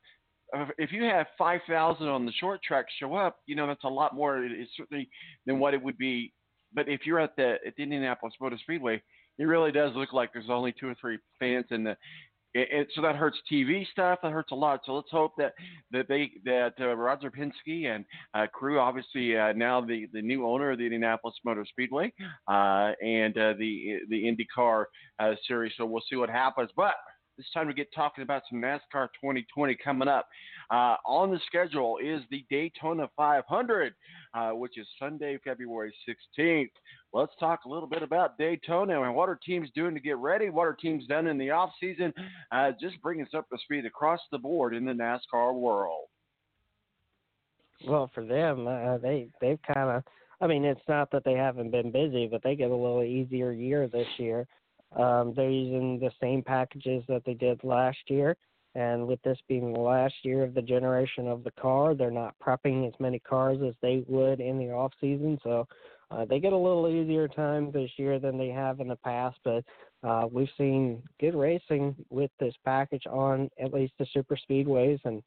uh, 0.56 0.66
if 0.78 0.92
you 0.92 1.04
have 1.04 1.28
5,000 1.38 2.08
on 2.08 2.26
the 2.26 2.32
short 2.34 2.62
track 2.64 2.86
show 3.00 3.16
up, 3.16 3.38
you 3.46 3.56
know 3.56 3.68
that's 3.68 3.84
a 3.84 3.90
lot 3.90 4.16
more 4.16 4.44
it's 4.44 4.72
certainly 4.78 5.10
than 5.46 5.60
what 5.60 5.74
it 5.74 5.82
would 5.82 5.98
be. 5.98 6.34
But 6.74 6.88
if 6.88 7.06
you're 7.06 7.20
at 7.20 7.36
the 7.36 7.56
at 7.66 7.76
the 7.76 7.84
Indianapolis 7.84 8.34
Motor 8.40 8.58
Speedway, 8.62 9.02
it 9.38 9.46
really 9.46 9.72
does 9.72 9.92
look 9.96 10.14
like 10.14 10.34
there's 10.34 10.50
only 10.50 10.74
two 10.80 10.88
or 10.88 10.96
three 11.00 11.20
fans 11.40 11.66
in 11.72 11.84
the. 11.84 11.98
It, 12.54 12.70
it, 12.72 12.88
so 12.96 13.02
that 13.02 13.16
hurts 13.16 13.38
TV 13.52 13.86
stuff. 13.92 14.20
That 14.24 14.32
hurts 14.32 14.52
a 14.52 14.56
lot. 14.56 14.82
So 14.86 14.94
let's 14.94 15.12
hope 15.12 15.34
that 15.38 15.54
that 15.92 16.08
they 16.08 16.32
that 16.46 16.74
uh, 16.80 16.96
Roger 16.96 17.30
Penske 17.30 17.86
and 17.94 18.06
uh, 18.34 18.48
crew, 18.52 18.80
obviously 18.80 19.38
uh, 19.38 19.54
now 19.54 19.82
the 19.82 20.08
the 20.14 20.22
new 20.22 20.48
owner 20.48 20.72
of 20.72 20.78
the 20.78 20.86
Indianapolis 20.86 21.36
Motor 21.46 21.66
Speedway 21.70 22.12
uh, 22.48 22.94
and 23.04 23.38
uh, 23.38 23.54
the 23.60 24.00
the 24.10 24.24
IndyCar 24.24 24.86
uh, 25.20 25.36
series. 25.48 25.74
So 25.78 25.86
we'll 25.86 26.04
see 26.10 26.16
what 26.16 26.30
happens. 26.30 26.70
But 26.76 26.96
it's 27.38 27.52
time 27.52 27.68
to 27.68 27.74
get 27.74 27.94
talking 27.94 28.24
about 28.24 28.44
some 28.50 28.62
NASCAR 28.62 29.10
2020 29.22 29.78
coming 29.84 30.08
up. 30.08 30.28
Uh, 30.72 30.96
on 31.06 31.32
the 31.32 31.40
schedule 31.46 31.98
is 32.04 32.22
the 32.32 32.46
Daytona 32.50 33.10
500, 33.16 33.94
uh, 34.34 34.50
which 34.52 34.78
is 34.78 34.88
Sunday, 35.00 35.40
February 35.44 35.94
16th. 36.08 36.72
Let's 37.14 37.34
talk 37.40 37.66
a 37.66 37.70
little 37.70 37.88
bit 37.88 38.04
about 38.04 38.38
Daytona 38.38 39.04
and 39.04 39.16
what 39.16 39.30
are 39.30 39.40
teams 39.46 39.70
doing 39.76 39.94
to 39.94 40.00
get 40.00 40.18
ready? 40.18 40.50
What 40.50 40.68
are 40.68 40.74
teams 40.74 41.06
done 41.08 41.28
in 41.28 41.38
the 41.38 41.52
off 41.52 41.72
season? 41.80 42.14
Uh, 42.52 42.72
just 42.80 43.02
bring 43.02 43.22
us 43.22 43.30
up 43.36 43.50
to 43.50 43.58
speed 43.64 43.86
across 43.86 44.20
the 44.32 44.38
board 44.38 44.76
in 44.76 44.86
the 44.86 44.94
NASCAR 44.94 45.54
world. 45.54 46.06
Well, 47.86 48.10
for 48.14 48.26
them, 48.26 48.68
uh, 48.68 48.98
they 48.98 49.28
they've 49.40 49.60
kind 49.74 49.90
of. 49.90 50.04
I 50.40 50.48
mean, 50.48 50.66
it's 50.66 50.82
not 50.88 51.10
that 51.12 51.24
they 51.24 51.34
haven't 51.34 51.72
been 51.72 51.92
busy, 51.92 52.28
but 52.28 52.44
they 52.44 52.56
get 52.56 52.70
a 52.70 52.76
little 52.76 53.04
easier 53.04 53.52
year 53.52 53.88
this 53.88 54.08
year. 54.18 54.48
Um, 54.96 55.34
they're 55.36 55.50
using 55.50 56.00
the 56.00 56.12
same 56.22 56.42
packages 56.42 57.04
that 57.08 57.24
they 57.26 57.34
did 57.34 57.64
last 57.64 57.98
year. 58.08 58.36
And 58.76 59.08
with 59.08 59.22
this 59.24 59.40
being 59.48 59.74
the 59.74 59.80
last 59.80 60.14
year 60.24 60.44
of 60.44 60.54
the 60.54 60.62
generation 60.62 61.28
of 61.28 61.44
the 61.44 61.52
car, 61.52 61.96
they're 61.96 62.12
not 62.12 62.36
prepping 62.46 62.88
as 62.88 62.94
many 63.00 63.20
cars 63.20 63.58
as 63.68 63.74
they 63.82 64.04
would 64.08 64.40
in 64.40 64.60
the 64.60 64.72
off 64.72 64.94
season. 65.02 65.40
So 65.44 65.68
uh, 66.12 66.26
they 66.26 66.40
get 66.40 66.54
a 66.54 66.58
little 66.58 66.88
easier 66.88 67.28
time 67.28 67.72
this 67.72 67.90
year 67.98 68.20
than 68.20 68.38
they 68.38 68.50
have 68.50 68.80
in 68.80 68.88
the 68.88 68.96
past. 68.98 69.38
But 69.44 69.64
uh, 70.04 70.28
we've 70.32 70.48
seen 70.58 71.02
good 71.20 71.36
racing 71.36 71.96
with 72.10 72.32
this 72.40 72.54
package 72.64 73.06
on 73.10 73.50
at 73.60 73.74
least 73.74 73.94
the 73.98 74.06
super 74.14 74.38
speedways, 74.38 75.00
and 75.06 75.24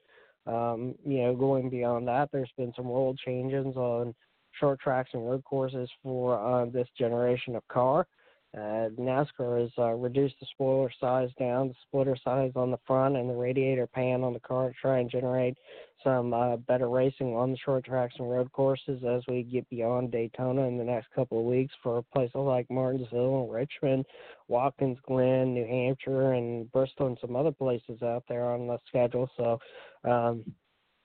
um, 0.46 0.94
you 1.04 1.18
know, 1.18 1.34
going 1.34 1.68
beyond 1.68 2.08
that, 2.08 2.30
there's 2.32 2.52
been 2.56 2.72
some 2.74 2.86
rule 2.86 3.14
changes 3.14 3.76
on 3.76 4.14
short 4.58 4.80
tracks 4.80 5.10
and 5.12 5.28
road 5.28 5.44
courses 5.44 5.90
for 6.02 6.38
uh, 6.38 6.64
this 6.66 6.88
generation 6.96 7.56
of 7.56 7.66
car. 7.68 8.06
Uh, 8.52 8.88
NASCAR 8.98 9.60
has 9.60 9.70
uh, 9.78 9.92
reduced 9.92 10.34
the 10.40 10.46
spoiler 10.50 10.90
size 11.00 11.30
down, 11.38 11.68
the 11.68 11.74
splitter 11.86 12.16
size 12.24 12.50
on 12.56 12.72
the 12.72 12.80
front, 12.84 13.16
and 13.16 13.30
the 13.30 13.34
radiator 13.34 13.86
pan 13.86 14.24
on 14.24 14.32
the 14.32 14.40
car 14.40 14.70
to 14.70 14.74
try 14.74 14.98
and 14.98 15.08
generate 15.08 15.56
some 16.02 16.34
uh, 16.34 16.56
better 16.56 16.88
racing 16.88 17.36
on 17.36 17.52
the 17.52 17.58
short 17.58 17.84
tracks 17.84 18.14
and 18.18 18.28
road 18.28 18.50
courses 18.50 19.02
as 19.08 19.22
we 19.28 19.44
get 19.44 19.68
beyond 19.70 20.10
Daytona 20.10 20.62
in 20.62 20.78
the 20.78 20.84
next 20.84 21.12
couple 21.14 21.38
of 21.38 21.44
weeks 21.44 21.72
for 21.80 22.02
places 22.12 22.34
like 22.34 22.68
Martinsville 22.70 23.44
and 23.44 23.52
Richmond, 23.52 24.04
Watkins 24.48 24.98
Glen, 25.06 25.54
New 25.54 25.66
Hampshire, 25.66 26.32
and 26.32 26.70
Bristol, 26.72 27.06
and 27.06 27.18
some 27.20 27.36
other 27.36 27.52
places 27.52 28.02
out 28.02 28.24
there 28.28 28.46
on 28.46 28.66
the 28.66 28.78
schedule. 28.88 29.30
So, 29.36 29.60
um, 30.02 30.44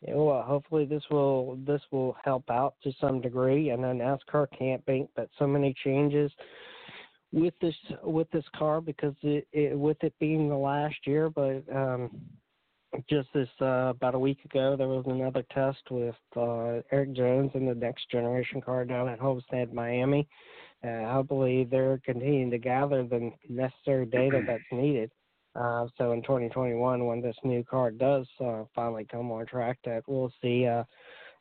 uh, 0.07 0.43
hopefully 0.43 0.85
this 0.85 1.03
will 1.11 1.57
this 1.65 1.81
will 1.91 2.15
help 2.23 2.49
out 2.49 2.75
to 2.83 2.91
some 2.99 3.21
degree. 3.21 3.71
I 3.71 3.75
know 3.75 3.93
NASCAR 3.93 4.47
can't 4.57 4.85
bank 4.85 5.09
that 5.15 5.29
so 5.37 5.45
many 5.45 5.75
changes 5.83 6.31
with 7.35 7.53
this 7.59 7.75
with 8.01 8.31
this 8.31 8.45
car 8.57 8.79
because 8.79 9.13
it, 9.21 9.45
it 9.51 9.77
with 9.77 10.01
it 10.01 10.13
being 10.19 10.47
the 10.47 10.55
last 10.55 10.95
year, 11.05 11.29
but 11.29 11.63
um, 11.75 12.09
just 13.09 13.27
this 13.33 13.49
uh, 13.61 13.89
about 13.89 14.15
a 14.15 14.19
week 14.19 14.39
ago, 14.45 14.75
there 14.77 14.87
was 14.87 15.03
another 15.05 15.43
test 15.53 15.81
with 15.91 16.15
uh, 16.37 16.79
Erik 16.93 17.13
Jones 17.13 17.51
and 17.53 17.67
the 17.67 17.75
next 17.75 18.09
generation 18.09 18.61
car 18.61 18.85
down 18.85 19.09
at 19.09 19.19
Homestead, 19.19 19.73
Miami. 19.73 20.27
Uh, 20.81 21.19
I 21.19 21.21
believe 21.23 21.69
they're 21.69 21.99
continuing 22.05 22.51
to 22.51 22.57
gather 22.57 23.03
the 23.03 23.31
necessary 23.49 24.05
data 24.05 24.41
that's 24.47 24.63
needed. 24.71 25.11
Uh, 25.55 25.87
so 25.97 26.13
in 26.13 26.21
2021, 26.21 27.05
when 27.05 27.21
this 27.21 27.35
new 27.43 27.63
car 27.65 27.91
does 27.91 28.27
uh, 28.43 28.63
finally 28.73 29.05
come 29.11 29.29
on 29.31 29.45
track, 29.45 29.77
that 29.83 30.03
we'll 30.07 30.31
see 30.41 30.67
uh, 30.67 30.83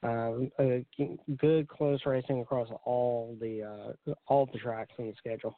uh, 0.02 0.32
a 0.58 0.84
good 1.38 1.68
close 1.68 2.00
racing 2.04 2.40
across 2.40 2.68
all 2.84 3.36
the 3.40 3.62
uh, 3.62 4.12
all 4.26 4.46
the 4.52 4.58
tracks 4.58 4.92
in 4.98 5.06
the 5.06 5.14
schedule. 5.18 5.56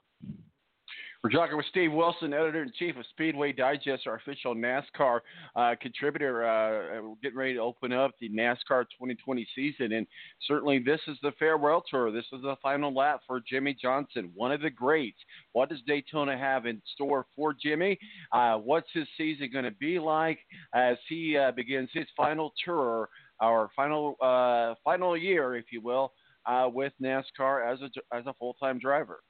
We're 1.26 1.30
talking 1.30 1.56
with 1.56 1.66
Steve 1.66 1.92
Wilson, 1.92 2.32
editor 2.32 2.62
in 2.62 2.70
chief 2.78 2.96
of 2.96 3.04
Speedway 3.10 3.52
Digest, 3.52 4.06
our 4.06 4.14
official 4.14 4.54
NASCAR 4.54 5.18
uh, 5.56 5.74
contributor. 5.82 6.44
Uh, 6.44 7.02
we're 7.02 7.14
getting 7.20 7.36
ready 7.36 7.54
to 7.54 7.60
open 7.60 7.92
up 7.92 8.12
the 8.20 8.28
NASCAR 8.28 8.84
2020 8.84 9.44
season, 9.52 9.90
and 9.90 10.06
certainly 10.46 10.78
this 10.78 11.00
is 11.08 11.18
the 11.22 11.32
farewell 11.36 11.82
tour. 11.90 12.12
This 12.12 12.26
is 12.32 12.42
the 12.42 12.54
final 12.62 12.94
lap 12.94 13.22
for 13.26 13.40
Jimmie 13.40 13.74
Johnson, 13.74 14.30
one 14.36 14.52
of 14.52 14.60
the 14.60 14.70
greats. 14.70 15.18
What 15.50 15.68
does 15.68 15.80
Daytona 15.84 16.38
have 16.38 16.64
in 16.64 16.80
store 16.94 17.26
for 17.34 17.52
Jimmy? 17.52 17.98
Uh, 18.30 18.58
what's 18.58 18.92
his 18.92 19.08
season 19.16 19.50
going 19.52 19.64
to 19.64 19.72
be 19.72 19.98
like 19.98 20.38
as 20.76 20.96
he 21.08 21.36
uh, 21.36 21.50
begins 21.50 21.90
his 21.92 22.06
final 22.16 22.52
tour, 22.64 23.08
our 23.40 23.68
final 23.74 24.14
uh, 24.22 24.74
final 24.84 25.16
year, 25.16 25.56
if 25.56 25.72
you 25.72 25.80
will, 25.80 26.12
uh, 26.46 26.68
with 26.72 26.92
NASCAR 27.02 27.66
as 27.66 27.80
a 27.80 28.16
as 28.16 28.26
a 28.26 28.34
full 28.34 28.54
time 28.62 28.78
driver? 28.78 29.22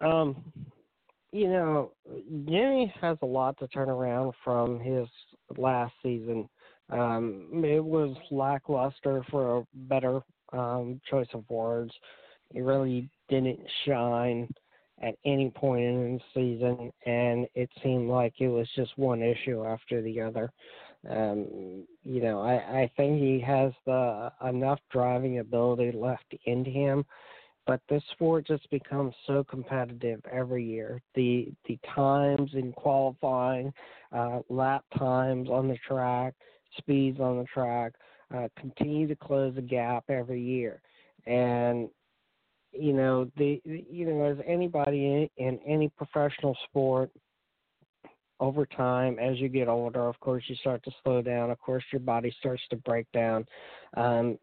Um, 0.00 0.36
you 1.32 1.48
know, 1.48 1.92
Jimmy 2.46 2.92
has 3.00 3.18
a 3.22 3.26
lot 3.26 3.58
to 3.58 3.68
turn 3.68 3.88
around 3.88 4.32
from 4.44 4.80
his 4.80 5.06
last 5.56 5.92
season. 6.02 6.48
Um, 6.90 7.62
it 7.64 7.84
was 7.84 8.16
lackluster 8.30 9.22
for 9.30 9.58
a 9.58 9.66
better 9.74 10.20
um, 10.52 11.00
choice 11.10 11.26
of 11.34 11.48
words. 11.50 11.92
He 12.52 12.60
really 12.60 13.10
didn't 13.28 13.60
shine 13.84 14.48
at 15.02 15.14
any 15.24 15.50
point 15.50 15.82
in 15.84 16.14
the 16.14 16.20
season, 16.32 16.92
and 17.04 17.46
it 17.54 17.68
seemed 17.82 18.08
like 18.08 18.34
it 18.38 18.48
was 18.48 18.68
just 18.76 18.96
one 18.96 19.20
issue 19.20 19.64
after 19.64 20.00
the 20.00 20.20
other. 20.20 20.50
Um, 21.10 21.84
you 22.04 22.22
know, 22.22 22.40
I, 22.40 22.54
I 22.54 22.90
think 22.96 23.20
he 23.20 23.40
has 23.40 23.72
the 23.84 24.32
enough 24.48 24.80
driving 24.90 25.40
ability 25.40 25.92
left 25.92 26.34
in 26.46 26.64
him 26.64 27.04
but 27.66 27.80
this 27.88 28.02
sport 28.12 28.46
just 28.46 28.68
becomes 28.70 29.14
so 29.26 29.44
competitive 29.44 30.20
every 30.30 30.64
year. 30.64 31.02
The 31.14 31.52
the 31.66 31.78
times 31.94 32.50
in 32.54 32.72
qualifying, 32.72 33.72
uh, 34.12 34.40
lap 34.48 34.84
times 34.96 35.48
on 35.48 35.68
the 35.68 35.78
track, 35.86 36.34
speeds 36.78 37.18
on 37.20 37.38
the 37.38 37.44
track, 37.44 37.92
uh, 38.34 38.48
continue 38.58 39.08
to 39.08 39.16
close 39.16 39.54
the 39.54 39.62
gap 39.62 40.04
every 40.08 40.40
year, 40.40 40.80
and 41.26 41.88
you 42.72 42.92
know 42.92 43.30
the 43.36 43.60
you 43.64 44.06
know 44.06 44.24
as 44.24 44.38
anybody 44.46 45.04
in, 45.06 45.28
in 45.44 45.58
any 45.66 45.88
professional 45.88 46.56
sport. 46.68 47.10
Over 48.38 48.66
time, 48.66 49.18
as 49.18 49.38
you 49.38 49.48
get 49.48 49.66
older, 49.66 50.06
of 50.06 50.20
course, 50.20 50.44
you 50.46 50.56
start 50.56 50.84
to 50.84 50.90
slow 51.02 51.22
down. 51.22 51.50
Of 51.50 51.58
course, 51.58 51.82
your 51.90 52.00
body 52.00 52.30
starts 52.38 52.62
to 52.68 52.76
break 52.76 53.10
down. 53.12 53.46
Um, 53.96 54.36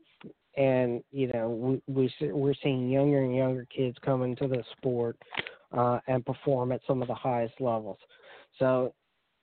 and 0.58 1.04
you 1.12 1.32
know 1.34 1.82
we, 1.88 2.12
we 2.22 2.32
we're 2.32 2.54
seeing 2.62 2.90
younger 2.90 3.24
and 3.24 3.36
younger 3.36 3.66
kids 3.76 3.98
come 4.04 4.24
into 4.24 4.48
the 4.48 4.64
sport 4.78 5.18
uh, 5.72 6.00
and 6.08 6.26
perform 6.26 6.72
at 6.72 6.82
some 6.88 7.02
of 7.02 7.08
the 7.08 7.16
highest 7.16 7.56
levels. 7.60 7.98
So, 8.60 8.94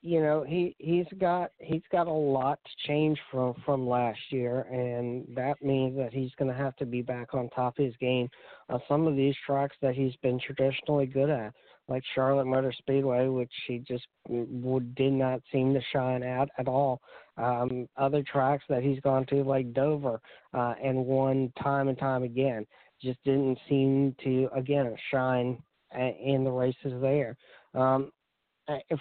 you 0.03 0.23
know 0.23 0.45
he 0.49 0.75
he's 0.79 1.07
got 1.19 1.51
he's 1.59 1.83
got 1.93 2.07
a 2.07 2.13
lot 2.13 2.59
to 2.65 2.89
change 2.89 3.19
from 3.31 3.55
from 3.67 3.87
last 3.87 4.21
year, 4.31 4.63
and 4.71 5.27
that 5.35 5.63
means 5.63 5.97
that 5.99 6.13
he's 6.13 6.31
going 6.39 6.51
to 6.51 6.57
have 6.57 6.75
to 6.77 6.87
be 6.87 7.03
back 7.03 7.35
on 7.35 7.51
top 7.51 7.79
of 7.79 7.85
his 7.85 7.95
game 8.01 8.29
on 8.69 8.81
some 8.89 9.07
of 9.07 9.17
these 9.17 9.35
tracks 9.45 9.77
that 9.83 9.95
he's 9.95 10.17
been 10.23 10.41
traditionally 10.41 11.07
good 11.07 11.29
at, 11.29 11.53
like 11.89 12.03
Charlotte 12.15 12.47
Motor 12.47 12.73
Speedway, 12.79 13.27
which 13.29 13.53
he 13.67 13.79
just 13.81 14.07
would 14.29 14.95
did 14.95 15.13
not 15.13 15.43
seem 15.53 15.75
to 15.75 15.81
shine 15.93 16.23
at 16.23 16.49
at 16.59 16.69
all. 16.69 17.01
Um, 17.41 17.88
other 17.97 18.22
tracks 18.22 18.64
that 18.68 18.82
he's 18.82 19.01
gone 19.01 19.24
to, 19.26 19.43
like 19.43 19.72
Dover, 19.72 20.20
uh, 20.53 20.74
and 20.82 21.07
won 21.07 21.53
time 21.62 21.88
and 21.88 21.99
time 21.99 22.22
again, 22.22 22.66
just 23.03 23.18
didn't 23.24 23.59
seem 23.68 24.14
to 24.24 24.49
again 24.55 24.95
shine 25.11 25.62
in 25.99 26.45
the 26.45 26.51
races 26.51 26.93
there. 27.01 27.36
Um, 27.74 28.05
uh, 28.05 28.20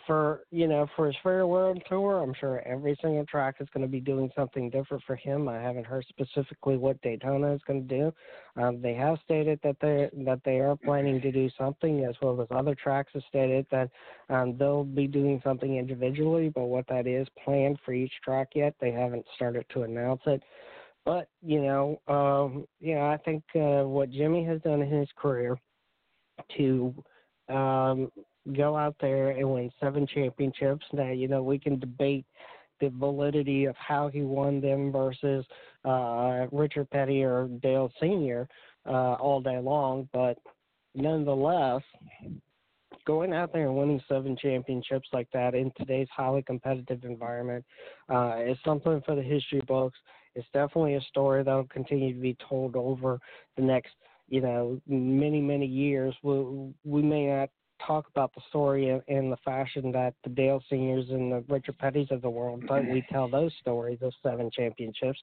for 0.06 0.42
you 0.52 0.68
know 0.68 0.88
for 0.96 1.08
his 1.08 1.16
farewell 1.22 1.76
tour, 1.88 2.22
I'm 2.22 2.34
sure 2.34 2.62
every 2.66 2.98
single 3.02 3.26
track 3.26 3.56
is 3.60 3.68
going 3.74 3.86
to 3.86 3.92
be 3.92 4.00
doing 4.00 4.32
something 4.36 4.70
different 4.70 5.04
for 5.06 5.16
him. 5.16 5.48
I 5.48 5.62
haven't 5.62 5.86
heard 5.86 6.06
specifically 6.10 6.78
what 6.78 7.02
Daytona 7.02 7.54
is 7.54 7.62
going 7.68 7.88
to 7.88 7.96
do. 7.98 8.14
Um, 8.62 8.82
they 8.82 8.94
have 8.96 9.18
stated 9.24 9.60
that 9.64 9.78
they 9.82 10.10
that 10.26 10.42
they 10.46 10.60
are 10.60 10.76
planning 10.76 11.22
to 11.22 11.32
do 11.32 11.50
something, 11.58 12.06
as 12.06 12.16
well 12.22 12.42
as 12.42 12.48
other 12.52 12.76
tracks 12.76 13.12
have 13.14 13.24
stated 13.28 13.66
that 13.72 13.90
um, 14.30 14.58
they'll 14.58 14.84
be 14.84 15.08
doing 15.08 15.42
something 15.44 15.78
individually. 15.78 16.50
But 16.50 16.66
what 16.66 16.88
that 16.88 17.08
is 17.08 17.28
planned 17.44 17.80
for 17.86 17.94
each 17.94 18.14
track 18.24 18.50
yet, 18.56 18.76
they 18.80 18.92
haven't 18.92 19.26
started 19.36 19.66
to 19.74 19.84
announce 19.84 20.22
it. 20.26 20.42
But 21.06 21.30
you 21.42 21.62
know, 21.62 22.02
um, 22.08 22.66
you 22.80 22.96
know, 22.96 23.08
I 23.08 23.18
think 23.18 23.44
uh, 23.56 23.84
what 23.84 24.10
Jimmy 24.10 24.44
has 24.46 24.62
done 24.62 24.82
in 24.82 24.90
his 24.90 25.10
career 25.18 25.58
to 26.58 26.94
um, 27.50 28.12
go 28.56 28.76
out 28.76 28.96
there 29.00 29.32
and 29.32 29.54
win 29.54 29.72
seven 29.80 30.08
championships. 30.08 30.86
Now, 30.94 31.12
you 31.12 31.28
know, 31.28 31.44
we 31.44 31.60
can 31.60 31.80
debate 31.80 32.26
the 32.80 32.90
validity 32.90 33.66
of 33.66 33.76
how 33.76 34.08
he 34.08 34.22
won 34.22 34.62
them 34.62 34.92
versus 34.92 35.46
uh, 35.86 36.48
Richard 36.52 36.90
Petty 36.90 37.24
or 37.24 37.48
Dale 37.62 37.92
Sr. 38.00 38.48
Uh, 38.86 39.14
all 39.14 39.42
day 39.42 39.60
long, 39.60 40.08
but 40.14 40.38
nonetheless, 40.96 41.82
going 43.06 43.34
out 43.34 43.52
there 43.52 43.68
and 43.68 43.76
winning 43.76 44.02
seven 44.08 44.38
championships 44.38 45.10
like 45.14 45.28
that 45.34 45.56
in 45.56 45.72
today's 45.78 46.08
highly 46.16 46.42
competitive 46.42 47.04
environment 47.04 47.66
uh, 48.10 48.38
is 48.46 48.58
something 48.64 49.02
for 49.06 49.16
the 49.16 49.22
history 49.22 49.62
books. 49.68 49.98
It's 50.36 50.48
definitely 50.54 50.96
a 50.96 51.02
story 51.02 51.44
that'll 51.44 51.66
continue 51.66 52.14
to 52.14 52.20
be 52.20 52.38
told 52.48 52.76
over 52.76 53.20
the 53.58 53.64
next, 53.64 53.92
you 54.28 54.42
know, 54.42 54.80
many 54.88 55.42
many 55.42 55.66
years. 55.66 56.14
We 56.22 56.72
we 56.86 57.02
may 57.02 57.28
not 57.28 57.50
talk 57.86 58.08
about 58.10 58.34
the 58.36 58.42
story 58.50 58.90
in, 58.90 59.02
in 59.08 59.30
the 59.30 59.38
fashion 59.38 59.92
that 59.92 60.14
the 60.24 60.30
Dale 60.30 60.62
Seniors 60.70 61.10
and 61.10 61.32
the 61.32 61.44
Richard 61.48 61.78
Petties 61.78 62.12
of 62.12 62.22
the 62.22 62.30
world, 62.30 62.64
but 62.68 62.86
we 62.86 63.04
tell 63.12 63.30
those 63.30 63.52
stories 63.62 64.00
of 64.02 64.14
seven 64.24 64.50
championships. 64.52 65.20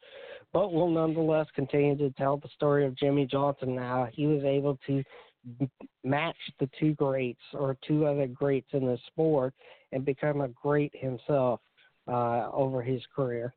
But 0.53 0.73
we'll 0.73 0.91
nonetheless 0.91 1.47
continue 1.55 1.97
to 1.99 2.11
tell 2.13 2.37
the 2.39 2.49
story 2.55 2.87
of 2.87 2.97
Jimmie 2.97 3.27
Johnson 3.27 3.75
now. 3.75 4.09
He 4.13 4.27
was 4.27 4.43
able 4.45 4.79
to 4.87 5.03
match 6.05 6.37
the 6.59 6.69
two 6.79 6.95
greats 6.95 7.41
or 7.53 7.77
two 7.87 8.07
other 8.07 8.27
greats 8.27 8.69
in 8.73 8.85
the 8.85 8.99
sport 9.07 9.55
and 9.93 10.05
become 10.05 10.41
a 10.41 10.49
great 10.49 10.93
himself 10.95 11.61
uh, 12.09 12.51
over 12.53 12.83
his 12.83 13.03
career. 13.15 13.55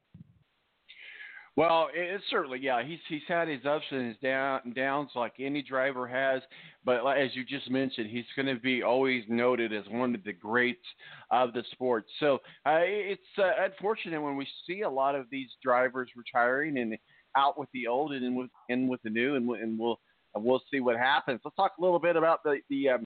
Well, 1.60 1.90
it- 1.94 2.00
it's 2.00 2.26
certainly 2.30 2.60
yeah. 2.60 2.82
He's 2.84 3.02
he's 3.10 3.28
had 3.28 3.50
his 3.50 3.66
ups 3.66 3.84
and 3.92 4.08
his 4.08 4.18
down 4.20 4.72
downs 4.78 5.12
like 5.14 5.34
any 5.40 5.62
driver 5.62 6.08
has, 6.08 6.42
but 6.86 7.06
as 7.06 7.36
you 7.36 7.44
just 7.44 7.70
mentioned, 7.70 8.10
he's 8.10 8.32
going 8.38 8.46
to 8.46 8.56
be 8.62 8.82
always 8.82 9.26
noted 9.28 9.74
as 9.74 9.86
one 9.90 10.16
of 10.16 10.24
the 10.24 10.32
greats 10.32 10.86
of 11.32 11.52
the 11.52 11.66
sport. 11.74 12.06
So 12.22 12.36
uh, 12.66 12.80
it's 12.84 13.22
uh, 13.38 13.52
unfortunate 13.60 14.22
when 14.22 14.38
we 14.38 14.48
see 14.66 14.84
a 14.84 14.90
lot 14.90 15.16
of 15.16 15.30
these 15.30 15.50
drivers 15.62 16.10
retiring 16.16 16.78
and 16.78 16.98
out 17.36 17.60
with 17.60 17.68
the 17.74 17.88
old 17.88 18.14
and 18.14 18.24
in 18.24 18.36
with 18.36 18.52
in 18.70 18.88
with 18.88 19.02
the 19.02 19.10
new, 19.10 19.36
and, 19.36 19.50
and 19.50 19.78
we'll 19.78 20.00
we'll 20.38 20.64
see 20.72 20.80
what 20.80 20.96
happens. 20.96 21.42
Let's 21.44 21.58
talk 21.58 21.74
a 21.78 21.82
little 21.82 22.00
bit 22.00 22.16
about 22.16 22.42
the 22.42 22.62
the 22.70 22.88
um, 22.92 23.04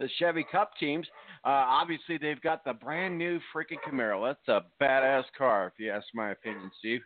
the 0.00 0.08
Chevy 0.18 0.44
Cup 0.50 0.72
teams. 0.80 1.06
Uh, 1.44 1.50
obviously, 1.50 2.18
they've 2.18 2.40
got 2.40 2.64
the 2.64 2.72
brand 2.72 3.16
new 3.16 3.38
freaking 3.54 3.78
Camaro. 3.88 4.26
That's 4.28 4.48
a 4.48 4.82
badass 4.82 5.26
car, 5.38 5.68
if 5.68 5.74
you 5.78 5.92
ask 5.92 6.08
my 6.14 6.32
opinion, 6.32 6.72
Steve. 6.80 7.00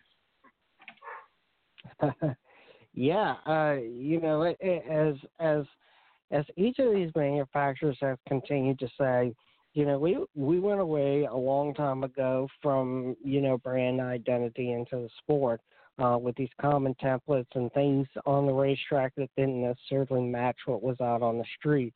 yeah, 2.95 3.35
uh, 3.47 3.77
you 3.81 4.21
know, 4.21 4.43
it, 4.43 4.57
it, 4.61 4.85
as 4.91 5.15
as 5.41 5.65
as 6.31 6.45
each 6.57 6.79
of 6.79 6.95
these 6.95 7.11
manufacturers 7.17 7.97
have 8.01 8.19
continued 8.29 8.79
to 8.81 8.89
say, 8.99 9.35
you 9.75 9.87
know, 9.87 9.99
we 9.99 10.19
we 10.35 10.61
went 10.61 10.81
away 10.81 11.25
a 11.25 11.37
long 11.37 11.75
time 11.75 12.05
ago 12.05 12.49
from 12.63 13.17
you 13.23 13.41
know 13.41 13.59
brand 13.59 14.01
identity 14.01 14.73
into 14.73 14.97
the 14.97 15.09
sport 15.23 15.61
uh, 15.99 16.19
with 16.19 16.37
these 16.37 16.49
common 16.61 16.95
templates 17.03 17.47
and 17.55 17.73
things 17.73 18.07
on 18.27 18.47
the 18.47 18.53
racetrack 18.53 19.15
that 19.17 19.31
didn't 19.37 19.63
necessarily 19.63 20.27
match 20.27 20.57
what 20.67 20.83
was 20.83 21.01
out 21.01 21.23
on 21.23 21.39
the 21.39 21.45
street. 21.59 21.95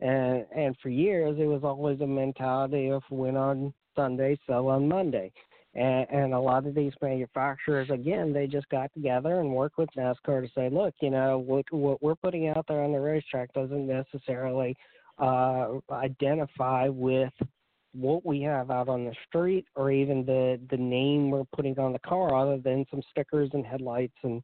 And 0.00 0.44
and 0.54 0.76
for 0.82 0.88
years, 0.88 1.36
it 1.38 1.46
was 1.46 1.62
always 1.64 2.00
a 2.00 2.06
mentality 2.06 2.90
of 2.90 3.02
win 3.10 3.36
on 3.36 3.72
Sunday, 3.94 4.38
sell 4.46 4.68
on 4.68 4.88
Monday. 4.88 5.32
And, 5.74 6.06
and 6.10 6.34
a 6.34 6.38
lot 6.40 6.66
of 6.66 6.74
these 6.74 6.92
manufacturers, 7.02 7.90
again, 7.90 8.32
they 8.32 8.46
just 8.46 8.68
got 8.68 8.92
together 8.94 9.40
and 9.40 9.50
worked 9.52 9.76
with 9.76 9.88
NASCAR 9.96 10.42
to 10.42 10.48
say, 10.54 10.68
look, 10.70 10.94
you 11.02 11.10
know, 11.10 11.38
what, 11.38 11.64
what 11.72 12.00
we're 12.02 12.14
putting 12.14 12.48
out 12.48 12.64
there 12.68 12.82
on 12.82 12.92
the 12.92 13.00
racetrack 13.00 13.52
doesn't 13.54 13.86
necessarily 13.86 14.76
uh, 15.18 15.78
identify 15.90 16.88
with 16.88 17.32
what 17.92 18.24
we 18.26 18.42
have 18.42 18.70
out 18.70 18.88
on 18.88 19.04
the 19.04 19.14
street 19.28 19.66
or 19.76 19.90
even 19.90 20.26
the 20.26 20.60
the 20.70 20.76
name 20.76 21.30
we're 21.30 21.44
putting 21.54 21.78
on 21.78 21.92
the 21.92 21.98
car, 22.00 22.34
other 22.34 22.58
than 22.58 22.84
some 22.90 23.00
stickers 23.10 23.50
and 23.52 23.64
headlights 23.64 24.16
and 24.24 24.42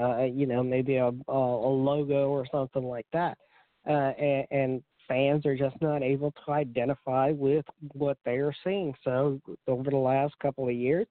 uh, 0.00 0.24
you 0.24 0.46
know 0.46 0.62
maybe 0.62 0.96
a, 0.96 1.06
a 1.06 1.32
a 1.32 1.72
logo 1.72 2.28
or 2.28 2.44
something 2.50 2.82
like 2.82 3.06
that. 3.12 3.38
Uh, 3.88 4.12
and, 4.18 4.46
and 4.50 4.82
fans 5.08 5.46
are 5.46 5.56
just 5.56 5.80
not 5.80 6.02
able 6.02 6.32
to 6.44 6.52
identify 6.52 7.32
with 7.32 7.64
what 7.94 8.18
they 8.24 8.36
are 8.36 8.54
seeing. 8.62 8.94
So 9.02 9.40
over 9.66 9.90
the 9.90 9.96
last 9.96 10.38
couple 10.38 10.68
of 10.68 10.74
years, 10.74 11.06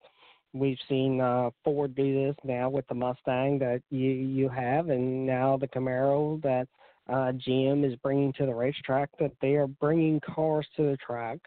we've 0.53 0.77
seen 0.87 1.19
uh, 1.19 1.49
Ford 1.63 1.95
do 1.95 2.25
this 2.25 2.35
now 2.43 2.69
with 2.69 2.87
the 2.87 2.95
Mustang 2.95 3.59
that 3.59 3.81
you 3.89 4.09
you 4.09 4.49
have, 4.49 4.89
and 4.89 5.25
now 5.25 5.57
the 5.57 5.67
Camaro 5.67 6.41
that 6.43 6.67
uh, 7.09 7.31
GM 7.47 7.85
is 7.85 7.95
bringing 7.97 8.33
to 8.33 8.45
the 8.45 8.53
racetrack. 8.53 9.09
That 9.19 9.31
they 9.41 9.55
are 9.55 9.67
bringing 9.67 10.19
cars 10.21 10.67
to 10.77 10.83
the 10.83 10.97
track 10.97 11.39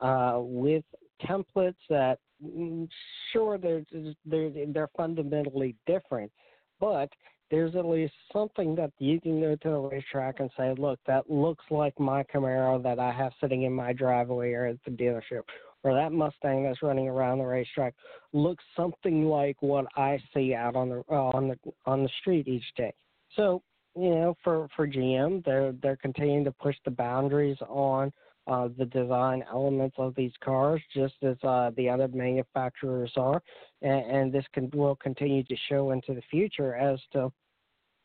uh, 0.00 0.38
with 0.40 0.84
templates 1.22 1.76
that 1.88 2.18
mm, 2.44 2.88
sure 3.32 3.58
they're 3.58 3.84
they're 4.24 4.50
they're 4.68 4.90
fundamentally 4.96 5.76
different, 5.86 6.32
but 6.80 7.10
there's 7.50 7.74
at 7.76 7.86
least 7.86 8.12
something 8.32 8.74
that 8.76 8.92
you 8.98 9.20
can 9.20 9.40
go 9.40 9.56
to 9.56 9.68
the 9.68 9.78
racetrack 9.78 10.40
and 10.40 10.50
say, 10.56 10.74
look, 10.76 10.98
that 11.06 11.30
looks 11.30 11.64
like 11.70 11.98
my 11.98 12.22
Camaro 12.24 12.82
that 12.82 12.98
I 12.98 13.12
have 13.12 13.32
sitting 13.40 13.62
in 13.62 13.72
my 13.72 13.92
driveway 13.92 14.52
or 14.52 14.66
at 14.66 14.76
the 14.84 14.90
dealership, 14.90 15.42
or 15.82 15.94
that 15.94 16.12
Mustang 16.12 16.64
that's 16.64 16.82
running 16.82 17.08
around 17.08 17.38
the 17.38 17.44
racetrack 17.44 17.94
looks 18.32 18.64
something 18.76 19.24
like 19.24 19.56
what 19.60 19.86
I 19.96 20.18
see 20.34 20.54
out 20.54 20.76
on 20.76 20.90
the 20.90 21.04
uh, 21.10 21.30
on 21.34 21.48
the 21.48 21.58
on 21.86 22.02
the 22.02 22.10
street 22.20 22.48
each 22.48 22.74
day. 22.76 22.92
So 23.36 23.62
you 23.96 24.10
know, 24.10 24.36
for 24.44 24.68
for 24.76 24.86
GM, 24.86 25.44
they're 25.44 25.72
they're 25.82 25.96
continuing 25.96 26.44
to 26.44 26.52
push 26.52 26.76
the 26.84 26.90
boundaries 26.90 27.58
on 27.68 28.12
uh, 28.48 28.68
the 28.78 28.86
design 28.86 29.44
elements 29.52 29.94
of 29.98 30.14
these 30.14 30.32
cars, 30.42 30.80
just 30.94 31.14
as 31.22 31.36
uh, 31.44 31.70
the 31.76 31.88
other 31.88 32.08
manufacturers 32.08 33.12
are, 33.16 33.42
and, 33.82 34.10
and 34.10 34.32
this 34.32 34.44
can 34.52 34.70
will 34.74 34.96
continue 34.96 35.44
to 35.44 35.56
show 35.68 35.90
into 35.90 36.14
the 36.14 36.22
future 36.30 36.74
as 36.74 36.98
to 37.12 37.30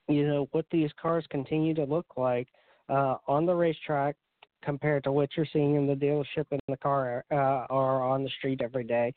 you 0.09 0.27
know 0.27 0.47
what 0.51 0.65
these 0.69 0.91
cars 1.01 1.25
continue 1.29 1.73
to 1.73 1.85
look 1.85 2.05
like 2.17 2.49
uh, 2.89 3.15
on 3.27 3.45
the 3.45 3.55
racetrack 3.55 4.15
compared 4.63 5.03
to 5.03 5.11
what 5.11 5.29
you're 5.35 5.47
seeing 5.51 5.75
in 5.75 5.87
the 5.87 5.93
dealership 5.93 6.45
in 6.51 6.59
the 6.67 6.77
car 6.77 7.23
uh, 7.31 7.65
or 7.69 8.01
on 8.01 8.23
the 8.23 8.29
street 8.37 8.61
every 8.61 8.83
day. 8.83 9.13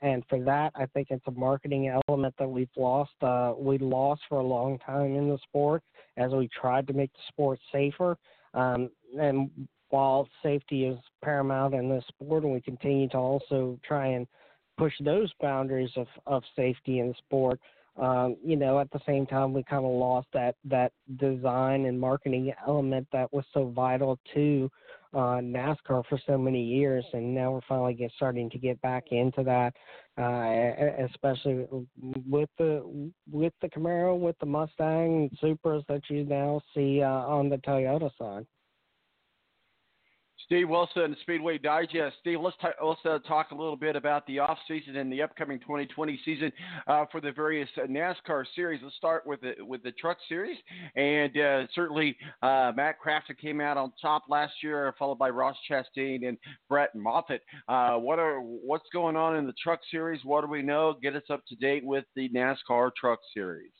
And, 0.00 0.24
for 0.30 0.42
that, 0.44 0.72
I 0.76 0.86
think 0.86 1.08
it's 1.10 1.26
a 1.26 1.30
marketing 1.30 1.94
element 2.08 2.34
that 2.38 2.48
we've 2.48 2.70
lost. 2.74 3.12
Uh, 3.20 3.52
we 3.54 3.76
lost 3.76 4.22
for 4.26 4.38
a 4.38 4.42
long 4.42 4.78
time 4.78 5.14
in 5.14 5.28
the 5.28 5.36
sport 5.42 5.82
as 6.16 6.32
we 6.32 6.48
tried 6.58 6.86
to 6.86 6.94
make 6.94 7.12
the 7.12 7.18
sport 7.28 7.58
safer. 7.70 8.16
Um, 8.54 8.88
and 9.20 9.50
while 9.90 10.28
safety 10.42 10.84
is 10.86 10.98
paramount 11.22 11.74
in 11.74 11.88
this 11.88 12.04
sport, 12.08 12.44
and 12.44 12.52
we 12.52 12.60
continue 12.60 13.08
to 13.10 13.16
also 13.16 13.78
try 13.86 14.08
and 14.08 14.26
push 14.76 14.92
those 15.00 15.32
boundaries 15.40 15.90
of, 15.96 16.06
of 16.26 16.42
safety 16.56 17.00
in 17.00 17.08
the 17.08 17.14
sport, 17.14 17.60
um, 17.98 18.36
you 18.44 18.54
know, 18.54 18.78
at 18.78 18.90
the 18.92 19.00
same 19.06 19.26
time, 19.26 19.52
we 19.52 19.64
kind 19.64 19.84
of 19.84 19.90
lost 19.90 20.28
that 20.32 20.54
that 20.64 20.92
design 21.16 21.86
and 21.86 21.98
marketing 21.98 22.52
element 22.66 23.08
that 23.12 23.32
was 23.32 23.44
so 23.52 23.72
vital 23.74 24.18
to 24.34 24.70
uh, 25.14 25.40
NASCAR 25.40 26.04
for 26.08 26.20
so 26.24 26.38
many 26.38 26.62
years, 26.62 27.04
and 27.12 27.34
now 27.34 27.50
we're 27.50 27.60
finally 27.68 27.94
get 27.94 28.12
starting 28.14 28.48
to 28.50 28.58
get 28.58 28.80
back 28.82 29.06
into 29.10 29.42
that, 29.42 29.74
uh, 30.16 31.04
especially 31.06 31.66
with 32.28 32.48
the 32.58 33.12
with 33.32 33.52
the 33.62 33.68
Camaro, 33.68 34.16
with 34.16 34.38
the 34.38 34.46
Mustang, 34.46 35.28
Supras 35.42 35.84
that 35.88 36.02
you 36.08 36.24
now 36.24 36.60
see 36.74 37.02
uh, 37.02 37.08
on 37.08 37.48
the 37.48 37.56
Toyota 37.58 38.10
side. 38.16 38.46
Steve 40.48 40.70
Wilson, 40.70 41.14
Speedway 41.20 41.58
Digest. 41.58 42.16
Steve, 42.22 42.40
let's 42.40 42.56
t- 42.62 42.68
let's 42.82 43.00
uh, 43.04 43.18
talk 43.28 43.50
a 43.50 43.54
little 43.54 43.76
bit 43.76 43.96
about 43.96 44.26
the 44.26 44.38
off 44.38 44.56
season 44.66 44.96
and 44.96 45.12
the 45.12 45.20
upcoming 45.20 45.60
2020 45.60 46.18
season 46.24 46.50
uh, 46.86 47.04
for 47.12 47.20
the 47.20 47.30
various 47.30 47.68
uh, 47.76 47.86
NASCAR 47.86 48.46
series. 48.56 48.80
Let's 48.82 48.96
start 48.96 49.26
with 49.26 49.42
the 49.42 49.56
with 49.60 49.82
the 49.82 49.92
Truck 49.92 50.16
Series, 50.26 50.56
and 50.96 51.36
uh, 51.36 51.66
certainly 51.74 52.16
uh, 52.40 52.72
Matt 52.74 52.94
Crafton 52.98 53.38
came 53.38 53.60
out 53.60 53.76
on 53.76 53.92
top 54.00 54.24
last 54.30 54.54
year, 54.62 54.94
followed 54.98 55.18
by 55.18 55.28
Ross 55.28 55.56
Chastain 55.70 56.26
and 56.26 56.38
Brett 56.66 56.94
Moffitt. 56.94 57.42
Uh, 57.68 57.96
what 57.96 58.18
are 58.18 58.40
what's 58.40 58.88
going 58.90 59.16
on 59.16 59.36
in 59.36 59.46
the 59.46 59.54
Truck 59.62 59.80
Series? 59.90 60.24
What 60.24 60.40
do 60.40 60.46
we 60.46 60.62
know? 60.62 60.94
Get 61.02 61.14
us 61.14 61.24
up 61.28 61.44
to 61.48 61.56
date 61.56 61.84
with 61.84 62.06
the 62.16 62.30
NASCAR 62.30 62.90
Truck 62.98 63.18
Series. 63.34 63.72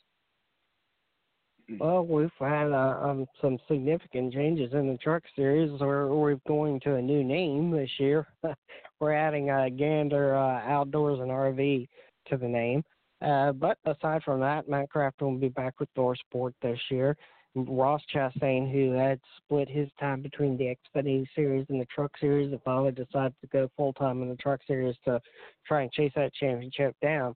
Well, 1.77 2.05
we've 2.05 2.31
had 2.39 2.71
uh, 2.71 2.97
um, 3.01 3.27
some 3.41 3.59
significant 3.67 4.33
changes 4.33 4.73
in 4.73 4.87
the 4.87 4.97
truck 4.97 5.23
series. 5.35 5.71
We're, 5.79 6.07
we're 6.07 6.39
going 6.47 6.79
to 6.81 6.95
a 6.95 7.01
new 7.01 7.23
name 7.23 7.69
this 7.71 7.89
year. 7.99 8.27
we're 8.99 9.13
adding 9.13 9.49
uh, 9.49 9.69
Gander 9.77 10.35
uh, 10.35 10.61
Outdoors 10.67 11.19
and 11.19 11.29
RV 11.29 11.87
to 12.29 12.37
the 12.37 12.47
name. 12.47 12.83
Uh, 13.21 13.51
but 13.51 13.77
aside 13.85 14.23
from 14.23 14.39
that, 14.39 14.69
Matt 14.69 14.89
Crafton 14.89 15.21
will 15.21 15.37
be 15.37 15.49
back 15.49 15.79
with 15.79 15.93
ThorSport 15.95 16.53
this 16.61 16.79
year. 16.89 17.15
Ross 17.55 18.01
Chastain, 18.13 18.71
who 18.71 18.91
had 18.91 19.19
split 19.37 19.67
his 19.67 19.89
time 19.99 20.21
between 20.21 20.57
the 20.57 20.75
Xfinity 20.75 21.25
Series 21.35 21.65
and 21.69 21.81
the 21.81 21.85
Truck 21.85 22.11
Series, 22.19 22.51
and 22.51 22.61
finally 22.63 22.91
decided 22.91 23.33
to 23.41 23.47
go 23.47 23.69
full 23.75 23.93
time 23.93 24.21
in 24.21 24.29
the 24.29 24.35
Truck 24.35 24.61
Series 24.65 24.95
to 25.05 25.19
try 25.67 25.81
and 25.81 25.91
chase 25.91 26.11
that 26.15 26.33
championship 26.33 26.95
down, 27.01 27.35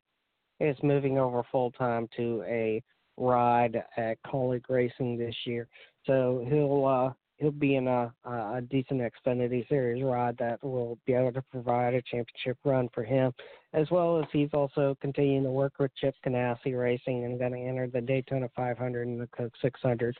is 0.59 0.77
moving 0.84 1.17
over 1.17 1.43
full 1.51 1.71
time 1.71 2.07
to 2.15 2.43
a 2.47 2.81
ride 3.18 3.84
at 3.97 4.18
Kaulig 4.24 4.64
Racing 4.70 5.18
this 5.18 5.36
year. 5.45 5.68
So 6.05 6.45
he'll 6.49 6.86
uh, 6.86 7.14
he'll 7.38 7.51
be 7.51 7.76
in 7.76 7.88
a, 7.88 8.11
a 8.26 8.61
decent 8.70 9.01
Xfinity 9.01 9.68
Series 9.68 10.03
ride 10.03 10.38
that 10.38 10.64
will 10.64 10.97
be 11.05 11.14
able 11.14 11.32
to 11.34 11.41
provide 11.41 11.93
a 11.93 12.01
championship 12.01 12.57
run 12.64 12.89
for 12.93 13.03
him, 13.03 13.34
as 13.74 13.89
well 13.91 14.20
as 14.20 14.26
he's 14.32 14.49
also 14.53 14.97
continuing 15.01 15.43
to 15.43 15.51
work 15.51 15.74
with 15.80 15.91
Chip 15.95 16.16
Ganassi 16.26 16.78
Racing 16.78 17.26
and 17.26 17.39
going 17.39 17.53
to 17.53 17.59
enter 17.59 17.88
the 17.88 18.01
Daytona 18.01 18.49
500 18.55 19.07
and 19.07 19.20
the 19.20 19.28
Coke 19.36 19.53
600 19.61 20.18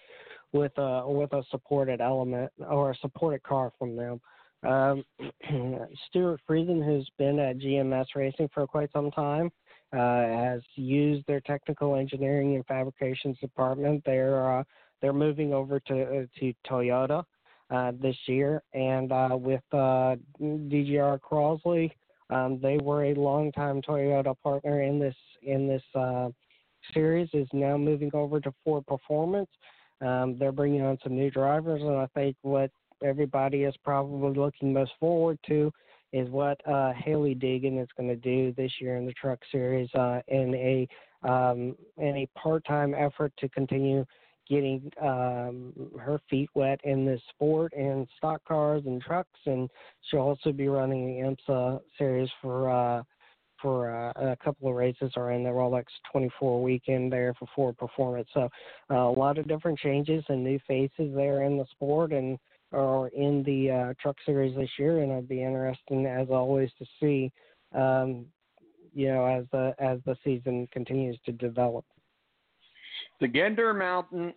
with 0.52 0.78
a 0.78 1.10
with 1.10 1.34
a 1.34 1.44
supported 1.50 2.02
element 2.02 2.52
or 2.70 2.92
a 2.92 2.96
supported 2.98 3.44
car 3.44 3.72
from 3.78 3.96
them. 3.96 4.22
Um, 4.64 5.04
Stewart 6.10 6.40
Friesen, 6.50 6.86
who's 6.86 7.10
been 7.18 7.40
at 7.40 7.58
GMS 7.58 8.06
Racing 8.16 8.50
for 8.54 8.66
quite 8.66 8.92
some 8.94 9.12
time, 9.12 9.52
has 9.98 10.62
used 10.76 11.26
their 11.28 11.42
technical 11.42 11.96
engineering 11.96 12.56
and 12.56 12.66
fabrications 12.66 13.38
department. 13.40 14.04
They're 14.06 14.60
uh, 14.60 14.64
they're 15.02 15.14
moving 15.14 15.54
over 15.54 15.80
to 15.82 16.04
uh, 16.04 16.26
to 16.40 16.54
Toyota 16.68 17.24
uh, 17.70 17.92
this 18.02 18.16
year, 18.28 18.62
and 18.74 19.12
uh, 19.12 19.30
with 19.34 19.64
uh, 19.72 20.16
DGR 20.42 21.20
Crosley, 21.20 21.92
um, 22.30 22.60
they 22.62 22.78
were 22.78 23.06
a 23.06 23.14
longtime 23.14 23.82
Toyota 23.82 24.36
partner 24.42 24.82
in 24.82 25.00
this 25.00 25.16
in 25.42 25.68
this 25.68 25.84
uh, 25.96 26.30
series. 26.94 27.30
Is 27.34 27.48
now 27.54 27.78
moving 27.78 28.12
over 28.14 28.40
to 28.40 28.54
Ford 28.64 28.86
Performance. 28.88 29.50
Um, 30.02 30.38
they're 30.38 30.52
bringing 30.52 30.82
on 30.82 30.98
some 31.04 31.16
new 31.16 31.30
drivers, 31.30 31.82
and 31.82 31.96
I 31.96 32.08
think 32.14 32.36
what 32.42 32.72
everybody 33.04 33.64
is 33.64 33.76
probably 33.84 34.38
looking 34.38 34.74
most 34.74 34.92
forward 35.00 35.38
to 35.48 35.72
is 36.14 36.30
what 36.30 36.62
uh, 36.68 36.94
Hailie 36.94 37.36
Deegan 37.36 37.82
is 37.82 37.90
going 37.98 38.08
to 38.08 38.16
do 38.16 38.54
this 38.56 38.72
year 38.80 38.96
in 38.98 39.06
the 39.06 39.14
Truck 39.14 39.40
Series 39.52 39.90
uh, 39.96 40.22
in 40.28 40.54
a 40.56 40.88
um, 41.28 41.76
in 41.98 42.18
a 42.18 42.30
part-time 42.38 42.94
effort 42.94 43.34
to 43.40 43.50
continue 43.50 44.06
getting 44.48 44.92
um, 45.02 45.74
her 46.00 46.20
feet 46.30 46.50
wet 46.54 46.80
in 46.84 47.06
this 47.06 47.22
sport 47.30 47.72
and 47.74 48.08
stock 48.18 48.42
cars 48.46 48.84
and 48.86 49.02
trucks, 49.02 49.40
and 49.46 49.70
she'll 50.04 50.20
also 50.20 50.52
be 50.52 50.68
running 50.68 51.06
the 51.08 51.36
IMSA 51.52 51.80
series 51.98 52.30
for 52.42 52.70
uh, 52.70 53.04
for 53.62 53.90
uh, 53.90 54.34
a 54.34 54.36
couple 54.44 54.70
of 54.70 54.76
races 54.76 55.14
around 55.16 55.44
the 55.44 55.50
Rolex 55.50 55.86
24 56.12 56.62
weekend 56.62 57.12
there 57.12 57.34
for 57.40 57.48
Ford 57.56 57.78
Performance. 57.78 58.28
So 58.34 58.50
uh, 58.92 58.96
a 58.96 59.18
lot 59.18 59.38
of 59.38 59.48
different 59.48 59.80
changes 59.80 60.24
and 60.28 60.44
new 60.44 60.60
faces 60.68 61.16
there 61.16 61.44
in 61.44 61.58
the 61.58 61.66
sport, 61.72 62.12
and 62.12 62.38
are 62.74 63.08
in 63.10 63.44
the 63.44 63.72
uh, 63.72 63.94
Truck 64.02 64.18
Series 64.26 64.56
this 64.56 64.70
year, 64.78 65.02
and 65.02 65.12
it'd 65.12 65.30
be 65.30 65.44
interesting 65.44 66.06
as 66.06 66.28
always 66.30 66.70
to 66.80 66.86
see, 67.00 67.32
um, 67.74 68.26
you 68.94 69.08
know, 69.08 69.26
as 69.26 69.46
the 69.52 69.74
as 69.80 70.00
the 70.06 70.16
season 70.24 70.68
continues 70.72 71.18
to 71.26 71.32
develop. 71.32 71.86
The 73.20 73.28
Gander 73.28 73.74
Mountain 73.74 74.34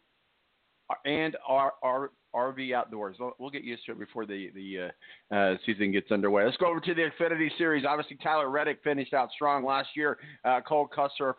and 1.05 1.37
our, 1.47 1.72
our 1.82 2.11
RV 2.34 2.74
Outdoors. 2.74 3.16
We'll 3.39 3.51
get 3.51 3.64
used 3.64 3.87
to 3.87 3.93
it 3.93 3.99
before 3.99 4.26
the 4.26 4.51
the 4.55 4.91
uh, 5.32 5.34
uh, 5.34 5.57
season 5.64 5.91
gets 5.91 6.11
underway. 6.12 6.45
Let's 6.45 6.57
go 6.59 6.66
over 6.66 6.80
to 6.80 6.95
the 6.95 7.09
Xfinity 7.18 7.49
Series. 7.57 7.84
Obviously, 7.89 8.18
Tyler 8.22 8.51
Reddick 8.51 8.80
finished 8.84 9.14
out 9.14 9.30
strong 9.34 9.64
last 9.64 9.89
year. 9.97 10.18
Uh, 10.45 10.61
Cole 10.61 10.87
Custer 10.87 11.34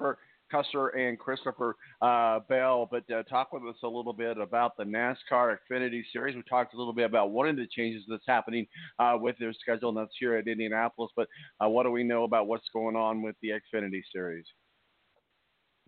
Custer 0.51 0.89
and 0.89 1.17
Christopher 1.17 1.75
uh, 2.01 2.39
Bell. 2.47 2.87
But 2.89 3.09
uh, 3.11 3.23
talk 3.23 3.53
with 3.53 3.63
us 3.63 3.77
a 3.83 3.87
little 3.87 4.13
bit 4.13 4.37
about 4.37 4.77
the 4.77 4.83
NASCAR 4.83 5.57
Xfinity 5.57 6.01
Series. 6.11 6.35
We 6.35 6.43
talked 6.43 6.73
a 6.73 6.77
little 6.77 6.93
bit 6.93 7.05
about 7.05 7.31
one 7.31 7.47
of 7.47 7.55
the 7.55 7.67
changes 7.67 8.03
that's 8.07 8.23
happening 8.27 8.67
uh, 8.99 9.17
with 9.19 9.37
their 9.39 9.53
schedule, 9.53 9.89
and 9.89 9.97
that's 9.97 10.15
here 10.19 10.35
at 10.35 10.47
Indianapolis. 10.47 11.11
But 11.15 11.27
uh, 11.63 11.69
what 11.69 11.83
do 11.83 11.91
we 11.91 12.03
know 12.03 12.23
about 12.23 12.47
what's 12.47 12.67
going 12.73 12.95
on 12.95 13.21
with 13.21 13.35
the 13.41 13.49
Xfinity 13.49 14.01
Series? 14.11 14.45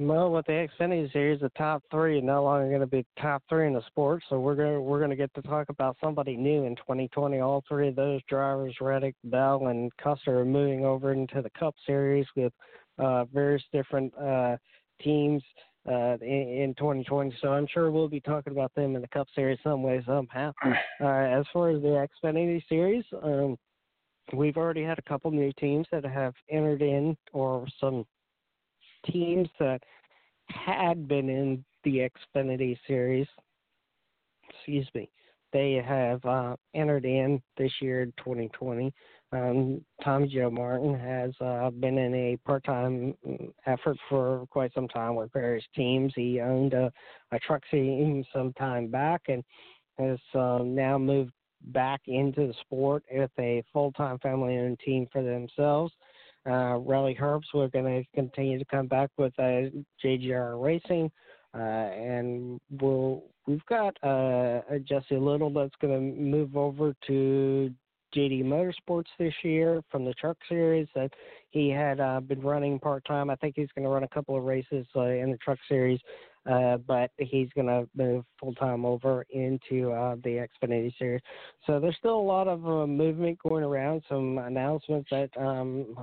Well, 0.01 0.31
with 0.31 0.45
the 0.45 0.65
Xfinity 0.79 1.11
Series, 1.11 1.41
the 1.41 1.49
top 1.57 1.83
three 1.91 2.19
are 2.19 2.21
no 2.21 2.41
longer 2.41 2.69
going 2.69 2.79
to 2.79 2.87
be 2.87 3.05
top 3.21 3.43
three 3.49 3.67
in 3.67 3.73
the 3.73 3.85
sport, 3.87 4.23
so 4.29 4.39
we're 4.39 4.55
going 4.55 4.75
to 4.75 4.81
we're 4.81 4.99
going 4.99 5.09
to 5.09 5.17
get 5.17 5.33
to 5.33 5.41
talk 5.41 5.67
about 5.67 5.97
somebody 6.01 6.37
new 6.37 6.63
in 6.63 6.77
2020. 6.77 7.39
All 7.39 7.65
three 7.67 7.89
of 7.89 7.97
those 7.97 8.21
drivers, 8.29 8.73
Reddick, 8.79 9.15
Bell, 9.25 9.67
and 9.67 9.91
Custer, 9.97 10.39
are 10.39 10.45
moving 10.45 10.85
over 10.85 11.11
into 11.11 11.41
the 11.41 11.49
Cup 11.49 11.75
Series 11.85 12.25
with 12.37 12.53
uh, 12.99 13.25
various 13.25 13.63
different 13.71 14.13
uh, 14.17 14.57
teams 15.01 15.41
uh, 15.89 16.17
in, 16.21 16.47
in 16.47 16.75
2020. 16.77 17.35
So 17.41 17.49
I'm 17.49 17.67
sure 17.67 17.91
we'll 17.91 18.09
be 18.09 18.19
talking 18.19 18.53
about 18.53 18.73
them 18.75 18.95
in 18.95 19.01
the 19.01 19.07
Cup 19.07 19.27
Series 19.33 19.59
some 19.63 19.83
way 19.83 20.03
somehow. 20.05 20.53
Uh, 21.01 21.05
as 21.05 21.45
far 21.53 21.69
as 21.69 21.81
the 21.81 22.05
Xfinity 22.21 22.61
Series, 22.67 23.05
um, 23.23 23.55
we've 24.33 24.57
already 24.57 24.83
had 24.83 24.99
a 24.99 25.01
couple 25.03 25.31
new 25.31 25.49
teams 25.57 25.87
that 25.93 26.03
have 26.03 26.33
entered 26.49 26.81
in, 26.81 27.15
or 27.31 27.65
some 27.79 28.05
teams 29.09 29.47
that 29.59 29.79
had 30.49 31.07
been 31.07 31.29
in 31.29 31.63
the 31.85 32.09
Xfinity 32.35 32.77
series. 32.85 33.27
Excuse 34.49 34.89
me. 34.93 35.09
They 35.51 35.81
have 35.85 36.23
uh, 36.25 36.55
entered 36.73 37.05
in 37.05 37.41
this 37.57 37.71
year, 37.81 38.05
2020. 38.17 38.93
Um, 39.31 39.81
Tommy 40.03 40.27
Joe 40.27 40.49
Martin 40.49 40.97
has 40.97 41.31
uh, 41.39 41.69
been 41.69 41.97
in 41.97 42.13
a 42.15 42.37
part-time 42.45 43.13
mm, 43.27 43.51
effort 43.67 43.97
for 44.09 44.45
quite 44.49 44.73
some 44.73 44.87
time 44.87 45.15
with 45.15 45.31
various 45.33 45.65
teams. 45.75 46.13
He 46.15 46.41
owned 46.41 46.73
a, 46.73 46.91
a 47.31 47.39
truck 47.39 47.61
team 47.69 48.23
some 48.33 48.53
time 48.53 48.87
back 48.87 49.21
and 49.27 49.43
has 49.99 50.19
um, 50.33 50.73
now 50.73 50.97
moved 50.97 51.31
back 51.67 52.01
into 52.07 52.47
the 52.47 52.53
sport 52.61 53.03
with 53.11 53.31
a 53.37 53.63
full-time 53.71 54.17
family-owned 54.19 54.79
team 54.83 55.07
for 55.11 55.21
themselves. 55.21 55.93
Uh, 56.47 56.77
Riley 56.77 57.17
Herbst, 57.19 57.53
we're 57.53 57.67
going 57.67 57.85
to 57.85 58.09
continue 58.15 58.57
to 58.57 58.65
come 58.65 58.87
back 58.87 59.09
with 59.17 59.33
uh, 59.37 59.69
JGR 60.03 60.61
Racing, 60.61 61.05
uh, 61.05 61.09
and 61.53 62.59
we'll 62.81 63.23
we've 63.47 63.65
got 63.65 63.97
uh, 64.03 64.61
Jesse 64.87 65.17
Little 65.17 65.51
that's 65.51 65.75
going 65.81 65.93
to 65.93 66.21
move 66.21 66.55
over 66.55 66.93
to 67.07 67.73
JD 68.15 68.43
Motorsports 68.43 69.07
this 69.17 69.33
year 69.43 69.81
from 69.91 70.05
the 70.05 70.13
Truck 70.13 70.37
Series 70.47 70.87
that 70.95 71.11
he 71.51 71.69
had 71.69 71.99
uh, 71.99 72.19
been 72.19 72.41
running 72.41 72.79
part 72.79 73.05
time. 73.05 73.29
I 73.29 73.35
think 73.35 73.55
he's 73.55 73.69
going 73.75 73.83
to 73.83 73.89
run 73.89 74.03
a 74.03 74.07
couple 74.07 74.35
of 74.35 74.43
races 74.43 74.85
uh, 74.95 75.01
in 75.01 75.31
the 75.31 75.37
Truck 75.37 75.59
Series, 75.67 75.99
uh, 76.49 76.77
but 76.77 77.11
he's 77.17 77.49
going 77.55 77.67
to 77.67 77.87
move 77.95 78.25
full 78.39 78.53
time 78.55 78.85
over 78.85 79.25
into 79.29 79.91
uh, 79.91 80.15
the 80.23 80.47
Xfinity 80.63 80.97
Series. 80.97 81.21
So 81.67 81.79
there's 81.79 81.97
still 81.97 82.19
a 82.19 82.21
lot 82.21 82.47
of 82.47 82.65
uh, 82.67 82.87
movement 82.87 83.37
going 83.47 83.63
around. 83.63 84.03
Some 84.09 84.37
announcements 84.39 85.09
that 85.11 85.29
um, 85.37 85.95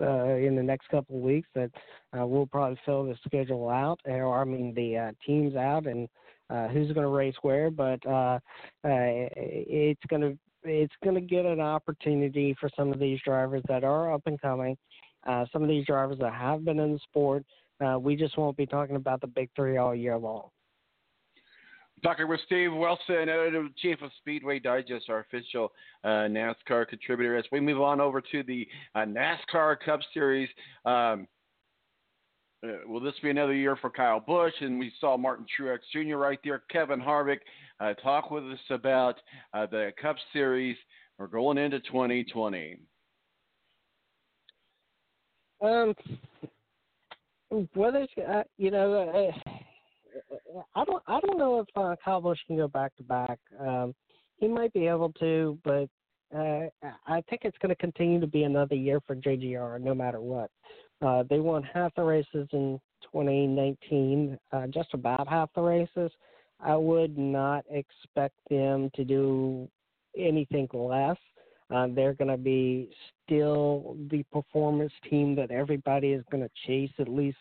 uh, 0.00 0.34
in 0.34 0.56
the 0.56 0.62
next 0.62 0.88
couple 0.88 1.16
of 1.16 1.22
weeks 1.22 1.48
that 1.54 1.70
uh, 2.18 2.26
we'll 2.26 2.46
probably 2.46 2.78
fill 2.84 3.04
the 3.04 3.16
schedule 3.26 3.68
out, 3.68 4.00
or 4.04 4.40
I 4.40 4.44
mean 4.44 4.74
the 4.74 4.96
uh, 4.96 5.10
teams 5.24 5.56
out, 5.56 5.86
and 5.86 6.08
uh, 6.50 6.68
who's 6.68 6.92
going 6.92 7.06
to 7.06 7.08
race 7.08 7.34
where. 7.42 7.70
But 7.70 8.04
uh, 8.06 8.38
uh, 8.84 9.28
it's 9.34 10.02
going 10.08 10.22
to 10.22 10.38
it's 10.62 10.94
going 11.02 11.14
to 11.14 11.20
get 11.20 11.46
an 11.46 11.60
opportunity 11.60 12.54
for 12.60 12.68
some 12.76 12.92
of 12.92 12.98
these 12.98 13.20
drivers 13.24 13.62
that 13.68 13.84
are 13.84 14.12
up 14.12 14.22
and 14.26 14.40
coming. 14.40 14.76
Uh, 15.26 15.44
some 15.52 15.62
of 15.62 15.68
these 15.68 15.86
drivers 15.86 16.18
that 16.18 16.32
have 16.32 16.64
been 16.64 16.80
in 16.80 16.92
the 16.92 16.98
sport. 17.00 17.44
Uh, 17.84 17.98
we 17.98 18.14
just 18.16 18.36
won't 18.36 18.56
be 18.56 18.66
talking 18.66 18.96
about 18.96 19.20
the 19.20 19.26
big 19.26 19.48
three 19.56 19.76
all 19.78 19.94
year 19.94 20.18
long. 20.18 20.48
Talking 22.02 22.28
with 22.28 22.40
Steve 22.46 22.72
Wilson, 22.72 23.28
editor 23.28 23.68
chief 23.76 24.00
of 24.00 24.10
Speedway 24.18 24.58
Digest, 24.58 25.10
our 25.10 25.20
official 25.20 25.72
uh, 26.02 26.28
NASCAR 26.28 26.88
contributor. 26.88 27.36
As 27.36 27.44
we 27.52 27.60
move 27.60 27.82
on 27.82 28.00
over 28.00 28.22
to 28.22 28.42
the 28.42 28.66
uh, 28.94 29.00
NASCAR 29.00 29.76
Cup 29.84 30.00
Series, 30.14 30.48
um, 30.86 31.26
uh, 32.64 32.68
will 32.86 33.00
this 33.00 33.14
be 33.22 33.28
another 33.28 33.54
year 33.54 33.76
for 33.76 33.90
Kyle 33.90 34.20
Busch? 34.20 34.54
And 34.60 34.78
we 34.78 34.92
saw 34.98 35.18
Martin 35.18 35.44
Truex 35.58 35.78
Jr. 35.92 36.16
right 36.16 36.38
there. 36.42 36.62
Kevin 36.70 37.00
Harvick 37.00 37.40
uh, 37.80 37.92
talk 37.94 38.30
with 38.30 38.44
us 38.44 38.58
about 38.70 39.16
uh, 39.52 39.66
the 39.66 39.90
Cup 40.00 40.16
Series. 40.32 40.76
We're 41.18 41.26
going 41.26 41.58
into 41.58 41.80
2020. 41.80 42.78
Um, 45.62 45.94
uh, 47.52 48.42
you 48.56 48.70
know. 48.70 49.32
I 50.74 50.84
don't 50.84 51.02
I 51.06 51.20
don't 51.20 51.38
know 51.38 51.60
if 51.60 51.66
uh, 51.76 51.96
Kyle 52.04 52.20
Busch 52.20 52.38
can 52.46 52.56
go 52.56 52.68
back 52.68 52.96
to 52.96 53.02
back. 53.02 53.38
Um, 53.58 53.94
he 54.36 54.48
might 54.48 54.72
be 54.72 54.86
able 54.86 55.12
to, 55.20 55.58
but 55.64 55.88
uh, 56.34 56.66
I 57.06 57.22
think 57.28 57.42
it's 57.44 57.58
going 57.58 57.70
to 57.70 57.76
continue 57.76 58.20
to 58.20 58.26
be 58.26 58.44
another 58.44 58.74
year 58.74 59.00
for 59.06 59.16
JGR, 59.16 59.80
no 59.80 59.94
matter 59.94 60.20
what. 60.20 60.50
Uh, 61.02 61.24
they 61.28 61.40
won 61.40 61.62
half 61.62 61.94
the 61.94 62.02
races 62.02 62.48
in 62.52 62.80
2019, 63.12 64.38
uh, 64.52 64.66
just 64.68 64.94
about 64.94 65.28
half 65.28 65.50
the 65.54 65.60
races. 65.60 66.10
I 66.60 66.76
would 66.76 67.16
not 67.16 67.64
expect 67.70 68.36
them 68.48 68.90
to 68.94 69.04
do 69.04 69.68
anything 70.16 70.68
less. 70.72 71.16
Uh, 71.74 71.86
they're 71.94 72.14
going 72.14 72.30
to 72.30 72.36
be 72.36 72.90
still 73.24 73.96
the 74.10 74.22
performance 74.32 74.92
team 75.08 75.34
that 75.36 75.50
everybody 75.50 76.08
is 76.08 76.24
going 76.30 76.42
to 76.42 76.50
chase, 76.66 76.90
at 76.98 77.08
least 77.08 77.38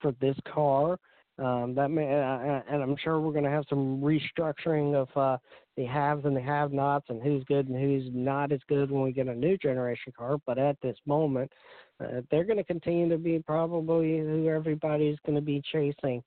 for 0.00 0.12
this 0.20 0.36
car. 0.52 0.98
Um, 1.38 1.74
that 1.76 1.90
may, 1.90 2.04
uh, 2.04 2.62
and 2.68 2.82
I'm 2.82 2.96
sure 2.96 3.20
we're 3.20 3.32
going 3.32 3.44
to 3.44 3.50
have 3.50 3.64
some 3.68 4.00
restructuring 4.00 4.94
of 4.94 5.08
uh, 5.16 5.38
the 5.76 5.84
haves 5.84 6.24
and 6.24 6.36
the 6.36 6.40
have-nots, 6.40 7.06
and 7.08 7.22
who's 7.22 7.44
good 7.44 7.68
and 7.68 7.80
who's 7.80 8.10
not 8.12 8.50
as 8.50 8.58
good 8.68 8.90
when 8.90 9.02
we 9.02 9.12
get 9.12 9.28
a 9.28 9.34
new 9.34 9.56
generation 9.56 10.12
car. 10.16 10.38
But 10.46 10.58
at 10.58 10.76
this 10.82 10.96
moment, 11.06 11.52
uh, 12.02 12.22
they're 12.30 12.44
going 12.44 12.58
to 12.58 12.64
continue 12.64 13.08
to 13.08 13.18
be 13.18 13.38
probably 13.38 14.18
who 14.18 14.48
everybody's 14.48 15.18
going 15.24 15.36
to 15.36 15.42
be 15.42 15.62
chasing. 15.72 16.22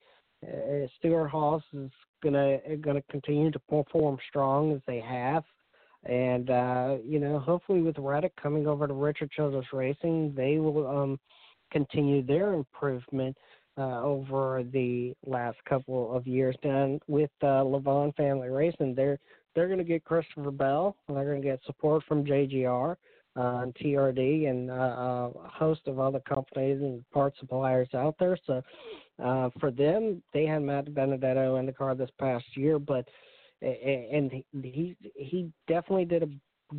Uh, 0.45 0.88
Stewart 0.97 1.30
Haas 1.30 1.62
is 1.74 1.91
going 2.24 2.34
to 2.34 2.78
going 2.78 2.95
to 2.95 3.03
continue 3.12 3.51
to 3.51 3.59
perform 3.59 4.18
strong 4.30 4.72
as 4.72 4.82
they 4.88 5.01
have. 5.01 5.43
And 6.05 6.49
uh, 6.49 6.97
you 7.05 7.20
know, 7.20 7.38
hopefully 7.38 7.82
with 7.82 7.97
Reddick 7.99 8.34
coming 8.41 8.66
over 8.66 8.88
to 8.88 8.93
Richard 8.93 9.32
Childress 9.32 9.68
Racing, 9.74 10.34
they 10.36 10.57
will 10.57 10.88
um, 10.88 11.20
continue 11.72 12.26
their 12.26 12.53
improvement 12.53 13.38
uh, 13.82 14.01
over 14.03 14.63
the 14.71 15.13
last 15.25 15.57
couple 15.67 16.15
of 16.15 16.27
years. 16.27 16.55
done 16.61 16.99
with 17.07 17.32
uh, 17.41 17.63
Leavine 17.63 18.15
Family 18.15 18.49
Racing, 18.49 18.93
they're 18.95 19.19
they're 19.53 19.67
going 19.67 19.79
to 19.79 19.84
get 19.84 20.05
Christopher 20.05 20.51
Bell. 20.51 20.95
They're 21.09 21.25
going 21.25 21.41
to 21.41 21.47
get 21.47 21.59
support 21.65 22.03
from 22.07 22.23
JGR 22.23 22.95
uh, 23.36 23.41
and 23.41 23.75
TRD 23.75 24.49
and 24.49 24.71
uh, 24.71 24.73
a 24.73 25.32
host 25.53 25.82
of 25.88 25.99
other 25.99 26.21
companies 26.21 26.82
and 26.82 27.03
part 27.11 27.34
suppliers 27.38 27.89
out 27.93 28.15
there. 28.17 28.38
So 28.47 28.61
uh, 29.21 29.49
for 29.59 29.71
them, 29.71 30.23
they 30.34 30.45
had 30.45 30.61
Matt 30.61 30.93
Benedetto 30.93 31.57
in 31.57 31.65
the 31.65 31.73
car 31.73 31.95
this 31.95 32.09
past 32.19 32.45
year, 32.55 32.79
but 32.79 33.07
and 33.61 34.32
he 34.63 34.95
he 35.15 35.51
definitely 35.67 36.05
did 36.05 36.23
a 36.23 36.29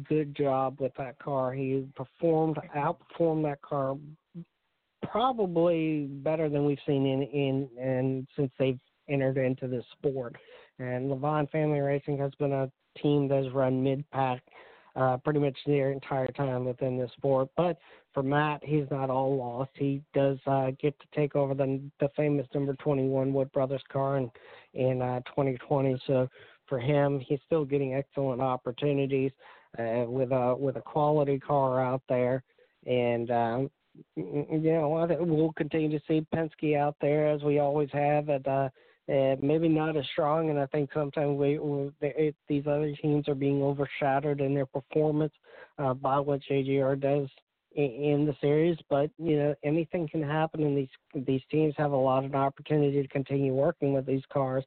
good 0.09 0.35
job 0.35 0.81
with 0.81 0.93
that 0.99 1.19
car. 1.19 1.53
He 1.53 1.85
performed 1.95 2.59
outperformed 2.77 3.43
that 3.45 3.61
car 3.63 3.97
probably 5.13 6.07
better 6.07 6.49
than 6.49 6.65
we've 6.65 6.79
seen 6.87 7.05
in 7.05 7.23
in 7.23 7.69
and 7.79 8.27
since 8.35 8.51
they've 8.59 8.81
entered 9.11 9.37
into 9.37 9.69
this 9.69 9.85
sport. 9.93 10.35
And 10.79 11.11
Leavine 11.11 11.51
Family 11.51 11.81
Racing 11.81 12.17
has 12.19 12.33
been 12.39 12.53
a 12.53 12.71
team 13.01 13.29
that's 13.29 13.53
run 13.53 13.83
mid 13.83 14.11
pack 14.11 14.41
uh, 14.97 15.19
pretty 15.19 15.39
much 15.39 15.57
their 15.67 15.93
entire 15.93 16.29
time 16.29 16.65
within 16.65 16.99
this 16.99 17.11
sport. 17.17 17.49
But 17.59 17.79
for 18.15 18.23
Matt, 18.23 18.65
he's 18.65 18.87
not 18.91 19.11
all 19.11 19.37
lost. 19.37 19.71
He 19.75 20.03
does 20.15 20.39
uh, 20.47 20.71
get 20.81 20.99
to 20.99 21.07
take 21.15 21.37
over 21.37 21.53
the 21.55 21.79
the 22.01 22.09
famous 22.17 22.47
number 22.55 22.75
21 22.75 23.35
Wood 23.35 23.53
Brothers 23.53 23.83
car 23.93 24.17
in 24.17 24.31
in 24.73 25.03
uh, 25.03 25.21
2020. 25.27 26.01
So 26.07 26.27
for 26.67 26.81
him, 26.81 27.21
he's 27.21 27.41
still 27.45 27.67
getting 27.67 27.95
excellent 27.95 28.41
opportunities 28.41 29.33
uh, 29.79 30.05
with 30.07 30.33
a 30.33 30.57
with 30.59 30.77
a 30.77 30.83
quality 30.83 31.39
car 31.39 31.85
out 31.85 32.03
there. 32.09 32.43
And 32.87 33.31
um, 33.31 33.71
you 34.17 34.61
know, 34.63 34.95
I 34.95 35.07
think 35.07 35.21
we'll 35.23 35.53
continue 35.53 35.91
to 35.99 36.05
see 36.07 36.27
Penske 36.35 36.77
out 36.77 36.97
there 37.01 37.29
as 37.29 37.43
we 37.43 37.59
always 37.59 37.91
have 37.93 38.29
at 38.29 38.47
uh, 38.47 38.69
maybe 39.09 39.69
not 39.69 39.97
as 39.97 40.05
strong. 40.13 40.51
And 40.51 40.59
I 40.59 40.67
think 40.67 40.91
sometimes 40.95 41.39
we, 41.39 41.59
we 41.59 41.91
it, 42.01 42.37
these 42.49 42.67
other 42.67 42.93
teams 43.01 43.29
are 43.29 43.35
being 43.35 43.63
overshadowed 43.63 44.41
in 44.41 44.55
their 44.55 44.67
performance 44.67 45.33
uh, 45.79 45.95
by 45.95 46.19
what 46.19 46.41
JGR 46.51 47.01
does 47.01 47.29
in, 47.75 47.85
in 47.85 48.27
the 48.27 48.37
series. 48.41 48.79
But 48.89 49.11
you 49.19 49.37
know, 49.37 49.55
anything 49.65 50.09
can 50.09 50.23
happen, 50.23 50.63
and 50.63 50.77
these 50.77 51.25
these 51.27 51.43
teams 51.51 51.75
have 51.77 51.93
a 51.93 51.97
lot 51.97 52.25
of 52.25 52.35
opportunity 52.35 53.03
to 53.03 53.09
continue 53.09 53.53
working 53.53 53.93
with 53.93 54.07
these 54.07 54.25
cars 54.33 54.65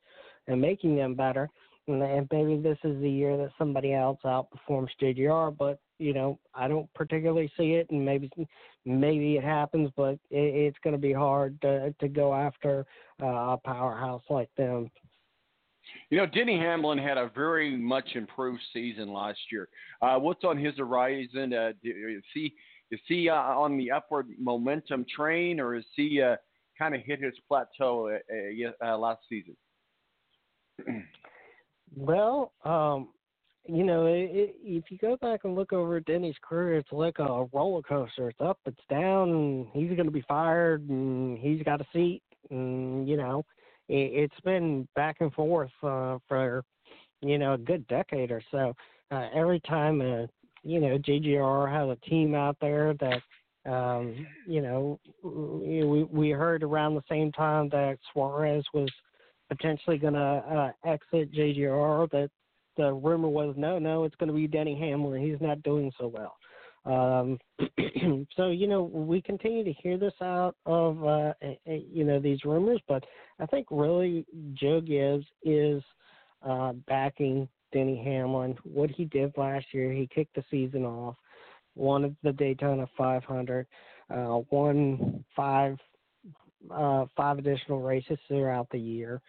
and 0.47 0.61
making 0.61 0.95
them 0.95 1.15
better. 1.15 1.49
And 1.87 2.27
maybe 2.31 2.57
this 2.57 2.79
is 2.83 2.99
the 2.99 3.09
year 3.09 3.37
that 3.37 3.51
somebody 3.59 3.93
else 3.93 4.19
outperforms 4.25 4.89
JGR, 4.99 5.55
but 5.55 5.79
you 5.99 6.13
know, 6.13 6.39
I 6.53 6.67
don't 6.67 6.91
particularly 6.93 7.51
see 7.57 7.73
it, 7.73 7.89
and 7.89 8.03
maybe 8.03 8.29
maybe 8.85 9.37
it 9.37 9.43
happens, 9.43 9.89
but 9.95 10.13
it, 10.29 10.55
it's 10.55 10.77
going 10.83 10.95
to 10.95 11.01
be 11.01 11.13
hard 11.13 11.59
to 11.61 11.93
to 11.99 12.07
go 12.07 12.33
after 12.33 12.85
uh, 13.21 13.25
a 13.25 13.59
powerhouse 13.63 14.23
like 14.29 14.49
them. 14.57 14.89
You 16.09 16.17
know, 16.17 16.25
Denny 16.25 16.57
Hamlin 16.57 16.97
had 16.97 17.17
a 17.17 17.31
very 17.35 17.77
much 17.77 18.15
improved 18.15 18.61
season 18.73 19.13
last 19.13 19.39
year. 19.51 19.69
Uh, 20.01 20.17
what's 20.17 20.43
on 20.43 20.57
his 20.57 20.75
horizon? 20.77 21.53
Uh, 21.53 21.71
is 21.83 22.23
he 22.33 22.53
is 22.91 22.99
he 23.07 23.29
uh, 23.29 23.35
on 23.35 23.77
the 23.77 23.91
upward 23.91 24.27
momentum 24.39 25.05
train, 25.13 25.59
or 25.59 25.75
is 25.75 25.85
he 25.95 26.21
uh, 26.21 26.35
kind 26.77 26.95
of 26.95 27.01
hit 27.01 27.21
his 27.21 27.33
plateau 27.47 28.09
uh, 28.09 28.67
uh, 28.83 28.87
uh, 28.93 28.97
last 28.97 29.21
season? 29.29 29.55
Well, 31.95 32.51
um, 32.65 33.09
you 33.67 33.83
know, 33.83 34.05
i 34.05 34.09
i 34.09 34.49
if 34.63 34.83
you 34.89 34.97
go 34.97 35.17
back 35.17 35.41
and 35.43 35.55
look 35.55 35.73
over 35.73 35.99
Denny's 35.99 36.35
career, 36.41 36.77
it's 36.77 36.91
like 36.91 37.19
a 37.19 37.45
roller 37.53 37.81
coaster. 37.81 38.29
It's 38.29 38.41
up, 38.41 38.59
it's 38.65 38.77
down. 38.89 39.29
And 39.29 39.67
he's 39.73 39.95
going 39.95 40.05
to 40.05 40.11
be 40.11 40.25
fired, 40.27 40.87
and 40.89 41.37
he's 41.37 41.63
got 41.63 41.81
a 41.81 41.87
seat, 41.91 42.21
and 42.49 43.07
you 43.07 43.17
know, 43.17 43.43
it, 43.89 44.29
it's 44.31 44.39
been 44.43 44.87
back 44.95 45.17
and 45.19 45.33
forth 45.33 45.71
uh, 45.83 46.17
for 46.27 46.63
you 47.21 47.37
know 47.37 47.53
a 47.53 47.57
good 47.57 47.87
decade 47.87 48.31
or 48.31 48.41
so. 48.51 48.73
Uh, 49.11 49.27
every 49.33 49.59
time, 49.61 50.01
uh, 50.01 50.25
you 50.63 50.79
know, 50.79 50.97
JGR 50.97 51.71
has 51.71 51.89
a 51.89 52.09
team 52.09 52.35
out 52.35 52.57
there 52.61 52.93
that. 52.99 53.21
Um, 53.67 54.27
you 54.45 54.61
know, 54.61 54.99
we 55.23 56.03
we 56.03 56.29
heard 56.29 56.61
around 56.61 56.93
the 56.93 57.01
same 57.09 57.31
time 57.31 57.67
that 57.69 57.97
Suarez 58.13 58.63
was 58.75 58.91
potentially 59.49 59.97
going 59.97 60.13
to 60.13 60.19
uh, 60.19 60.71
exit 60.85 61.33
JGR. 61.33 62.07
That 62.11 62.29
the 62.77 62.93
rumor 62.93 63.29
was 63.29 63.55
no, 63.57 63.79
no, 63.79 64.03
it's 64.03 64.15
going 64.15 64.27
to 64.27 64.35
be 64.35 64.47
Denny 64.47 64.77
Hamlin. 64.77 65.21
He's 65.21 65.41
not 65.41 65.63
doing 65.63 65.91
so 65.99 66.07
well. 66.07 66.35
Um, 66.85 67.39
so 68.35 68.49
you 68.49 68.67
know 68.67 68.83
we 68.83 69.21
continue 69.21 69.63
to 69.63 69.73
hear 69.73 69.97
this 69.97 70.13
out 70.21 70.55
of 70.65 71.03
uh, 71.03 71.33
you 71.65 72.03
know 72.03 72.19
these 72.19 72.45
rumors, 72.45 72.79
but 72.87 73.03
I 73.39 73.45
think 73.47 73.67
really 73.71 74.25
Joe 74.53 74.81
Gibbs 74.81 75.25
is 75.43 75.81
uh, 76.47 76.73
backing 76.87 77.47
Denny 77.73 78.01
Hamlin. 78.03 78.55
What 78.63 78.91
he 78.91 79.05
did 79.05 79.33
last 79.35 79.65
year, 79.71 79.91
he 79.91 80.07
kicked 80.13 80.35
the 80.35 80.43
season 80.51 80.85
off, 80.85 81.15
won 81.75 82.15
the 82.23 82.31
Daytona 82.33 82.85
500, 82.97 83.65
uh, 84.13 84.39
won 84.51 85.25
five 85.35 85.77
uh, 86.71 87.05
five 87.15 87.37
additional 87.37 87.81
races 87.81 88.17
throughout 88.27 88.67
the 88.71 88.79
year. 88.79 89.21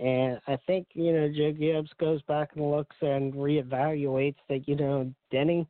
And 0.00 0.40
I 0.46 0.56
think, 0.66 0.86
you 0.94 1.12
know, 1.12 1.28
Joe 1.28 1.52
Gibbs 1.52 1.90
goes 2.00 2.22
back 2.22 2.50
and 2.54 2.70
looks 2.70 2.96
and 3.02 3.32
reevaluates 3.34 4.36
that, 4.48 4.66
you 4.66 4.76
know, 4.76 5.12
Denny 5.30 5.66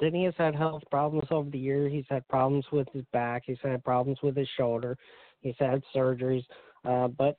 Denny 0.00 0.26
has 0.26 0.34
had 0.36 0.54
health 0.54 0.82
problems 0.90 1.26
over 1.30 1.50
the 1.50 1.58
year. 1.58 1.88
He's 1.88 2.04
had 2.08 2.26
problems 2.28 2.64
with 2.70 2.86
his 2.92 3.04
back. 3.12 3.42
He's 3.46 3.58
had 3.62 3.82
problems 3.82 4.18
with 4.22 4.36
his 4.36 4.48
shoulder. 4.56 4.96
He's 5.40 5.56
had 5.58 5.82
surgeries. 5.94 6.44
Uh, 6.84 7.08
but 7.08 7.38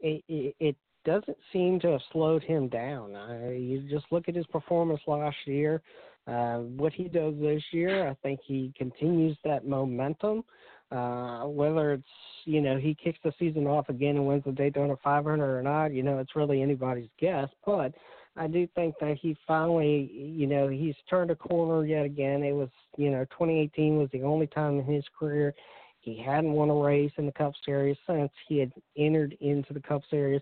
it, 0.00 0.22
it, 0.28 0.54
it 0.60 0.76
doesn't 1.04 1.36
seem 1.52 1.80
to 1.80 1.92
have 1.92 2.00
slowed 2.12 2.44
him 2.44 2.68
down. 2.68 3.16
Uh, 3.16 3.50
you 3.50 3.82
just 3.90 4.06
look 4.10 4.28
at 4.28 4.36
his 4.36 4.46
performance 4.46 5.00
last 5.06 5.36
year. 5.46 5.82
Uh, 6.26 6.58
what 6.58 6.92
he 6.92 7.04
does 7.04 7.34
this 7.40 7.62
year, 7.72 8.06
I 8.06 8.14
think 8.22 8.40
he 8.44 8.72
continues 8.76 9.36
that 9.44 9.66
momentum. 9.66 10.44
Uh, 10.90 11.44
whether 11.44 11.92
it's 11.92 12.04
you 12.44 12.60
know 12.60 12.78
he 12.78 12.94
kicks 12.94 13.18
the 13.22 13.32
season 13.38 13.66
off 13.66 13.88
again 13.88 14.16
and 14.16 14.26
wins 14.26 14.42
the 14.46 14.52
Daytona 14.52 14.94
500 15.02 15.44
or 15.44 15.62
not, 15.62 15.92
you 15.92 16.02
know 16.02 16.18
it's 16.18 16.36
really 16.36 16.62
anybody's 16.62 17.10
guess. 17.20 17.48
But 17.66 17.92
I 18.36 18.46
do 18.46 18.66
think 18.74 18.94
that 19.00 19.18
he 19.20 19.36
finally, 19.46 20.10
you 20.12 20.46
know, 20.46 20.68
he's 20.68 20.94
turned 21.10 21.30
a 21.30 21.36
corner 21.36 21.84
yet 21.86 22.04
again. 22.04 22.42
It 22.42 22.52
was 22.52 22.70
you 22.96 23.10
know 23.10 23.24
2018 23.26 23.98
was 23.98 24.08
the 24.12 24.22
only 24.22 24.46
time 24.46 24.78
in 24.78 24.84
his 24.84 25.04
career 25.18 25.54
he 26.00 26.16
hadn't 26.16 26.52
won 26.52 26.70
a 26.70 26.74
race 26.74 27.12
in 27.18 27.26
the 27.26 27.32
Cup 27.32 27.52
Series 27.64 27.96
since 28.06 28.30
he 28.48 28.58
had 28.58 28.72
entered 28.96 29.36
into 29.40 29.72
the 29.72 29.80
Cup 29.80 30.02
Series. 30.08 30.40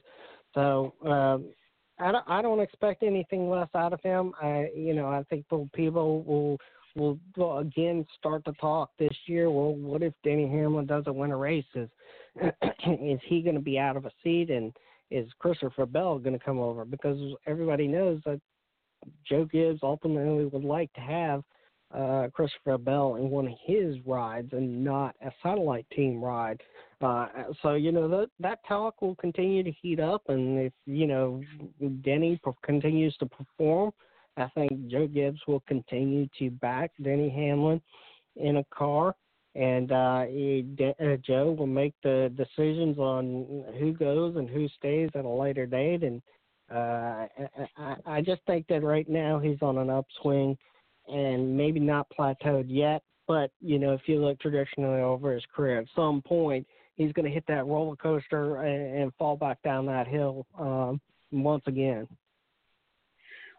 So 0.54 0.94
um, 1.04 1.46
I 1.98 2.12
don't, 2.12 2.24
I 2.28 2.42
don't 2.42 2.60
expect 2.60 3.02
anything 3.02 3.48
less 3.48 3.68
out 3.74 3.92
of 3.92 4.00
him. 4.02 4.32
I, 4.40 4.68
you 4.76 4.94
know, 4.94 5.06
I 5.06 5.22
think 5.24 5.46
people 5.72 6.22
will 6.22 6.58
will 6.96 7.18
again 7.58 8.06
start 8.18 8.44
to 8.46 8.52
talk 8.54 8.90
this 8.98 9.16
year. 9.26 9.50
Well, 9.50 9.74
what 9.74 10.02
if 10.02 10.12
Denny 10.24 10.48
Hamlin 10.48 10.86
doesn't 10.86 11.14
win 11.14 11.30
a 11.30 11.36
race? 11.36 11.64
Is 11.74 11.88
is 12.42 13.20
he 13.26 13.42
going 13.42 13.54
to 13.54 13.60
be 13.60 13.78
out 13.78 13.96
of 13.96 14.06
a 14.06 14.10
seat, 14.22 14.50
and 14.50 14.72
is 15.10 15.28
Christopher 15.38 15.86
Bell 15.86 16.18
going 16.18 16.38
to 16.38 16.44
come 16.44 16.58
over? 16.58 16.84
Because 16.84 17.18
everybody 17.46 17.86
knows 17.86 18.20
that 18.24 18.40
Joe 19.28 19.44
Gibbs 19.44 19.80
ultimately 19.82 20.46
would 20.46 20.64
like 20.64 20.92
to 20.94 21.00
have 21.00 21.42
uh, 21.94 22.28
Christopher 22.32 22.78
Bell 22.78 23.16
in 23.16 23.30
one 23.30 23.46
of 23.46 23.54
his 23.64 23.96
rides 24.04 24.52
and 24.52 24.82
not 24.84 25.14
a 25.24 25.30
satellite 25.42 25.86
team 25.94 26.22
ride. 26.22 26.60
Uh, 27.00 27.28
so 27.62 27.74
you 27.74 27.92
know 27.92 28.08
that 28.08 28.28
that 28.40 28.58
talk 28.66 29.00
will 29.02 29.14
continue 29.16 29.62
to 29.62 29.70
heat 29.70 30.00
up, 30.00 30.22
and 30.28 30.58
if 30.58 30.72
you 30.86 31.06
know 31.06 31.42
Denny 32.02 32.40
continues 32.64 33.16
to 33.18 33.26
perform, 33.26 33.92
I 34.36 34.48
think 34.54 34.88
Joe 34.88 35.06
Gibbs 35.06 35.40
will 35.46 35.60
continue 35.60 36.28
to 36.38 36.50
back 36.50 36.92
Denny 37.02 37.30
Hamlin 37.30 37.80
in 38.36 38.58
a 38.58 38.64
car, 38.64 39.14
and 39.54 39.90
uh, 39.90 40.24
he, 40.24 40.66
uh, 40.80 41.16
Joe 41.26 41.52
will 41.52 41.66
make 41.66 41.94
the 42.02 42.32
decisions 42.36 42.98
on 42.98 43.64
who 43.78 43.92
goes 43.92 44.36
and 44.36 44.48
who 44.48 44.68
stays 44.76 45.10
at 45.14 45.24
a 45.24 45.28
later 45.28 45.64
date. 45.64 46.02
And 46.02 46.20
uh, 46.70 46.74
I, 46.74 47.28
I, 47.76 47.96
I 48.06 48.20
just 48.20 48.42
think 48.46 48.66
that 48.68 48.82
right 48.82 49.08
now 49.08 49.38
he's 49.38 49.62
on 49.62 49.78
an 49.78 49.88
upswing, 49.88 50.58
and 51.08 51.56
maybe 51.56 51.80
not 51.80 52.06
plateaued 52.18 52.66
yet. 52.68 53.02
But 53.26 53.50
you 53.60 53.78
know, 53.78 53.92
if 53.92 54.02
you 54.06 54.22
look 54.22 54.38
traditionally 54.38 55.00
over 55.00 55.32
his 55.32 55.44
career, 55.54 55.78
at 55.78 55.86
some 55.96 56.22
point 56.22 56.66
he's 56.96 57.12
going 57.12 57.26
to 57.26 57.32
hit 57.32 57.44
that 57.48 57.66
roller 57.66 57.96
coaster 57.96 58.62
and, 58.62 59.02
and 59.02 59.14
fall 59.14 59.36
back 59.36 59.62
down 59.62 59.86
that 59.86 60.06
hill 60.06 60.46
um, 60.58 61.00
once 61.30 61.62
again. 61.66 62.06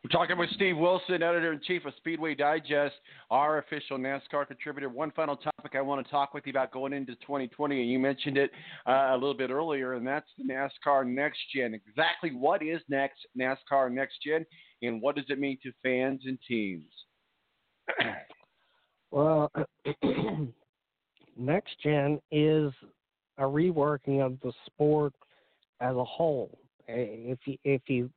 We're 0.08 0.20
talking 0.20 0.38
with 0.38 0.50
Steve 0.52 0.78
Wilson, 0.78 1.16
editor 1.16 1.52
in 1.52 1.60
chief 1.68 1.84
of 1.84 1.92
Speedway 1.98 2.34
Digest, 2.34 2.96
our 3.30 3.58
official 3.58 3.98
NASCAR 3.98 4.48
contributor. 4.48 4.88
One 4.88 5.12
final 5.12 5.36
topic 5.36 5.74
I 5.76 5.82
want 5.82 6.06
to 6.06 6.10
talk 6.10 6.34
with 6.34 6.46
you 6.46 6.52
about 6.52 6.72
going 6.72 6.94
into 6.94 7.14
2020, 7.16 7.82
and 7.82 7.92
you 7.92 8.00
mentioned 8.00 8.38
it 8.38 8.52
uh, 8.86 9.10
a 9.10 9.16
little 9.16 9.34
bit 9.34 9.50
earlier, 9.50 9.96
and 9.96 10.08
that's 10.08 10.30
the 10.38 10.46
NASCAR 10.46 11.06
Next 11.06 11.40
Gen. 11.54 11.74
Exactly 11.74 12.32
what 12.32 12.64
is 12.64 12.80
next 12.88 13.18
NASCAR 13.38 13.92
Next 13.92 14.24
Gen, 14.26 14.46
and 14.82 15.02
what 15.02 15.18
does 15.18 15.26
it 15.28 15.40
mean 15.40 15.58
to 15.62 15.74
fans 15.84 16.22
and 16.26 16.40
teams? 16.48 16.90
Well, 19.10 19.50
next 21.38 21.80
gen 21.82 22.20
is 22.30 22.74
a 23.38 23.44
reworking 23.44 24.20
of 24.20 24.38
the 24.42 24.52
sport 24.66 25.14
as 25.80 25.96
a 25.96 26.04
whole. 26.04 26.60
If 26.90 27.40
you 27.46 27.58
if 27.64 27.82
you 27.88 28.10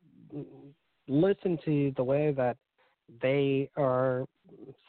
listen 1.11 1.59
to 1.65 1.93
the 1.97 2.05
way 2.05 2.33
that 2.33 2.57
they 3.21 3.69
are 3.77 4.25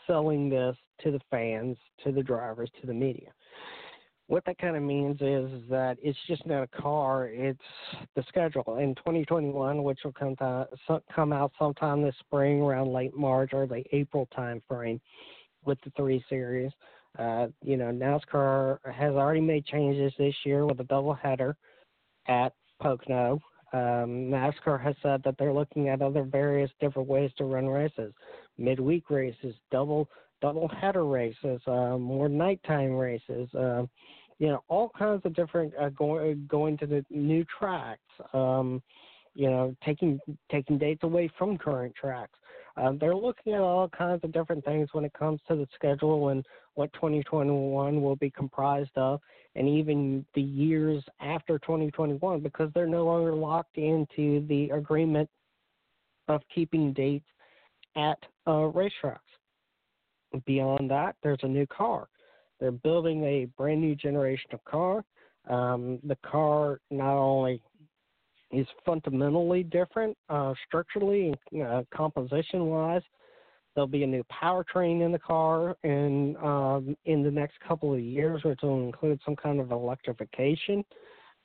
selling 0.08 0.50
this 0.50 0.76
to 1.02 1.12
the 1.12 1.20
fans, 1.32 1.78
to 2.04 2.12
the 2.12 2.22
drivers, 2.22 2.70
to 2.80 2.88
the 2.88 2.94
media, 2.94 3.32
what 4.32 4.46
that 4.46 4.58
kind 4.60 4.78
of 4.78 4.84
means 4.84 5.18
is 5.20 5.50
that 5.70 5.98
it's 6.02 6.18
just 6.26 6.46
not 6.46 6.64
a 6.64 6.82
car; 6.82 7.28
it's 7.28 7.60
the 8.16 8.24
schedule 8.30 8.78
in 8.78 8.96
2021, 8.96 9.84
which 9.84 10.00
will 10.06 10.14
come 10.14 10.38
to, 10.38 10.68
come 11.14 11.34
out 11.34 11.52
sometime 11.60 12.02
this 12.02 12.16
spring, 12.20 12.62
around 12.62 12.94
late 12.94 13.14
March 13.14 13.50
or 13.52 13.68
late 13.68 13.88
April 13.92 14.30
time 14.34 14.62
frame 14.70 15.02
with 15.66 15.78
the 15.84 15.92
three 15.98 16.24
series. 16.30 16.72
Uh, 17.20 17.48
you 17.62 17.76
know, 17.76 17.92
NASCAR 17.92 18.78
has 18.94 19.16
already 19.16 19.42
made 19.42 19.66
changes 19.66 20.14
this 20.18 20.36
year 20.46 20.66
with 20.66 20.80
a 20.80 20.86
double 20.86 21.14
header 21.14 21.58
at 22.30 22.54
Pocono. 22.82 23.38
Um, 23.74 24.30
NASCAR 24.30 24.82
has 24.82 24.96
said 25.02 25.22
that 25.24 25.36
they're 25.40 25.54
looking 25.54 25.90
at 25.90 26.02
other 26.02 26.24
various 26.24 26.70
different 26.82 27.08
ways 27.08 27.32
to 27.38 27.46
run 27.46 27.68
races, 27.68 28.14
midweek 28.58 29.10
races, 29.10 29.56
double 29.72 30.10
double 30.42 30.68
header 30.68 31.06
races, 31.06 31.62
uh, 31.68 31.98
more 31.98 32.28
nighttime 32.28 32.92
races. 32.92 33.54
Uh, 33.54 33.84
you 34.40 34.48
know, 34.48 34.64
all 34.68 34.92
kinds 34.98 35.22
of 35.26 35.34
different 35.36 35.74
uh, 35.80 35.90
going 35.90 36.46
going 36.50 36.78
to 36.80 36.88
the 36.88 37.06
new 37.10 37.46
tracks. 37.60 38.02
Um, 38.34 38.82
you 39.34 39.50
know, 39.50 39.76
taking 39.86 40.20
taking 40.52 40.78
dates 40.78 41.04
away 41.04 41.30
from 41.38 41.58
current 41.58 41.96
tracks. 41.96 42.38
Um, 42.78 42.98
they're 43.00 43.16
looking 43.16 43.54
at 43.54 43.60
all 43.60 43.90
kinds 43.90 44.24
of 44.24 44.32
different 44.32 44.64
things 44.64 44.90
when 44.94 45.06
it 45.06 45.14
comes 45.14 45.40
to 45.48 45.56
the 45.56 45.68
schedule 45.76 46.30
and 46.30 46.46
what 46.76 46.92
2021 46.94 48.02
will 48.02 48.16
be 48.16 48.30
comprised 48.30 48.92
of, 48.96 49.20
and 49.56 49.68
even 49.68 50.26
the 50.36 50.42
years 50.42 51.04
after 51.20 51.60
2021, 51.60 52.40
because 52.40 52.70
they're 52.74 52.88
no 52.88 53.06
longer 53.06 53.34
locked 53.34 53.78
into 53.78 54.46
the 54.48 54.70
agreement 54.70 55.30
of 56.28 56.42
keeping 56.54 56.94
dates 56.94 57.26
at 57.98 58.18
uh, 58.48 58.72
racetracks. 58.72 59.20
Beyond 60.46 60.90
that, 60.90 61.16
there's 61.24 61.40
a 61.44 61.48
new 61.48 61.68
car. 61.68 62.08
They're 62.60 62.72
building 62.72 63.24
a 63.26 63.46
brand 63.58 63.82
new 63.82 63.96
generation 63.96 64.52
of 64.54 64.64
car. 64.64 65.04
Um, 65.50 66.00
the 66.04 66.18
car 66.26 66.80
not 66.90 67.18
only 67.18 67.62
is 68.52 68.68
fundamentally 68.86 69.64
different 69.64 70.18
uh, 70.30 70.54
structurally 70.68 71.34
and 71.52 71.64
uh, 71.64 71.84
composition 71.93 72.66
wise. 72.66 73.02
There'll 73.74 73.88
be 73.88 74.04
a 74.04 74.08
new 74.08 74.24
powertrain 74.26 75.06
in 75.06 75.12
the 75.12 75.20
car 75.20 75.78
in 75.84 76.36
um, 76.38 76.95
in 77.06 77.24
the 77.24 77.32
next 77.32 77.60
couple 77.66 77.93
of 77.93 78.02
years, 78.02 78.43
which 78.43 78.60
will 78.62 78.84
include 78.84 79.22
some 79.24 79.36
kind 79.36 79.62
of 79.62 79.72
electrification 79.72 80.84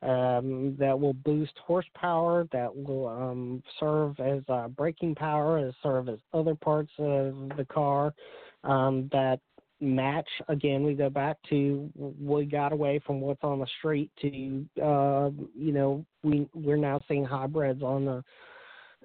um, 0.03 0.77
that 0.79 0.99
will 0.99 1.15
boost 1.15 1.53
horsepower, 1.65 2.47
that 2.53 2.75
will 2.75 3.09
um, 3.09 3.63
serve 3.81 4.19
as 4.21 4.43
uh, 4.49 4.69
braking 4.69 5.15
power, 5.15 5.59
as 5.59 5.75
serve 5.83 6.09
as 6.09 6.19
other 6.35 6.55
parts 6.55 6.91
of 6.99 7.51
the 7.57 7.67
car, 7.69 8.13
um, 8.65 9.09
that 9.13 9.41
match 9.81 10.29
again. 10.49 10.85
We 10.85 10.95
go 10.95 11.11
back 11.11 11.37
to 11.51 11.91
we 11.95 12.45
got 12.45 12.73
away 12.73 13.01
from 13.07 13.21
what's 13.21 13.43
on 13.43 13.61
the 13.61 13.67
street 13.79 14.11
to 14.23 14.67
uh, 14.83 15.31
you 15.55 15.73
know 15.73 16.05
we 16.23 16.49
we're 16.55 16.77
now 16.77 17.01
seeing 17.09 17.25
hybrids 17.25 17.83
on 17.83 18.05
the 18.05 18.25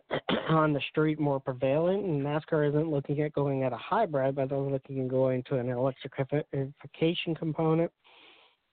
on 0.50 0.74
the 0.74 0.82
street 0.90 1.20
more 1.20 1.40
prevalent, 1.40 2.06
and 2.06 2.22
NASCAR 2.22 2.70
isn't 2.70 2.90
looking 2.90 3.22
at 3.22 3.34
going 3.34 3.64
at 3.64 3.74
a 3.74 3.78
hybrid, 3.78 4.36
but 4.36 4.50
they're 4.50 4.58
looking 4.58 5.02
at 5.02 5.08
going 5.08 5.44
to 5.44 5.58
an 5.58 5.70
electrification 5.70 7.36
component. 7.36 7.92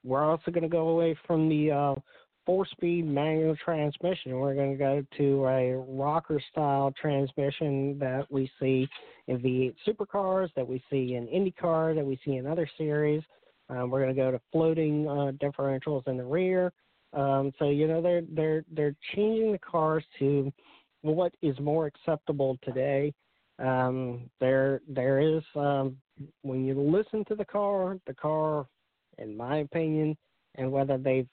We're 0.04 0.24
also 0.24 0.50
going 0.50 0.62
to 0.62 0.68
go 0.68 0.88
away 0.88 1.16
from 1.26 1.48
the 1.48 1.70
uh, 1.70 1.94
four-speed 2.48 3.06
manual 3.06 3.54
transmission. 3.62 4.38
We're 4.38 4.54
going 4.54 4.72
to 4.72 4.78
go 4.78 5.04
to 5.18 5.44
a 5.44 5.76
rocker 5.76 6.40
style 6.50 6.94
transmission 6.98 7.98
that 7.98 8.24
we 8.30 8.50
see 8.58 8.88
in 9.26 9.38
V8 9.38 9.74
supercars, 9.86 10.48
that 10.56 10.66
we 10.66 10.82
see 10.88 11.16
in 11.16 11.26
IndyCar, 11.26 11.94
that 11.94 12.06
we 12.06 12.18
see 12.24 12.36
in 12.36 12.46
other 12.46 12.66
series. 12.78 13.22
Um, 13.68 13.90
we're 13.90 14.02
going 14.02 14.16
to 14.16 14.18
go 14.18 14.30
to 14.30 14.40
floating 14.50 15.06
uh, 15.06 15.32
differentials 15.32 16.08
in 16.08 16.16
the 16.16 16.24
rear. 16.24 16.72
Um, 17.12 17.52
so 17.58 17.68
you 17.68 17.86
know 17.86 18.00
they're 18.00 18.22
they're 18.32 18.64
they're 18.72 18.96
changing 19.14 19.52
the 19.52 19.58
cars 19.58 20.04
to 20.18 20.50
what 21.02 21.34
is 21.42 21.58
more 21.60 21.84
acceptable 21.84 22.58
today. 22.64 23.12
Um, 23.58 24.30
there 24.40 24.80
there 24.88 25.20
is 25.20 25.42
um, 25.54 25.98
when 26.40 26.64
you 26.64 26.80
listen 26.80 27.26
to 27.26 27.34
the 27.34 27.44
car, 27.44 27.98
the 28.06 28.14
car, 28.14 28.66
in 29.18 29.36
my 29.36 29.58
opinion, 29.58 30.16
and 30.54 30.72
whether 30.72 30.96
they've 30.96 31.28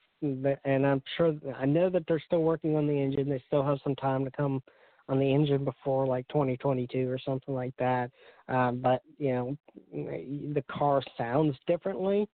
and 0.65 0.85
I'm 0.85 1.01
sure 1.17 1.33
I 1.57 1.65
know 1.65 1.89
that 1.89 2.03
they're 2.07 2.23
still 2.25 2.41
working 2.41 2.75
on 2.75 2.87
the 2.87 2.93
engine. 2.93 3.29
They 3.29 3.43
still 3.47 3.63
have 3.63 3.79
some 3.83 3.95
time 3.95 4.25
to 4.25 4.31
come 4.31 4.61
on 5.07 5.19
the 5.19 5.33
engine 5.33 5.63
before 5.63 6.07
like 6.07 6.27
2022 6.29 7.09
or 7.09 7.19
something 7.19 7.53
like 7.53 7.73
that. 7.77 8.11
Um, 8.49 8.79
but 8.81 9.01
you 9.17 9.33
know, 9.33 9.57
the 9.91 10.63
car 10.69 11.01
sounds 11.17 11.55
differently 11.67 12.27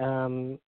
um, 0.00 0.58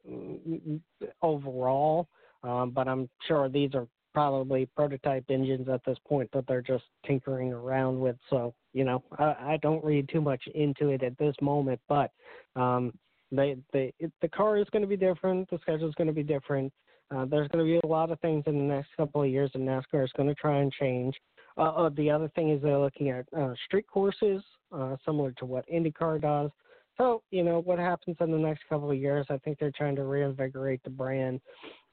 overall. 1.22 2.08
Um, 2.42 2.70
but 2.70 2.86
I'm 2.86 3.08
sure 3.26 3.48
these 3.48 3.74
are 3.74 3.88
probably 4.14 4.66
prototype 4.76 5.24
engines 5.28 5.68
at 5.68 5.84
this 5.84 5.98
point 6.06 6.30
that 6.32 6.46
they're 6.46 6.62
just 6.62 6.84
tinkering 7.06 7.52
around 7.52 7.98
with. 7.98 8.16
So 8.30 8.54
you 8.72 8.84
know, 8.84 9.02
I, 9.18 9.24
I 9.24 9.58
don't 9.62 9.84
read 9.84 10.08
too 10.08 10.20
much 10.20 10.42
into 10.54 10.90
it 10.90 11.02
at 11.02 11.16
this 11.18 11.34
moment, 11.40 11.80
but 11.88 12.12
um, 12.54 12.92
they 13.32 13.56
they 13.72 13.92
it, 13.98 14.12
the 14.22 14.28
car 14.28 14.56
is 14.56 14.66
going 14.70 14.82
to 14.82 14.88
be 14.88 14.96
different. 14.96 15.48
The 15.50 15.58
schedule 15.62 15.88
is 15.88 15.94
going 15.94 16.08
to 16.08 16.12
be 16.12 16.22
different. 16.22 16.72
Uh, 17.14 17.24
there's 17.24 17.48
going 17.48 17.64
to 17.64 17.70
be 17.70 17.80
a 17.84 17.86
lot 17.86 18.10
of 18.10 18.18
things 18.20 18.42
in 18.46 18.58
the 18.58 18.74
next 18.74 18.88
couple 18.96 19.22
of 19.22 19.28
years, 19.28 19.50
and 19.54 19.66
NASCAR 19.66 20.04
is 20.04 20.12
going 20.16 20.28
to 20.28 20.34
try 20.34 20.58
and 20.58 20.72
change. 20.72 21.14
Uh, 21.56 21.72
uh, 21.72 21.90
the 21.96 22.10
other 22.10 22.28
thing 22.34 22.50
is 22.50 22.60
they're 22.60 22.78
looking 22.78 23.10
at 23.10 23.26
uh, 23.36 23.54
street 23.64 23.86
courses, 23.86 24.42
uh, 24.72 24.96
similar 25.04 25.32
to 25.32 25.44
what 25.46 25.64
IndyCar 25.68 26.20
does. 26.20 26.50
So, 26.98 27.22
you 27.30 27.44
know, 27.44 27.60
what 27.60 27.78
happens 27.78 28.16
in 28.20 28.30
the 28.30 28.38
next 28.38 28.62
couple 28.68 28.90
of 28.90 28.96
years, 28.96 29.26
I 29.30 29.38
think 29.38 29.58
they're 29.58 29.72
trying 29.76 29.96
to 29.96 30.04
reinvigorate 30.04 30.82
the 30.82 30.90
brand, 30.90 31.40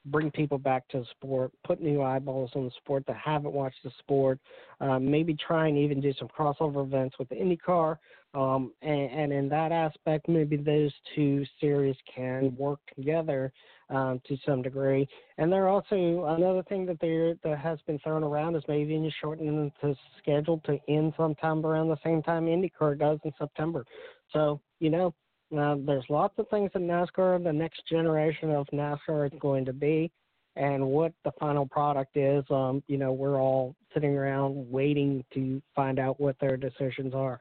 bring 0.06 0.30
people 0.30 0.58
back 0.58 0.86
to 0.88 1.00
the 1.00 1.06
sport, 1.12 1.50
put 1.64 1.80
new 1.80 2.02
eyeballs 2.02 2.50
on 2.54 2.64
the 2.64 2.70
sport 2.78 3.04
that 3.06 3.16
haven't 3.16 3.52
watched 3.52 3.82
the 3.84 3.90
sport, 3.98 4.38
uh, 4.80 4.98
maybe 4.98 5.34
try 5.34 5.68
and 5.68 5.78
even 5.78 6.00
do 6.00 6.12
some 6.18 6.28
crossover 6.28 6.84
events 6.84 7.16
with 7.18 7.28
IndyCar. 7.30 7.98
Um, 8.34 8.72
and, 8.82 9.10
and 9.10 9.32
in 9.32 9.48
that 9.50 9.70
aspect, 9.70 10.28
maybe 10.28 10.56
those 10.56 10.92
two 11.14 11.44
series 11.60 11.96
can 12.12 12.54
work 12.56 12.80
together 12.96 13.52
um, 13.90 14.20
to 14.26 14.36
some 14.44 14.60
degree. 14.62 15.06
And 15.38 15.52
they're 15.52 15.68
also 15.68 16.24
another 16.36 16.64
thing 16.68 16.84
that 16.86 16.98
they 17.00 17.34
that 17.48 17.58
has 17.58 17.78
been 17.86 17.98
thrown 18.00 18.24
around 18.24 18.56
is 18.56 18.64
maybe 18.66 18.98
just 19.04 19.20
shortening 19.20 19.70
the 19.82 19.96
schedule 20.18 20.60
to 20.64 20.78
end 20.88 21.14
sometime 21.16 21.64
around 21.64 21.88
the 21.88 21.98
same 22.04 22.22
time 22.22 22.46
IndyCar 22.46 22.98
does 22.98 23.18
in 23.24 23.32
September. 23.38 23.84
So 24.32 24.60
you 24.80 24.90
know, 24.90 25.14
uh, 25.56 25.76
there's 25.86 26.04
lots 26.08 26.34
of 26.38 26.48
things 26.48 26.70
in 26.74 26.82
NASCAR. 26.82 27.42
The 27.42 27.52
next 27.52 27.82
generation 27.88 28.50
of 28.50 28.66
NASCAR 28.72 29.32
is 29.32 29.38
going 29.40 29.64
to 29.66 29.72
be, 29.72 30.10
and 30.56 30.86
what 30.86 31.12
the 31.24 31.32
final 31.38 31.66
product 31.66 32.16
is. 32.16 32.44
Um, 32.50 32.82
you 32.86 32.96
know, 32.96 33.12
we're 33.12 33.40
all 33.40 33.74
sitting 33.92 34.16
around 34.16 34.70
waiting 34.70 35.24
to 35.34 35.62
find 35.74 35.98
out 35.98 36.20
what 36.20 36.36
their 36.40 36.56
decisions 36.56 37.14
are. 37.14 37.40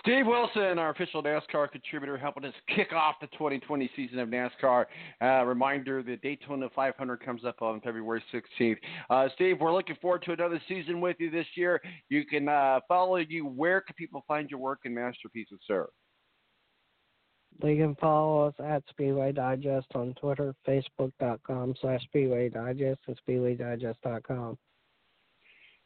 Steve 0.00 0.26
Wilson, 0.26 0.78
our 0.78 0.90
official 0.90 1.22
NASCAR 1.22 1.72
contributor, 1.72 2.16
helping 2.16 2.44
us 2.44 2.54
kick 2.74 2.92
off 2.92 3.16
the 3.20 3.26
2020 3.28 3.90
season 3.96 4.20
of 4.20 4.28
NASCAR. 4.28 4.86
Uh, 5.20 5.44
reminder: 5.44 6.02
the 6.02 6.16
Daytona 6.18 6.68
500 6.74 7.16
comes 7.24 7.44
up 7.44 7.60
on 7.62 7.80
February 7.80 8.22
16th. 8.32 8.76
Uh, 9.10 9.28
Steve, 9.34 9.56
we're 9.60 9.72
looking 9.72 9.96
forward 10.00 10.22
to 10.22 10.32
another 10.32 10.60
season 10.68 11.00
with 11.00 11.16
you 11.18 11.30
this 11.30 11.46
year. 11.56 11.80
You 12.08 12.24
can 12.24 12.48
uh, 12.48 12.80
follow 12.86 13.16
you. 13.16 13.44
Where 13.44 13.80
can 13.80 13.94
people 13.96 14.24
find 14.28 14.48
your 14.48 14.60
work 14.60 14.80
and 14.84 14.94
masterpieces, 14.94 15.58
sir? 15.66 15.88
They 17.60 17.76
can 17.76 17.96
follow 17.96 18.46
us 18.46 18.54
at 18.64 18.82
Speedway 18.88 19.32
Digest 19.32 19.88
on 19.94 20.14
Twitter, 20.20 20.54
Facebook.com 20.66 21.74
slash 21.80 22.02
Speedway 22.04 22.48
Digest, 22.50 23.00
and 23.08 23.18
SpeedwayDigest.com. 23.26 24.56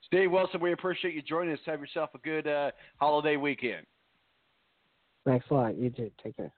Steve 0.06 0.30
Wilson, 0.30 0.60
we 0.60 0.72
appreciate 0.72 1.14
you 1.14 1.22
joining 1.22 1.54
us. 1.54 1.60
Have 1.64 1.80
yourself 1.80 2.10
a 2.14 2.18
good 2.18 2.46
uh, 2.46 2.72
holiday 3.00 3.36
weekend. 3.36 3.86
Thanks 5.24 5.46
a 5.50 5.54
lot. 5.54 5.78
You 5.78 5.88
too. 5.90 6.10
Take 6.22 6.36
care. 6.36 6.52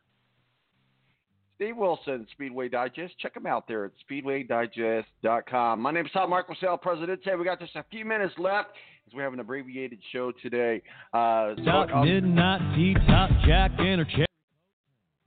Steve 1.57 1.77
Wilson, 1.77 2.27
Speedway 2.33 2.69
Digest. 2.69 3.17
Check 3.21 3.37
him 3.37 3.47
out 3.47 3.69
there 3.69 3.85
at 3.85 3.93
speedwaydigest.com. 4.11 5.81
My 5.81 5.93
name 5.93 6.07
is 6.07 6.13
Tom 6.13 6.33
Marcosell, 6.33 6.81
President. 6.81 7.23
Today 7.23 7.37
we 7.37 7.45
got 7.45 7.61
just 7.61 7.77
a 7.77 7.85
few 7.93 8.05
minutes 8.05 8.35
left 8.39 8.71
as 9.07 9.15
we 9.15 9.23
have 9.23 9.33
an 9.33 9.39
abbreviated 9.39 10.01
show 10.11 10.33
today. 10.43 10.83
Uh, 11.13 11.55
so 11.59 11.65
Top 11.65 11.89
I'll- 11.95 12.05
midnight 12.05 12.75
tea, 12.75 12.95
top 13.07 13.31
jack, 13.47 13.71
interchange. 13.79 14.27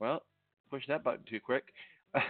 Well, 0.00 0.22
push 0.70 0.82
that 0.88 1.04
button 1.04 1.24
too 1.28 1.40
quick. 1.40 1.64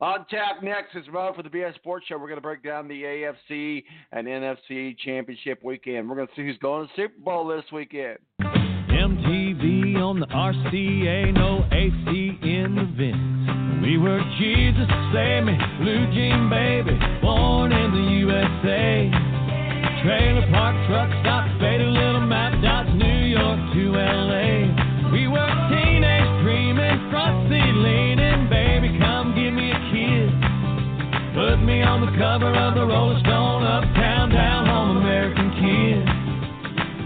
On 0.00 0.24
tap 0.30 0.62
next 0.62 0.94
is 0.94 1.06
Mo 1.12 1.32
for 1.34 1.42
the 1.42 1.48
BS 1.48 1.74
Sports 1.74 2.06
Show. 2.06 2.18
We're 2.18 2.28
going 2.28 2.36
to 2.36 2.40
break 2.40 2.62
down 2.62 2.86
the 2.86 3.02
AFC 3.02 3.82
and 4.12 4.28
NFC 4.28 4.96
Championship 4.98 5.62
weekend. 5.64 6.08
We're 6.08 6.14
going 6.14 6.28
to 6.28 6.34
see 6.36 6.42
who's 6.42 6.58
going 6.58 6.86
to 6.86 6.94
Super 6.94 7.18
Bowl 7.18 7.48
this 7.48 7.64
weekend. 7.72 8.18
MTV 8.40 9.96
on 9.96 10.20
the 10.20 10.26
RCA, 10.26 11.34
no 11.34 11.66
AC 11.72 12.38
in 12.42 12.74
the 12.74 12.86
vents. 12.94 13.82
We 13.82 13.98
were 13.98 14.22
Jesus, 14.38 14.86
save 15.14 15.44
me, 15.44 15.54
blue 15.78 16.06
jean 16.14 16.50
baby, 16.50 16.98
born 17.20 17.72
in 17.72 17.90
the 17.90 18.06
USA. 18.26 19.10
Trailer 20.02 20.46
park 20.50 20.74
truck 20.86 21.10
stop, 21.22 21.46
faded 21.60 21.88
little 21.88 22.17
cover 32.18 32.50
of 32.50 32.74
the 32.74 32.84
Rolling 32.84 33.20
Stone, 33.20 33.62
uptown, 33.62 34.30
down 34.30 34.66
home, 34.66 34.96
American 34.96 35.50
kid. 35.54 36.02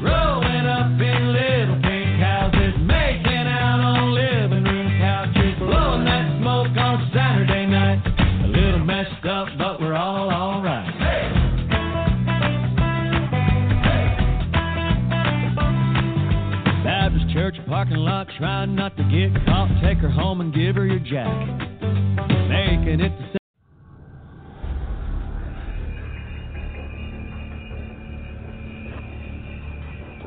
Growing 0.01 0.65
up 0.65 0.89
in 0.89 1.33
little 1.37 1.77
pink 1.85 2.17
houses, 2.17 2.73
making 2.81 3.45
out 3.45 3.79
on 3.79 4.15
living 4.15 4.65
room 4.65 4.89
couches, 4.99 5.53
blowing 5.59 6.07
that 6.07 6.41
smoke 6.41 6.73
on 6.81 7.11
Saturday 7.13 7.67
night. 7.67 8.01
A 8.45 8.49
little 8.49 8.81
messed 8.81 9.27
up, 9.29 9.49
but 9.59 9.83
we're 9.83 9.93
all 9.93 10.33
alright. 10.33 10.89
Baptist 16.83 17.29
church 17.35 17.57
parking 17.69 17.99
lot, 17.99 18.29
trying 18.39 18.75
not 18.75 18.97
to 18.97 19.05
get 19.05 19.35
caught. 19.45 19.69
Take 19.83 19.99
her 19.99 20.11
home 20.11 20.41
and 20.41 20.55
give 20.55 20.77
her 20.77 20.87
your 20.87 21.01
jacket. 21.01 21.69
Making 22.49 23.01
it 23.01 23.11
to 23.11 23.42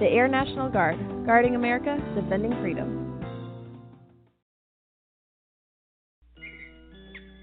The 0.00 0.06
Air 0.06 0.28
National 0.28 0.70
Guard, 0.70 0.96
guarding 1.26 1.56
America, 1.56 1.98
defending 2.14 2.58
freedom. 2.62 2.96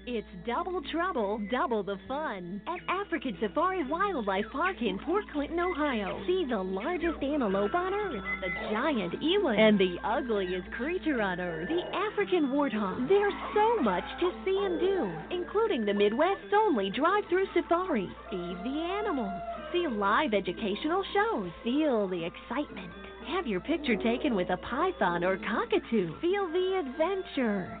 It's 0.08 0.26
double 0.44 0.82
trouble, 0.90 1.38
double 1.52 1.84
the 1.84 1.98
fun 2.08 2.60
at 2.66 2.80
African 2.88 3.36
Safari 3.40 3.86
Wildlife 3.86 4.46
Park 4.50 4.76
in 4.80 4.98
Port 5.06 5.24
Clinton, 5.32 5.60
Ohio. 5.60 6.20
See 6.26 6.46
the 6.50 6.58
largest 6.58 7.22
antelope 7.22 7.74
on 7.74 7.94
Earth, 7.94 8.24
the 8.40 8.48
giant 8.72 9.14
eland, 9.22 9.60
and 9.60 9.78
the 9.78 9.96
ugliest 10.02 10.68
creature 10.72 11.22
on 11.22 11.38
Earth, 11.38 11.68
the 11.68 11.96
African 11.96 12.48
warthog. 12.48 13.08
There's 13.08 13.34
so 13.54 13.82
much 13.82 14.04
to 14.18 14.32
see 14.44 14.58
and 14.64 14.80
do, 14.80 15.12
including 15.30 15.84
the 15.84 15.94
Midwest's 15.94 16.52
only 16.52 16.90
drive-through 16.90 17.46
safari. 17.54 18.08
Feed 18.30 18.56
the 18.64 18.80
animals, 18.98 19.42
see 19.72 19.86
live 19.88 20.34
educational 20.34 21.02
shows, 21.12 21.50
feel 21.64 22.08
the 22.08 22.24
excitement. 22.24 22.92
Have 23.26 23.46
your 23.46 23.60
picture 23.60 23.96
taken 23.96 24.34
with 24.34 24.50
a 24.50 24.56
python 24.58 25.24
or 25.24 25.36
cockatoo. 25.38 26.18
Feel 26.20 26.46
the 26.50 26.82
adventure. 26.84 27.80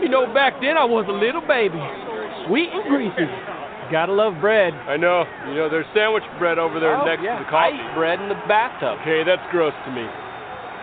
You 0.00 0.08
know, 0.08 0.26
back 0.32 0.60
then 0.60 0.76
I 0.76 0.84
was 0.84 1.06
a 1.08 1.12
little 1.12 1.40
baby, 1.44 1.80
sweet 2.48 2.68
and 2.72 2.84
greasy. 2.88 3.28
Gotta 3.92 4.12
love 4.12 4.40
bread. 4.40 4.72
I 4.86 4.96
know. 4.96 5.24
You 5.48 5.54
know, 5.56 5.68
there's 5.68 5.86
sandwich 5.94 6.22
bread 6.38 6.58
over 6.58 6.78
there 6.80 6.96
Oh, 6.96 7.04
next 7.04 7.22
yeah. 7.22 7.38
to 7.38 7.44
the 7.44 7.50
coffee. 7.50 7.74
I 7.74 7.90
eat 7.90 7.94
bread 7.94 8.20
in 8.20 8.28
the 8.28 8.38
bathtub. 8.46 8.98
Okay, 9.02 9.24
that's 9.24 9.42
gross 9.50 9.74
to 9.86 9.90
me. 9.92 10.06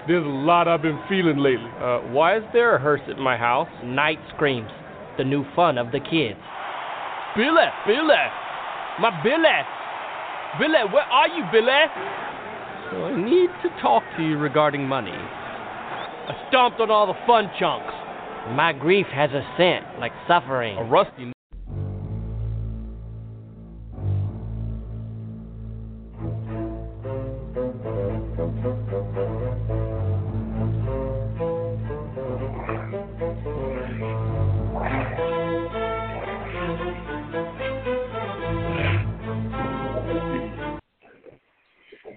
There's 0.08 0.26
a 0.26 0.38
lot 0.46 0.68
I've 0.68 0.82
been 0.82 1.00
feeling 1.10 1.38
lately. 1.38 1.70
Uh, 1.80 2.00
why 2.12 2.38
is 2.38 2.44
there 2.54 2.76
a 2.76 2.80
hearse 2.80 3.02
at 3.10 3.18
my 3.18 3.38
house? 3.38 3.68
Night 3.84 4.20
screams, 4.36 4.70
the 5.18 5.24
new 5.24 5.44
fun 5.56 5.78
of 5.78 5.92
the 5.92 6.00
kids. 6.00 6.40
Billy, 7.36 7.68
Billy, 7.86 8.26
my 9.00 9.12
Billy, 9.24 9.60
Billy, 10.60 10.84
where 10.92 11.04
are 11.08 11.28
you, 11.28 11.44
Billy? 11.52 11.84
So 12.92 13.04
I 13.04 13.16
need 13.16 13.50
to 13.64 13.82
talk 13.82 14.04
to 14.18 14.24
you 14.24 14.38
regarding 14.38 14.88
money. 14.88 15.12
I 15.12 16.46
stomped 16.50 16.80
on 16.80 16.90
all 16.90 17.08
the 17.08 17.20
fun 17.26 17.52
chunks. 17.60 17.94
My 18.56 18.74
grief 18.74 19.08
has 19.08 19.30
a 19.32 19.44
scent 19.58 20.00
like 20.00 20.14
suffering. 20.28 20.78
A 20.78 20.84
rusty. 20.84 21.34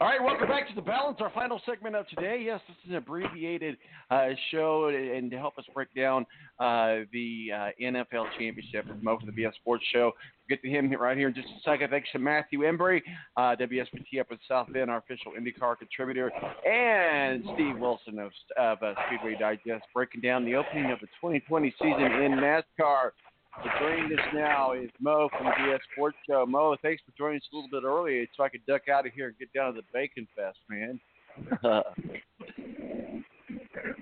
All 0.01 0.07
right, 0.07 0.23
welcome 0.25 0.49
back 0.49 0.67
to 0.67 0.75
the 0.75 0.81
balance. 0.81 1.19
Our 1.21 1.29
final 1.35 1.61
segment 1.67 1.95
of 1.95 2.09
today. 2.09 2.43
Yes, 2.43 2.59
this 2.67 2.77
is 2.87 2.91
an 2.93 2.97
abbreviated 2.97 3.77
uh, 4.11 4.29
show, 4.51 4.89
and 4.89 5.31
to 5.31 5.37
help 5.37 5.59
us 5.59 5.65
break 5.75 5.95
down 5.95 6.25
uh, 6.59 7.01
the 7.13 7.49
uh, 7.55 7.69
NFL 7.79 8.25
championship 8.39 8.87
from 8.89 9.03
the 9.03 9.33
BS 9.33 9.55
Sports 9.57 9.85
Show. 9.93 10.13
We'll 10.15 10.57
get 10.57 10.63
to 10.63 10.71
him 10.71 10.91
right 10.93 11.19
here 11.19 11.29
in 11.29 11.35
just 11.35 11.49
a 11.49 11.61
second. 11.63 11.91
Thanks 11.91 12.09
to 12.13 12.19
Matthew 12.19 12.61
Embury, 12.61 13.03
uh, 13.37 13.57
WSBT 13.61 14.21
up 14.21 14.29
in 14.31 14.39
South 14.49 14.73
Bend, 14.73 14.91
our 14.91 15.01
official 15.01 15.33
IndyCar 15.39 15.77
contributor, 15.77 16.33
and 16.67 17.45
Steve 17.53 17.77
Wilson 17.79 18.21
of, 18.21 18.33
of 18.57 18.83
uh, 18.83 18.95
Speedway 19.07 19.37
Digest, 19.39 19.85
breaking 19.93 20.23
down 20.23 20.47
the 20.47 20.55
opening 20.55 20.91
of 20.93 20.99
the 21.01 21.09
2020 21.21 21.75
season 21.79 22.05
in 22.23 22.33
NASCAR. 22.33 23.11
Joining 23.81 24.19
us 24.19 24.25
now 24.35 24.73
is 24.73 24.91
Mo 25.01 25.29
from 25.37 25.47
the 25.47 25.53
BS 25.53 25.79
Sports 25.93 26.17
Show. 26.29 26.47
Mo, 26.47 26.77
thanks 26.83 27.03
for 27.05 27.13
joining 27.17 27.39
us 27.39 27.43
a 27.53 27.57
little 27.57 27.71
bit 27.71 27.87
early 27.87 28.29
so 28.37 28.43
I 28.43 28.49
could 28.49 28.65
duck 28.67 28.89
out 28.89 29.07
of 29.07 29.13
here 29.13 29.29
and 29.29 29.39
get 29.39 29.53
down 29.53 29.75
to 29.75 29.81
the 29.81 29.87
Bacon 29.93 30.27
Fest, 30.37 30.59
man. 30.69 31.01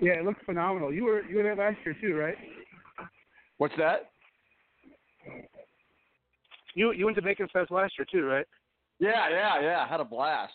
Yeah, 0.01 0.13
it 0.13 0.25
looks 0.25 0.39
phenomenal. 0.45 0.93
You 0.93 1.03
were 1.03 1.23
you 1.25 1.37
were 1.37 1.43
there 1.43 1.55
last 1.55 1.77
year 1.85 1.95
too, 1.99 2.15
right? 2.15 2.35
What's 3.57 3.73
that? 3.77 4.11
You 6.73 6.91
you 6.93 7.05
went 7.05 7.17
to 7.17 7.21
Bacon 7.21 7.47
Fest 7.51 7.71
last 7.71 7.93
year 7.97 8.05
too, 8.09 8.25
right? 8.25 8.45
Yeah, 8.99 9.29
yeah, 9.29 9.61
yeah. 9.61 9.87
Had 9.87 9.99
a 9.99 10.05
blast. 10.05 10.53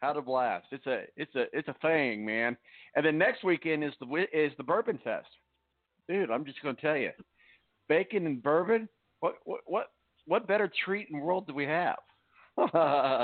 Had 0.00 0.16
a 0.16 0.22
blast. 0.22 0.66
It's 0.70 0.86
a 0.86 1.02
it's 1.16 1.34
a 1.34 1.44
it's 1.52 1.68
a 1.68 1.74
thing, 1.82 2.24
man. 2.24 2.56
And 2.94 3.04
then 3.04 3.18
next 3.18 3.44
weekend 3.44 3.84
is 3.84 3.92
the 4.00 4.26
is 4.32 4.52
the 4.56 4.64
Bourbon 4.64 4.98
Fest, 5.04 5.28
dude. 6.08 6.30
I'm 6.30 6.44
just 6.44 6.62
gonna 6.62 6.76
tell 6.80 6.96
you, 6.96 7.10
bacon 7.88 8.26
and 8.26 8.42
bourbon. 8.42 8.88
What 9.20 9.34
what 9.44 9.60
what 9.66 9.86
what 10.26 10.46
better 10.46 10.70
treat 10.84 11.08
in 11.10 11.18
the 11.18 11.24
world 11.24 11.46
do 11.46 11.54
we 11.54 11.64
have? 11.64 11.96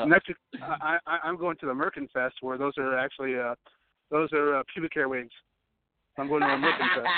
Next, 0.09 0.31
I, 0.62 0.99
I 1.07 1.19
I'm 1.24 1.36
going 1.36 1.57
to 1.59 1.66
the 1.66 1.73
Merkin 1.73 2.11
Fest 2.12 2.36
where 2.41 2.59
those 2.59 2.73
are 2.78 2.99
actually 2.99 3.39
uh 3.39 3.55
those 4.11 4.28
are 4.32 4.57
uh, 4.57 4.62
pubic 4.73 4.93
hair 4.95 5.09
wings. 5.09 5.31
I'm 6.19 6.28
going 6.28 6.41
to 6.41 6.47
a 6.47 6.57
Merkin 6.57 7.03
Fest. 7.03 7.09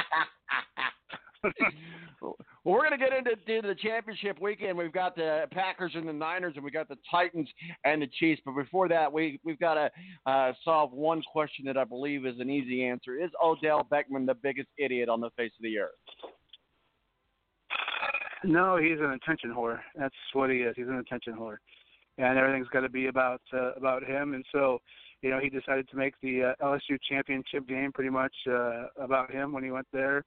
well, 2.21 2.37
we're 2.65 2.89
going 2.89 2.99
to 2.99 3.05
get 3.05 3.13
into 3.13 3.37
to 3.37 3.69
the 3.69 3.75
championship 3.75 4.41
weekend. 4.41 4.77
We've 4.77 4.93
got 4.93 5.15
the 5.15 5.47
Packers 5.53 5.93
and 5.95 6.09
the 6.09 6.13
Niners, 6.13 6.55
and 6.57 6.65
we've 6.65 6.73
got 6.73 6.89
the 6.89 6.97
Titans 7.11 7.49
and 7.85 8.03
the 8.03 8.09
Chiefs. 8.19 8.41
But 8.45 8.55
before 8.57 8.89
that, 8.89 9.13
we 9.13 9.39
we've 9.45 9.59
got 9.59 9.75
to 9.75 9.91
uh, 10.31 10.53
solve 10.65 10.93
one 10.93 11.23
question 11.31 11.65
that 11.67 11.77
I 11.77 11.85
believe 11.85 12.27
is 12.27 12.41
an 12.41 12.51
easy 12.51 12.85
answer: 12.85 13.23
Is 13.23 13.31
Odell 13.43 13.87
Beckham 13.91 14.27
the 14.27 14.35
biggest 14.35 14.69
idiot 14.79 15.09
on 15.09 15.21
the 15.21 15.31
face 15.37 15.53
of 15.59 15.63
the 15.63 15.79
earth? 15.79 15.91
No, 18.47 18.77
he's 18.77 19.01
an 19.01 19.11
attention 19.11 19.51
whore. 19.51 19.81
That's 19.97 20.15
what 20.33 20.51
he 20.51 20.59
is. 20.59 20.75
He's 20.77 20.87
an 20.87 20.99
attention 20.99 21.35
whore, 21.35 21.57
and 22.17 22.39
everything's 22.39 22.69
got 22.69 22.81
to 22.81 22.89
be 22.89 23.07
about 23.09 23.41
uh, 23.53 23.73
about 23.73 24.05
him. 24.05 24.35
And 24.35 24.45
so, 24.53 24.79
you 25.21 25.31
know, 25.31 25.41
he 25.41 25.51
decided 25.51 25.89
to 25.89 25.97
make 25.97 26.15
the 26.23 26.55
uh, 26.61 26.65
LSU 26.65 26.97
championship 27.09 27.67
game 27.67 27.91
pretty 27.93 28.11
much 28.11 28.35
uh, 28.49 28.87
about 29.01 29.33
him 29.33 29.53
when 29.53 29.65
he 29.65 29.73
went 29.73 29.89
there, 29.93 30.25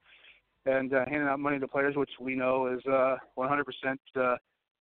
and 0.66 0.94
uh, 0.94 1.06
handing 1.08 1.30
out 1.30 1.40
money 1.40 1.60
to 1.60 1.68
players, 1.68 1.96
which 1.96 2.12
we 2.20 2.36
know 2.36 2.68
is 2.68 2.82
uh, 2.92 3.16
100% 3.38 3.64
uh, 4.18 4.36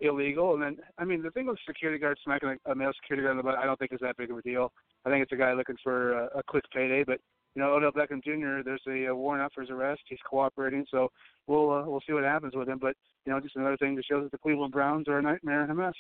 illegal. 0.01 0.55
And 0.55 0.62
then, 0.62 0.77
I 0.99 1.05
mean, 1.05 1.23
the 1.23 1.31
thing 1.31 1.47
with 1.47 1.59
security 1.66 2.01
guard 2.01 2.19
smacking 2.24 2.59
a, 2.66 2.73
a 2.73 2.74
male 2.74 2.93
security 3.01 3.23
guard 3.24 3.32
in 3.32 3.36
the 3.36 3.44
butt, 3.44 3.59
I 3.59 3.66
don't 3.66 3.78
think 3.78 3.93
is 3.93 4.01
that 4.03 4.16
big 4.16 4.31
of 4.32 4.39
a 4.39 4.43
deal. 4.43 4.73
I 5.07 5.11
think 5.11 5.23
it's 5.23 5.32
a 5.32 5.36
guy 5.36 5.53
looking 5.53 5.77
for 5.82 6.12
a, 6.12 6.39
a 6.39 6.43
quick 6.43 6.65
payday. 6.74 7.05
But 7.05 7.20
you 7.55 7.62
know, 7.62 7.73
Odell 7.73 7.93
Beckham 7.93 8.23
Jr. 8.23 8.62
There's 8.65 8.83
a, 8.89 9.11
a 9.11 9.15
warrant 9.15 9.45
out 9.45 9.53
for 9.55 9.61
his 9.61 9.70
arrest. 9.70 10.03
He's 10.09 10.19
cooperating, 10.29 10.87
so 10.91 11.11
we'll 11.47 11.70
uh, 11.70 11.85
we'll 11.85 12.03
see 12.07 12.12
what 12.12 12.24
happens 12.24 12.55
with 12.55 12.69
him. 12.69 12.79
But 12.79 12.97
you 13.27 13.33
know, 13.33 13.41
just 13.41 13.57
another 13.57 13.77
thing 13.77 13.97
to 13.97 14.03
show 14.03 14.23
that 14.23 14.33
the 14.33 14.39
Cleveland 14.39 14.73
Browns 14.73 15.09
are 15.09 15.19
a 15.19 15.23
nightmare 15.23 15.62
and 15.62 15.70
a 15.70 15.74
mess. 15.74 15.95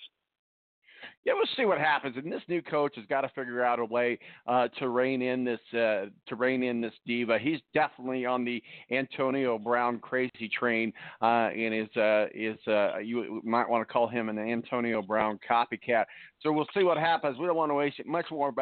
Yeah, 1.24 1.34
we'll 1.34 1.46
see 1.56 1.64
what 1.64 1.78
happens. 1.78 2.16
And 2.16 2.30
this 2.30 2.42
new 2.48 2.62
coach 2.62 2.96
has 2.96 3.04
got 3.06 3.22
to 3.22 3.28
figure 3.28 3.62
out 3.62 3.78
a 3.78 3.84
way 3.84 4.18
uh, 4.46 4.68
to 4.78 4.88
rein 4.88 5.22
in 5.22 5.44
this 5.44 5.60
uh, 5.72 6.06
to 6.26 6.36
rein 6.36 6.62
in 6.62 6.80
this 6.80 6.92
diva. 7.06 7.38
He's 7.38 7.60
definitely 7.74 8.26
on 8.26 8.44
the 8.44 8.62
Antonio 8.90 9.58
Brown 9.58 9.98
crazy 10.00 10.50
train, 10.58 10.92
uh, 11.20 11.50
and 11.54 11.74
is 11.74 11.96
uh, 11.96 12.26
is 12.34 12.58
uh, 12.66 12.98
you 12.98 13.40
might 13.44 13.68
want 13.68 13.86
to 13.86 13.92
call 13.92 14.08
him 14.08 14.28
an 14.28 14.38
Antonio 14.38 15.02
Brown 15.02 15.38
copycat. 15.48 16.04
So 16.40 16.50
we'll 16.50 16.66
see 16.74 16.82
what 16.82 16.98
happens. 16.98 17.38
We 17.38 17.46
don't 17.46 17.56
want 17.56 17.70
to 17.70 17.74
waste 17.74 18.00
much 18.04 18.26
more 18.30 18.52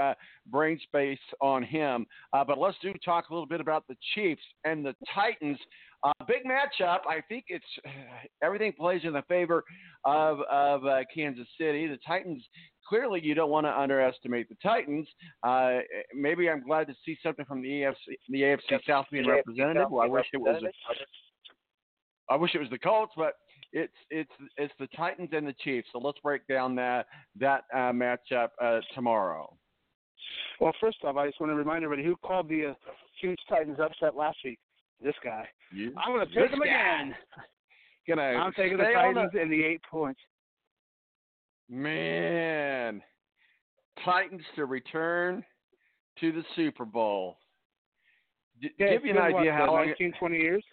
brain 0.46 0.78
space 0.82 1.18
on 1.40 1.62
him, 1.62 2.06
uh, 2.32 2.44
but 2.44 2.58
let's 2.58 2.76
do 2.82 2.92
talk 3.04 3.30
a 3.30 3.32
little 3.32 3.46
bit 3.46 3.60
about 3.60 3.86
the 3.88 3.96
Chiefs 4.14 4.42
and 4.64 4.84
the 4.84 4.94
Titans. 5.14 5.58
Uh, 6.02 6.12
big 6.26 6.44
matchup. 6.44 7.00
I 7.08 7.20
think 7.28 7.44
it's 7.48 7.64
everything 8.42 8.72
plays 8.72 9.02
in 9.04 9.12
the 9.12 9.22
favor 9.28 9.64
of 10.04 10.40
of 10.50 10.84
uh, 10.86 11.00
Kansas 11.14 11.48
City. 11.58 11.86
The 11.86 11.98
Titans. 12.06 12.42
Clearly, 12.88 13.20
you 13.22 13.34
don't 13.34 13.50
want 13.50 13.66
to 13.66 13.78
underestimate 13.78 14.48
the 14.48 14.56
Titans. 14.60 15.06
Uh, 15.44 15.78
maybe 16.12 16.50
I'm 16.50 16.64
glad 16.66 16.88
to 16.88 16.94
see 17.04 17.16
something 17.22 17.44
from 17.44 17.62
the 17.62 17.68
AFC, 17.68 17.94
the 18.28 18.40
AFC 18.42 18.80
South 18.84 19.06
being 19.12 19.28
represented. 19.28 19.86
Well, 19.88 20.02
I 20.02 20.08
wish 20.08 20.26
it 20.32 20.38
was. 20.38 20.60
I 22.28 22.36
wish 22.36 22.54
it 22.54 22.58
was 22.58 22.70
the 22.70 22.78
Colts, 22.78 23.12
but 23.16 23.34
it's 23.72 23.92
it's 24.10 24.30
it's 24.56 24.72
the 24.80 24.88
Titans 24.96 25.30
and 25.32 25.46
the 25.46 25.54
Chiefs. 25.62 25.88
So 25.92 25.98
let's 25.98 26.18
break 26.20 26.46
down 26.48 26.74
that 26.76 27.06
that 27.38 27.64
uh, 27.72 27.92
matchup 27.92 28.48
uh, 28.60 28.80
tomorrow. 28.94 29.54
Well, 30.60 30.72
first 30.80 30.98
off, 31.04 31.16
I 31.16 31.26
just 31.26 31.40
want 31.40 31.50
to 31.50 31.56
remind 31.56 31.84
everybody 31.84 32.06
who 32.06 32.16
called 32.16 32.48
the 32.48 32.66
uh, 32.66 32.74
huge 33.20 33.38
Titans 33.48 33.78
upset 33.80 34.16
last 34.16 34.38
week. 34.44 34.58
This 35.02 35.14
guy. 35.24 35.46
I'm 35.72 36.14
going 36.14 36.26
to 36.26 36.34
them 36.34 36.60
guy. 36.60 36.66
again. 36.66 37.14
Gonna 38.08 38.22
I'm 38.22 38.52
taking 38.52 38.78
the 38.78 38.84
Titans 38.84 39.30
and 39.38 39.52
the 39.52 39.62
eight 39.62 39.82
points. 39.88 40.20
Man, 41.68 43.00
Titans 44.04 44.42
to 44.56 44.64
return 44.64 45.44
to 46.18 46.32
the 46.32 46.42
Super 46.56 46.84
Bowl. 46.84 47.38
D- 48.60 48.70
Yeah, 48.78 48.90
give 48.90 49.04
you 49.04 49.10
an 49.12 49.16
been, 49.16 49.32
what, 49.32 49.40
idea 49.40 49.52
how 49.52 49.68
uh, 49.68 49.72
long. 49.72 49.86
19, 49.86 50.14
20 50.18 50.36
years. 50.36 50.64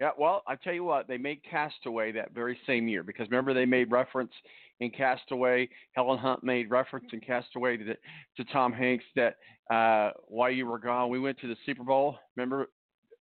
Yeah, 0.00 0.10
well, 0.18 0.42
I 0.46 0.56
tell 0.56 0.72
you 0.72 0.84
what, 0.84 1.08
they 1.08 1.18
made 1.18 1.40
Castaway 1.48 2.12
that 2.12 2.32
very 2.32 2.58
same 2.66 2.88
year 2.88 3.02
because 3.02 3.26
remember 3.30 3.52
they 3.52 3.66
made 3.66 3.90
reference 3.90 4.32
in 4.80 4.90
Castaway. 4.90 5.68
Helen 5.92 6.18
Hunt 6.18 6.42
made 6.42 6.70
reference 6.70 7.06
in 7.12 7.20
Castaway 7.20 7.76
to 7.76 7.84
to 7.94 8.44
Tom 8.52 8.72
Hanks 8.72 9.04
that 9.14 9.36
uh, 9.72 10.12
while 10.26 10.50
you 10.50 10.66
were 10.66 10.78
gone, 10.78 11.10
we 11.10 11.20
went 11.20 11.38
to 11.40 11.48
the 11.48 11.56
Super 11.66 11.84
Bowl. 11.84 12.18
Remember 12.36 12.70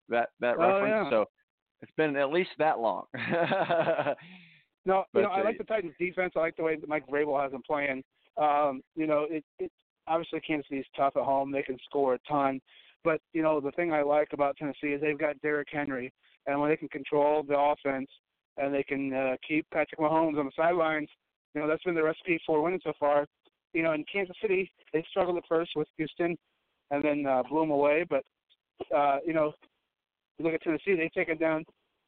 that 0.10 0.30
that 0.40 0.56
Oh, 0.58 0.82
reference? 0.82 1.06
yeah. 1.06 1.10
So 1.10 1.26
it's 1.82 1.92
been 1.98 2.16
at 2.16 2.30
least 2.32 2.52
that 2.60 2.80
long. 2.80 3.06
No, 4.86 5.04
But, 5.14 5.20
you 5.20 5.26
know, 5.26 5.32
I 5.32 5.44
like 5.44 5.58
the 5.58 5.66
Titans 5.66 5.94
defense. 6.00 6.34
I 6.36 6.40
like 6.40 6.56
the 6.56 6.64
way 6.64 6.76
that 6.78 6.88
Mike 6.90 7.06
Vrabel 7.08 7.40
has 7.42 7.52
them 7.52 7.62
playing. 7.68 8.02
Um, 8.38 8.82
you 8.96 9.08
know, 9.08 9.28
it, 9.30 9.44
it 9.60 9.72
obviously 10.08 10.40
Kansas 10.40 10.66
City's 10.70 10.86
tough 10.96 11.14
at 11.18 11.24
home. 11.24 11.52
They 11.52 11.62
can 11.62 11.78
score 11.86 12.16
a 12.16 12.20
ton. 12.28 12.60
But, 13.04 13.22
you 13.34 13.42
know, 13.44 13.60
the 13.60 13.72
thing 13.72 13.94
I 13.94 14.02
like 14.02 14.30
about 14.32 14.56
Tennessee 14.58 14.88
is 14.94 15.02
they've 15.02 15.20
got 15.20 15.40
Derrick 15.42 15.68
Henry. 15.72 16.12
And 16.48 16.60
when 16.60 16.70
they 16.70 16.78
can 16.78 16.88
control 16.88 17.44
the 17.44 17.58
offense 17.60 18.08
and 18.58 18.74
they 18.74 18.84
can 18.84 19.14
uh, 19.14 19.36
keep 19.48 19.66
Patrick 19.72 20.00
Mahomes 20.00 20.40
on 20.40 20.46
the 20.46 20.52
sidelines, 20.56 21.10
you 21.54 21.62
know, 21.62 21.68
that's 21.68 21.84
been 21.84 21.94
the 21.96 22.02
recipe 22.04 22.40
for 22.46 22.62
winning 22.62 22.80
so 22.84 22.94
far. 23.00 23.26
You 23.74 23.84
know, 23.84 23.92
in 23.94 24.04
Kansas 24.12 24.36
City, 24.42 24.72
they 24.94 25.06
struggled 25.10 25.38
at 25.38 25.44
first 25.48 25.72
with 25.76 25.88
Houston 25.98 26.38
and 26.90 27.04
then 27.04 27.26
uh, 27.28 27.44
blew 27.48 27.62
them 27.62 27.72
away. 27.72 28.06
But, 28.10 28.24
uh, 28.96 29.18
you 29.26 29.34
know, 29.34 29.52
you 30.40 30.46
look 30.46 30.54
at 30.54 30.62
Tennessee, 30.62 30.96
they've 30.96 31.12
taken 31.12 31.38
down 31.38 31.66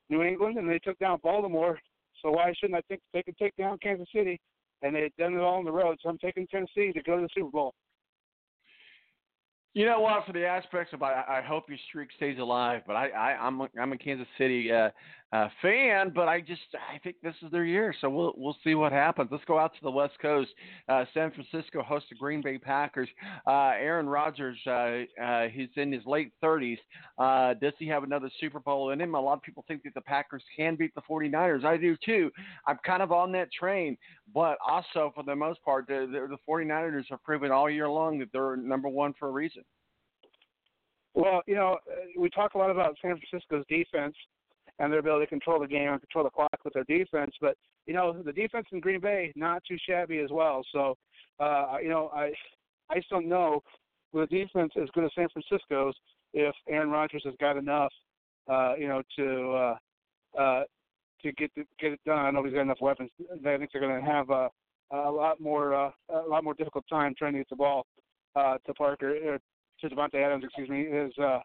New 0.09 0.23
England 0.23 0.57
and 0.57 0.69
they 0.69 0.79
took 0.79 0.97
down 0.99 1.19
Baltimore. 1.23 1.79
So 2.21 2.31
why 2.31 2.53
shouldn't 2.57 2.77
I 2.77 2.81
think 2.87 3.01
they 3.13 3.23
could 3.23 3.37
take 3.37 3.55
down 3.55 3.77
Kansas 3.81 4.07
City? 4.13 4.39
And 4.81 4.95
they've 4.95 5.15
done 5.17 5.33
it 5.33 5.39
all 5.39 5.59
on 5.59 5.65
the 5.65 5.71
road. 5.71 5.97
So 6.01 6.09
I'm 6.09 6.17
taking 6.17 6.47
Tennessee 6.47 6.91
to 6.93 7.03
go 7.03 7.17
to 7.17 7.23
the 7.23 7.29
Super 7.35 7.51
Bowl. 7.51 7.73
You 9.73 9.85
know 9.85 10.01
what? 10.01 10.25
For 10.25 10.33
the 10.33 10.45
aspects 10.45 10.91
of, 10.93 11.01
I, 11.01 11.23
I 11.27 11.41
hope 11.41 11.69
your 11.69 11.77
streak 11.87 12.09
stays 12.17 12.39
alive. 12.39 12.81
But 12.85 12.95
I, 12.95 13.09
I 13.09 13.37
I'm 13.37 13.61
a, 13.61 13.69
I'm 13.79 13.93
a 13.93 13.97
Kansas 13.97 14.27
City 14.37 14.71
uh, 14.71 14.89
uh, 15.33 15.47
fan, 15.61 16.11
but 16.13 16.27
I 16.27 16.41
just 16.41 16.61
I 16.73 16.97
think 16.99 17.15
this 17.23 17.35
is 17.41 17.51
their 17.51 17.63
year. 17.63 17.95
So 18.01 18.09
we'll 18.09 18.33
we'll 18.35 18.57
see 18.63 18.75
what 18.75 18.91
happens. 18.91 19.29
Let's 19.31 19.45
go 19.45 19.57
out 19.57 19.73
to 19.75 19.79
the 19.81 19.91
West 19.91 20.19
Coast. 20.21 20.49
Uh, 20.89 21.05
San 21.13 21.31
Francisco 21.31 21.81
hosts 21.81 22.09
the 22.09 22.15
Green 22.15 22.41
Bay 22.41 22.57
Packers. 22.57 23.07
Uh, 23.47 23.71
Aaron 23.79 24.07
Rodgers, 24.07 24.57
uh, 24.67 25.21
uh, 25.23 25.47
he's 25.47 25.69
in 25.77 25.91
his 25.91 26.05
late 26.05 26.33
30s. 26.43 26.77
Uh, 27.17 27.53
does 27.55 27.73
he 27.79 27.87
have 27.87 28.03
another 28.03 28.29
Super 28.41 28.59
Bowl 28.59 28.89
in 28.91 28.99
him? 28.99 29.15
A 29.15 29.21
lot 29.21 29.33
of 29.33 29.41
people 29.41 29.63
think 29.67 29.83
that 29.83 29.93
the 29.93 30.01
Packers 30.01 30.43
can 30.55 30.75
beat 30.75 30.93
the 30.95 31.01
49ers. 31.09 31.63
I 31.63 31.77
do 31.77 31.95
too. 32.05 32.29
I'm 32.67 32.79
kind 32.85 33.01
of 33.01 33.13
on 33.13 33.31
that 33.31 33.51
train, 33.53 33.97
but 34.33 34.57
also 34.67 35.13
for 35.15 35.23
the 35.23 35.35
most 35.35 35.63
part, 35.63 35.87
the, 35.87 36.09
the, 36.11 36.27
the 36.27 36.37
49ers 36.47 37.05
have 37.09 37.23
proven 37.23 37.51
all 37.51 37.69
year 37.69 37.87
long 37.87 38.19
that 38.19 38.29
they're 38.33 38.57
number 38.57 38.89
one 38.89 39.13
for 39.17 39.29
a 39.29 39.31
reason. 39.31 39.63
Well, 41.13 41.41
you 41.45 41.55
know, 41.55 41.77
we 42.17 42.29
talk 42.29 42.53
a 42.53 42.57
lot 42.57 42.69
about 42.69 42.97
San 43.01 43.17
Francisco's 43.17 43.65
defense 43.69 44.15
and 44.81 44.91
their 44.91 44.99
ability 44.99 45.25
to 45.25 45.29
control 45.29 45.59
the 45.59 45.67
game 45.67 45.89
and 45.89 46.01
control 46.01 46.23
the 46.23 46.31
clock 46.31 46.57
with 46.63 46.73
their 46.73 46.83
defense, 46.85 47.31
but 47.39 47.55
you 47.85 47.93
know, 47.93 48.21
the 48.23 48.33
defense 48.33 48.65
in 48.71 48.79
Green 48.79 48.99
Bay 48.99 49.31
not 49.35 49.61
too 49.67 49.77
shabby 49.87 50.19
as 50.19 50.31
well. 50.31 50.63
So, 50.71 50.97
uh, 51.39 51.75
you 51.81 51.89
know, 51.89 52.09
I 52.13 52.31
I 52.89 52.95
just 52.95 53.09
don't 53.09 53.29
know 53.29 53.61
with 54.11 54.31
a 54.31 54.35
defense 54.35 54.73
as 54.81 54.89
good 54.93 55.03
as 55.03 55.11
San 55.15 55.27
Francisco's 55.29 55.93
if 56.33 56.55
Aaron 56.67 56.89
Rodgers 56.89 57.21
has 57.25 57.35
got 57.39 57.57
enough, 57.57 57.91
uh, 58.49 58.73
you 58.77 58.87
know, 58.87 59.03
to 59.17 59.51
uh, 59.51 60.41
uh, 60.41 60.63
to 61.21 61.31
get 61.33 61.51
the, 61.55 61.63
get 61.79 61.93
it 61.93 61.99
done. 62.05 62.17
I 62.17 62.31
know 62.31 62.43
he's 62.43 62.53
got 62.53 62.61
enough 62.61 62.81
weapons. 62.81 63.11
I 63.21 63.57
think 63.57 63.69
they're 63.71 63.81
going 63.81 64.03
to 64.03 64.11
have 64.11 64.31
a, 64.31 64.49
a 64.91 65.11
lot 65.11 65.39
more 65.39 65.75
uh, 65.75 65.91
a 66.09 66.27
lot 66.27 66.43
more 66.43 66.55
difficult 66.55 66.85
time 66.89 67.13
trying 67.15 67.33
to 67.33 67.39
get 67.39 67.49
the 67.49 67.55
ball 67.55 67.85
uh, 68.35 68.57
to 68.65 68.73
Parker 68.73 69.15
or 69.25 69.39
to 69.81 69.89
Davante 69.89 70.15
Adams, 70.15 70.43
excuse 70.43 70.69
me, 70.69 70.81
is 70.81 71.13
uh, 71.19 71.39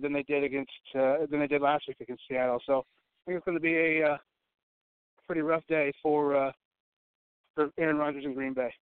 than 0.00 0.12
they 0.12 0.22
did 0.22 0.44
against 0.44 0.70
uh, 0.94 1.26
than 1.30 1.40
they 1.40 1.46
did 1.46 1.62
last 1.62 1.84
week 1.88 1.98
against 2.00 2.22
Seattle. 2.28 2.60
So 2.66 2.78
I 2.78 3.30
think 3.30 3.38
it's 3.38 3.44
going 3.44 3.56
to 3.56 3.62
be 3.62 3.76
a 3.76 4.12
uh, 4.12 4.16
pretty 5.26 5.42
rough 5.42 5.62
day 5.68 5.92
for 6.02 6.36
uh, 6.36 6.52
for 7.54 7.70
Aaron 7.78 7.96
Rodgers 7.96 8.24
in 8.24 8.34
Green 8.34 8.54
Bay. 8.54 8.72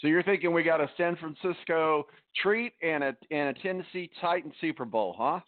So 0.00 0.08
you're 0.08 0.22
thinking 0.22 0.52
we 0.52 0.62
got 0.62 0.80
a 0.80 0.90
San 0.96 1.16
Francisco 1.16 2.06
treat 2.42 2.72
and 2.82 3.04
a 3.04 3.16
and 3.30 3.56
a 3.56 3.60
Tennessee 3.60 4.10
Titan 4.20 4.52
Super 4.60 4.84
Bowl, 4.84 5.14
huh? 5.16 5.40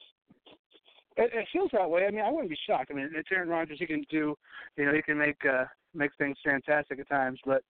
It, 1.16 1.30
it 1.32 1.48
feels 1.52 1.70
that 1.72 1.88
way. 1.88 2.06
I 2.06 2.10
mean, 2.10 2.24
I 2.24 2.30
wouldn't 2.30 2.50
be 2.50 2.58
shocked. 2.66 2.90
I 2.90 2.94
mean, 2.94 3.10
it's 3.14 3.28
Aaron 3.32 3.48
Rodgers. 3.48 3.78
He 3.78 3.86
can 3.86 4.04
do, 4.10 4.36
you 4.76 4.84
know, 4.84 4.94
he 4.94 5.02
can 5.02 5.18
make 5.18 5.36
uh, 5.44 5.64
make 5.94 6.10
things 6.18 6.36
fantastic 6.44 7.00
at 7.00 7.08
times. 7.08 7.40
But 7.44 7.62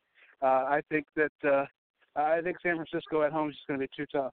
uh, 0.43 0.67
I 0.69 0.81
think 0.91 1.07
that 1.17 1.49
uh, 1.49 1.65
I 2.17 2.41
think 2.43 2.59
San 2.63 2.77
Francisco 2.77 3.23
at 3.23 3.33
home 3.33 3.51
is 3.51 3.57
just 3.57 3.67
going 3.67 3.81
to 3.81 3.87
be 3.87 3.91
too 3.97 4.07
tough. 4.13 4.33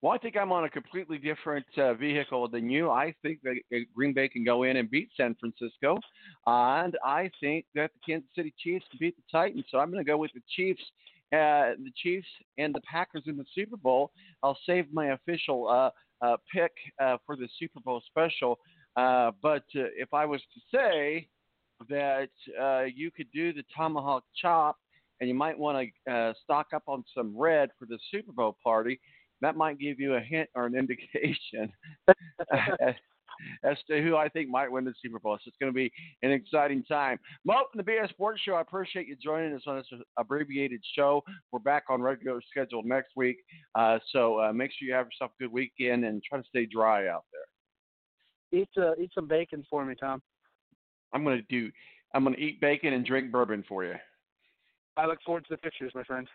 Well, 0.00 0.12
I 0.12 0.18
think 0.18 0.36
I'm 0.36 0.52
on 0.52 0.62
a 0.62 0.70
completely 0.70 1.18
different 1.18 1.66
uh, 1.76 1.94
vehicle 1.94 2.46
than 2.48 2.70
you. 2.70 2.88
I 2.88 3.12
think 3.20 3.40
that 3.42 3.56
Green 3.96 4.12
Bay 4.12 4.28
can 4.28 4.44
go 4.44 4.62
in 4.62 4.76
and 4.76 4.88
beat 4.88 5.10
San 5.16 5.34
Francisco, 5.34 5.98
and 6.46 6.96
I 7.04 7.28
think 7.40 7.64
that 7.74 7.90
the 7.94 8.00
Kansas 8.06 8.30
City 8.36 8.54
Chiefs 8.62 8.84
can 8.90 8.98
beat 9.00 9.16
the 9.16 9.24
Titans. 9.30 9.64
So 9.68 9.78
I'm 9.78 9.90
going 9.90 10.04
to 10.04 10.08
go 10.08 10.16
with 10.16 10.30
the 10.34 10.42
Chiefs, 10.54 10.82
uh, 11.32 11.74
the 11.82 11.90
Chiefs 11.96 12.28
and 12.58 12.72
the 12.72 12.80
Packers 12.82 13.24
in 13.26 13.36
the 13.36 13.44
Super 13.56 13.76
Bowl. 13.76 14.12
I'll 14.44 14.58
save 14.66 14.86
my 14.92 15.14
official 15.14 15.66
uh, 15.66 15.90
uh, 16.24 16.36
pick 16.52 16.72
uh, 17.02 17.16
for 17.26 17.34
the 17.34 17.48
Super 17.58 17.80
Bowl 17.80 18.00
special. 18.06 18.60
Uh, 18.94 19.32
but 19.42 19.64
uh, 19.74 19.90
if 19.96 20.14
I 20.14 20.24
was 20.26 20.40
to 20.54 20.76
say 20.76 21.28
that 21.88 22.28
you 22.94 23.10
could 23.10 23.32
do 23.34 23.52
the 23.52 23.64
tomahawk 23.76 24.22
chop, 24.40 24.76
and 25.20 25.28
you 25.28 25.34
might 25.34 25.58
want 25.58 25.90
to 26.06 26.34
stock 26.44 26.68
up 26.72 26.84
on 26.86 27.02
some 27.12 27.36
red 27.36 27.70
for 27.76 27.86
the 27.86 27.98
Super 28.12 28.30
Bowl 28.30 28.56
party 28.62 29.00
that 29.40 29.56
might 29.56 29.78
give 29.78 30.00
you 30.00 30.14
a 30.14 30.20
hint 30.20 30.48
or 30.54 30.66
an 30.66 30.74
indication 30.76 31.72
as, 32.80 32.94
as 33.64 33.76
to 33.88 34.02
who 34.02 34.16
I 34.16 34.28
think 34.28 34.48
might 34.48 34.70
win 34.70 34.84
the 34.84 34.94
Super 35.02 35.18
Bowl. 35.18 35.36
So 35.36 35.48
it's 35.48 35.56
going 35.60 35.72
to 35.72 35.76
be 35.76 35.92
an 36.22 36.32
exciting 36.32 36.84
time. 36.84 37.18
Mo 37.44 37.62
from 37.72 37.84
the 37.84 37.90
BS 37.90 38.10
Sports 38.10 38.40
Show, 38.42 38.54
I 38.54 38.60
appreciate 38.60 39.06
you 39.06 39.16
joining 39.22 39.54
us 39.54 39.62
on 39.66 39.76
this 39.76 39.86
abbreviated 40.18 40.80
show. 40.94 41.22
We're 41.52 41.60
back 41.60 41.84
on 41.88 42.02
regular 42.02 42.40
schedule 42.50 42.82
next 42.84 43.10
week. 43.16 43.38
Uh, 43.74 43.98
so 44.12 44.40
uh, 44.40 44.52
make 44.52 44.72
sure 44.72 44.88
you 44.88 44.94
have 44.94 45.06
yourself 45.06 45.32
a 45.38 45.44
good 45.44 45.52
weekend 45.52 46.04
and 46.04 46.22
try 46.22 46.38
to 46.38 46.44
stay 46.48 46.66
dry 46.66 47.08
out 47.08 47.24
there. 47.32 48.60
Eat 48.60 48.70
uh, 48.78 48.92
eat 48.98 49.10
some 49.14 49.28
bacon 49.28 49.64
for 49.68 49.84
me, 49.84 49.94
Tom. 49.94 50.22
I'm 51.12 51.22
going 51.22 51.38
to 51.38 51.46
do. 51.48 51.70
I'm 52.14 52.24
going 52.24 52.34
to 52.34 52.40
eat 52.40 52.60
bacon 52.60 52.94
and 52.94 53.04
drink 53.04 53.30
bourbon 53.30 53.64
for 53.68 53.84
you. 53.84 53.94
I 54.96 55.06
look 55.06 55.18
forward 55.24 55.44
to 55.44 55.54
the 55.54 55.58
pictures, 55.58 55.92
my 55.94 56.02
friend. 56.02 56.26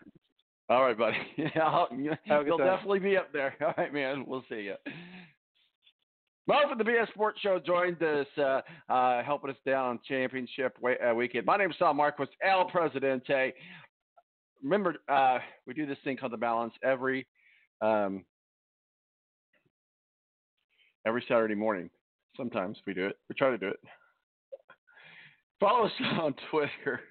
All 0.70 0.84
right, 0.84 0.98
buddy. 0.98 1.18
I'll, 1.62 1.88
Have 2.26 2.42
a 2.42 2.44
good 2.44 2.48
you'll 2.48 2.58
time. 2.58 2.68
definitely 2.68 3.00
be 3.00 3.18
up 3.18 3.32
there. 3.34 3.56
All 3.62 3.74
right, 3.78 3.94
man. 3.94 4.24
We'll 4.28 4.44
see 4.50 4.62
you. 4.62 4.76
Mo 6.48 6.56
from 6.68 6.78
the 6.78 6.84
BS 6.84 7.08
Sports 7.10 7.40
Show 7.42 7.60
joined 7.60 8.02
us, 8.04 8.28
uh, 8.38 8.62
uh, 8.92 9.24
helping 9.24 9.50
us 9.50 9.56
down 9.66 9.86
on 9.92 10.00
championship 10.08 10.76
wa- 10.82 10.92
uh, 11.10 11.14
weekend. 11.14 11.46
My 11.46 11.56
name 11.58 11.72
is 11.72 11.78
Sal 11.80 11.94
Marquis, 11.94 12.26
El 12.46 12.66
Presidente. 12.66 13.54
Remember, 14.62 14.96
uh, 15.08 15.40
we 15.66 15.74
do 15.74 15.86
this 15.86 15.98
thing 16.04 16.18
called 16.18 16.34
the 16.34 16.38
balance 16.38 16.74
every 16.84 17.28
um, 17.82 18.26
every 21.06 21.24
Saturday 21.28 21.56
morning. 21.56 21.90
Sometimes 22.36 22.78
we 22.88 22.94
do 22.94 23.06
it. 23.06 23.18
We 23.30 23.36
try 23.36 23.50
to 23.50 23.58
do 23.58 23.68
it. 23.68 23.80
Follow 25.60 25.86
us 25.86 25.92
on 26.20 26.34
Twitter. 26.50 27.02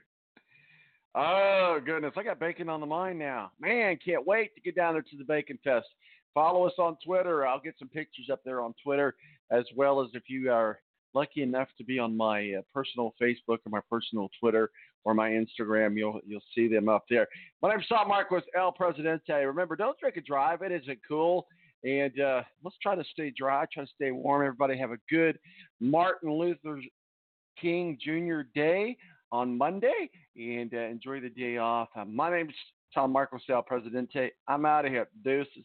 Oh 1.15 1.79
goodness, 1.85 2.15
I 2.17 2.23
got 2.23 2.41
bacon 2.41 2.69
on 2.69 2.81
the 2.81 2.87
mind 2.87 3.19
now. 3.19 3.53
Man, 3.61 3.99
can't 4.03 4.27
wait 4.27 4.55
to 4.55 4.61
get 4.63 4.75
down 4.75 4.95
there 4.95 5.03
to 5.03 5.17
the 5.17 5.25
Bacon 5.25 5.59
Fest. 5.63 5.87
Follow 6.33 6.67
us 6.67 6.73
on 6.79 6.97
Twitter. 7.05 7.47
I'll 7.47 7.61
get 7.61 7.75
some 7.79 7.89
pictures 7.89 8.31
up 8.33 8.41
there 8.45 8.63
on 8.63 8.75
Twitter, 8.83 9.15
as 9.51 9.65
well 9.77 10.01
as 10.01 10.09
if 10.15 10.23
you 10.29 10.51
are 10.51 10.79
lucky 11.15 11.43
enough 11.43 11.69
to 11.77 11.85
be 11.85 11.99
on 11.99 12.17
my 12.17 12.55
uh, 12.55 12.63
personal 12.73 13.15
Facebook 13.21 13.59
or 13.67 13.71
my 13.71 13.81
personal 13.91 14.31
Twitter 14.41 14.71
or 15.05 15.15
my 15.15 15.31
Instagram, 15.31 15.97
you'll 15.97 16.21
you'll 16.27 16.41
see 16.55 16.69
them 16.69 16.89
up 16.89 17.05
there. 17.11 17.27
My 17.61 17.71
name's 17.71 17.87
Sal 17.89 18.07
Marquis, 18.07 18.47
El 18.57 18.73
Presidente. 18.73 19.33
Remember, 19.33 19.77
don't 19.77 19.99
drink 19.99 20.17
and 20.17 20.25
drive. 20.25 20.63
It 20.63 20.73
isn't 20.73 21.01
cool. 21.07 21.47
And 21.85 22.19
uh, 22.21 22.43
let's 22.63 22.77
try 22.81 22.95
to 22.95 23.05
stay 23.13 23.33
dry, 23.37 23.67
try 23.73 23.85
to 23.85 23.91
stay 23.95 24.13
warm. 24.13 24.47
Everybody 24.47 24.79
have 24.79 24.93
a 24.93 24.99
good 25.11 25.39
Martin 25.81 26.33
Luther 26.33 26.81
King 27.61 27.99
Jr. 28.01 28.43
Day 28.55 28.97
on 29.33 29.59
Monday 29.59 30.09
and 30.37 30.73
uh, 30.75 30.79
enjoy 30.79 31.21
the 31.21 31.29
day 31.29 31.57
off. 31.59 31.89
Uh, 31.97 32.05
my 32.05 32.31
name's 32.31 32.55
Tom 32.95 33.13
Marcos 33.13 33.43
El 33.49 33.63
Presidente. 33.63 34.31
I'm 34.49 34.67
out 34.67 34.85
of 34.85 34.93
here. 34.93 35.09
Deuces. 35.25 35.65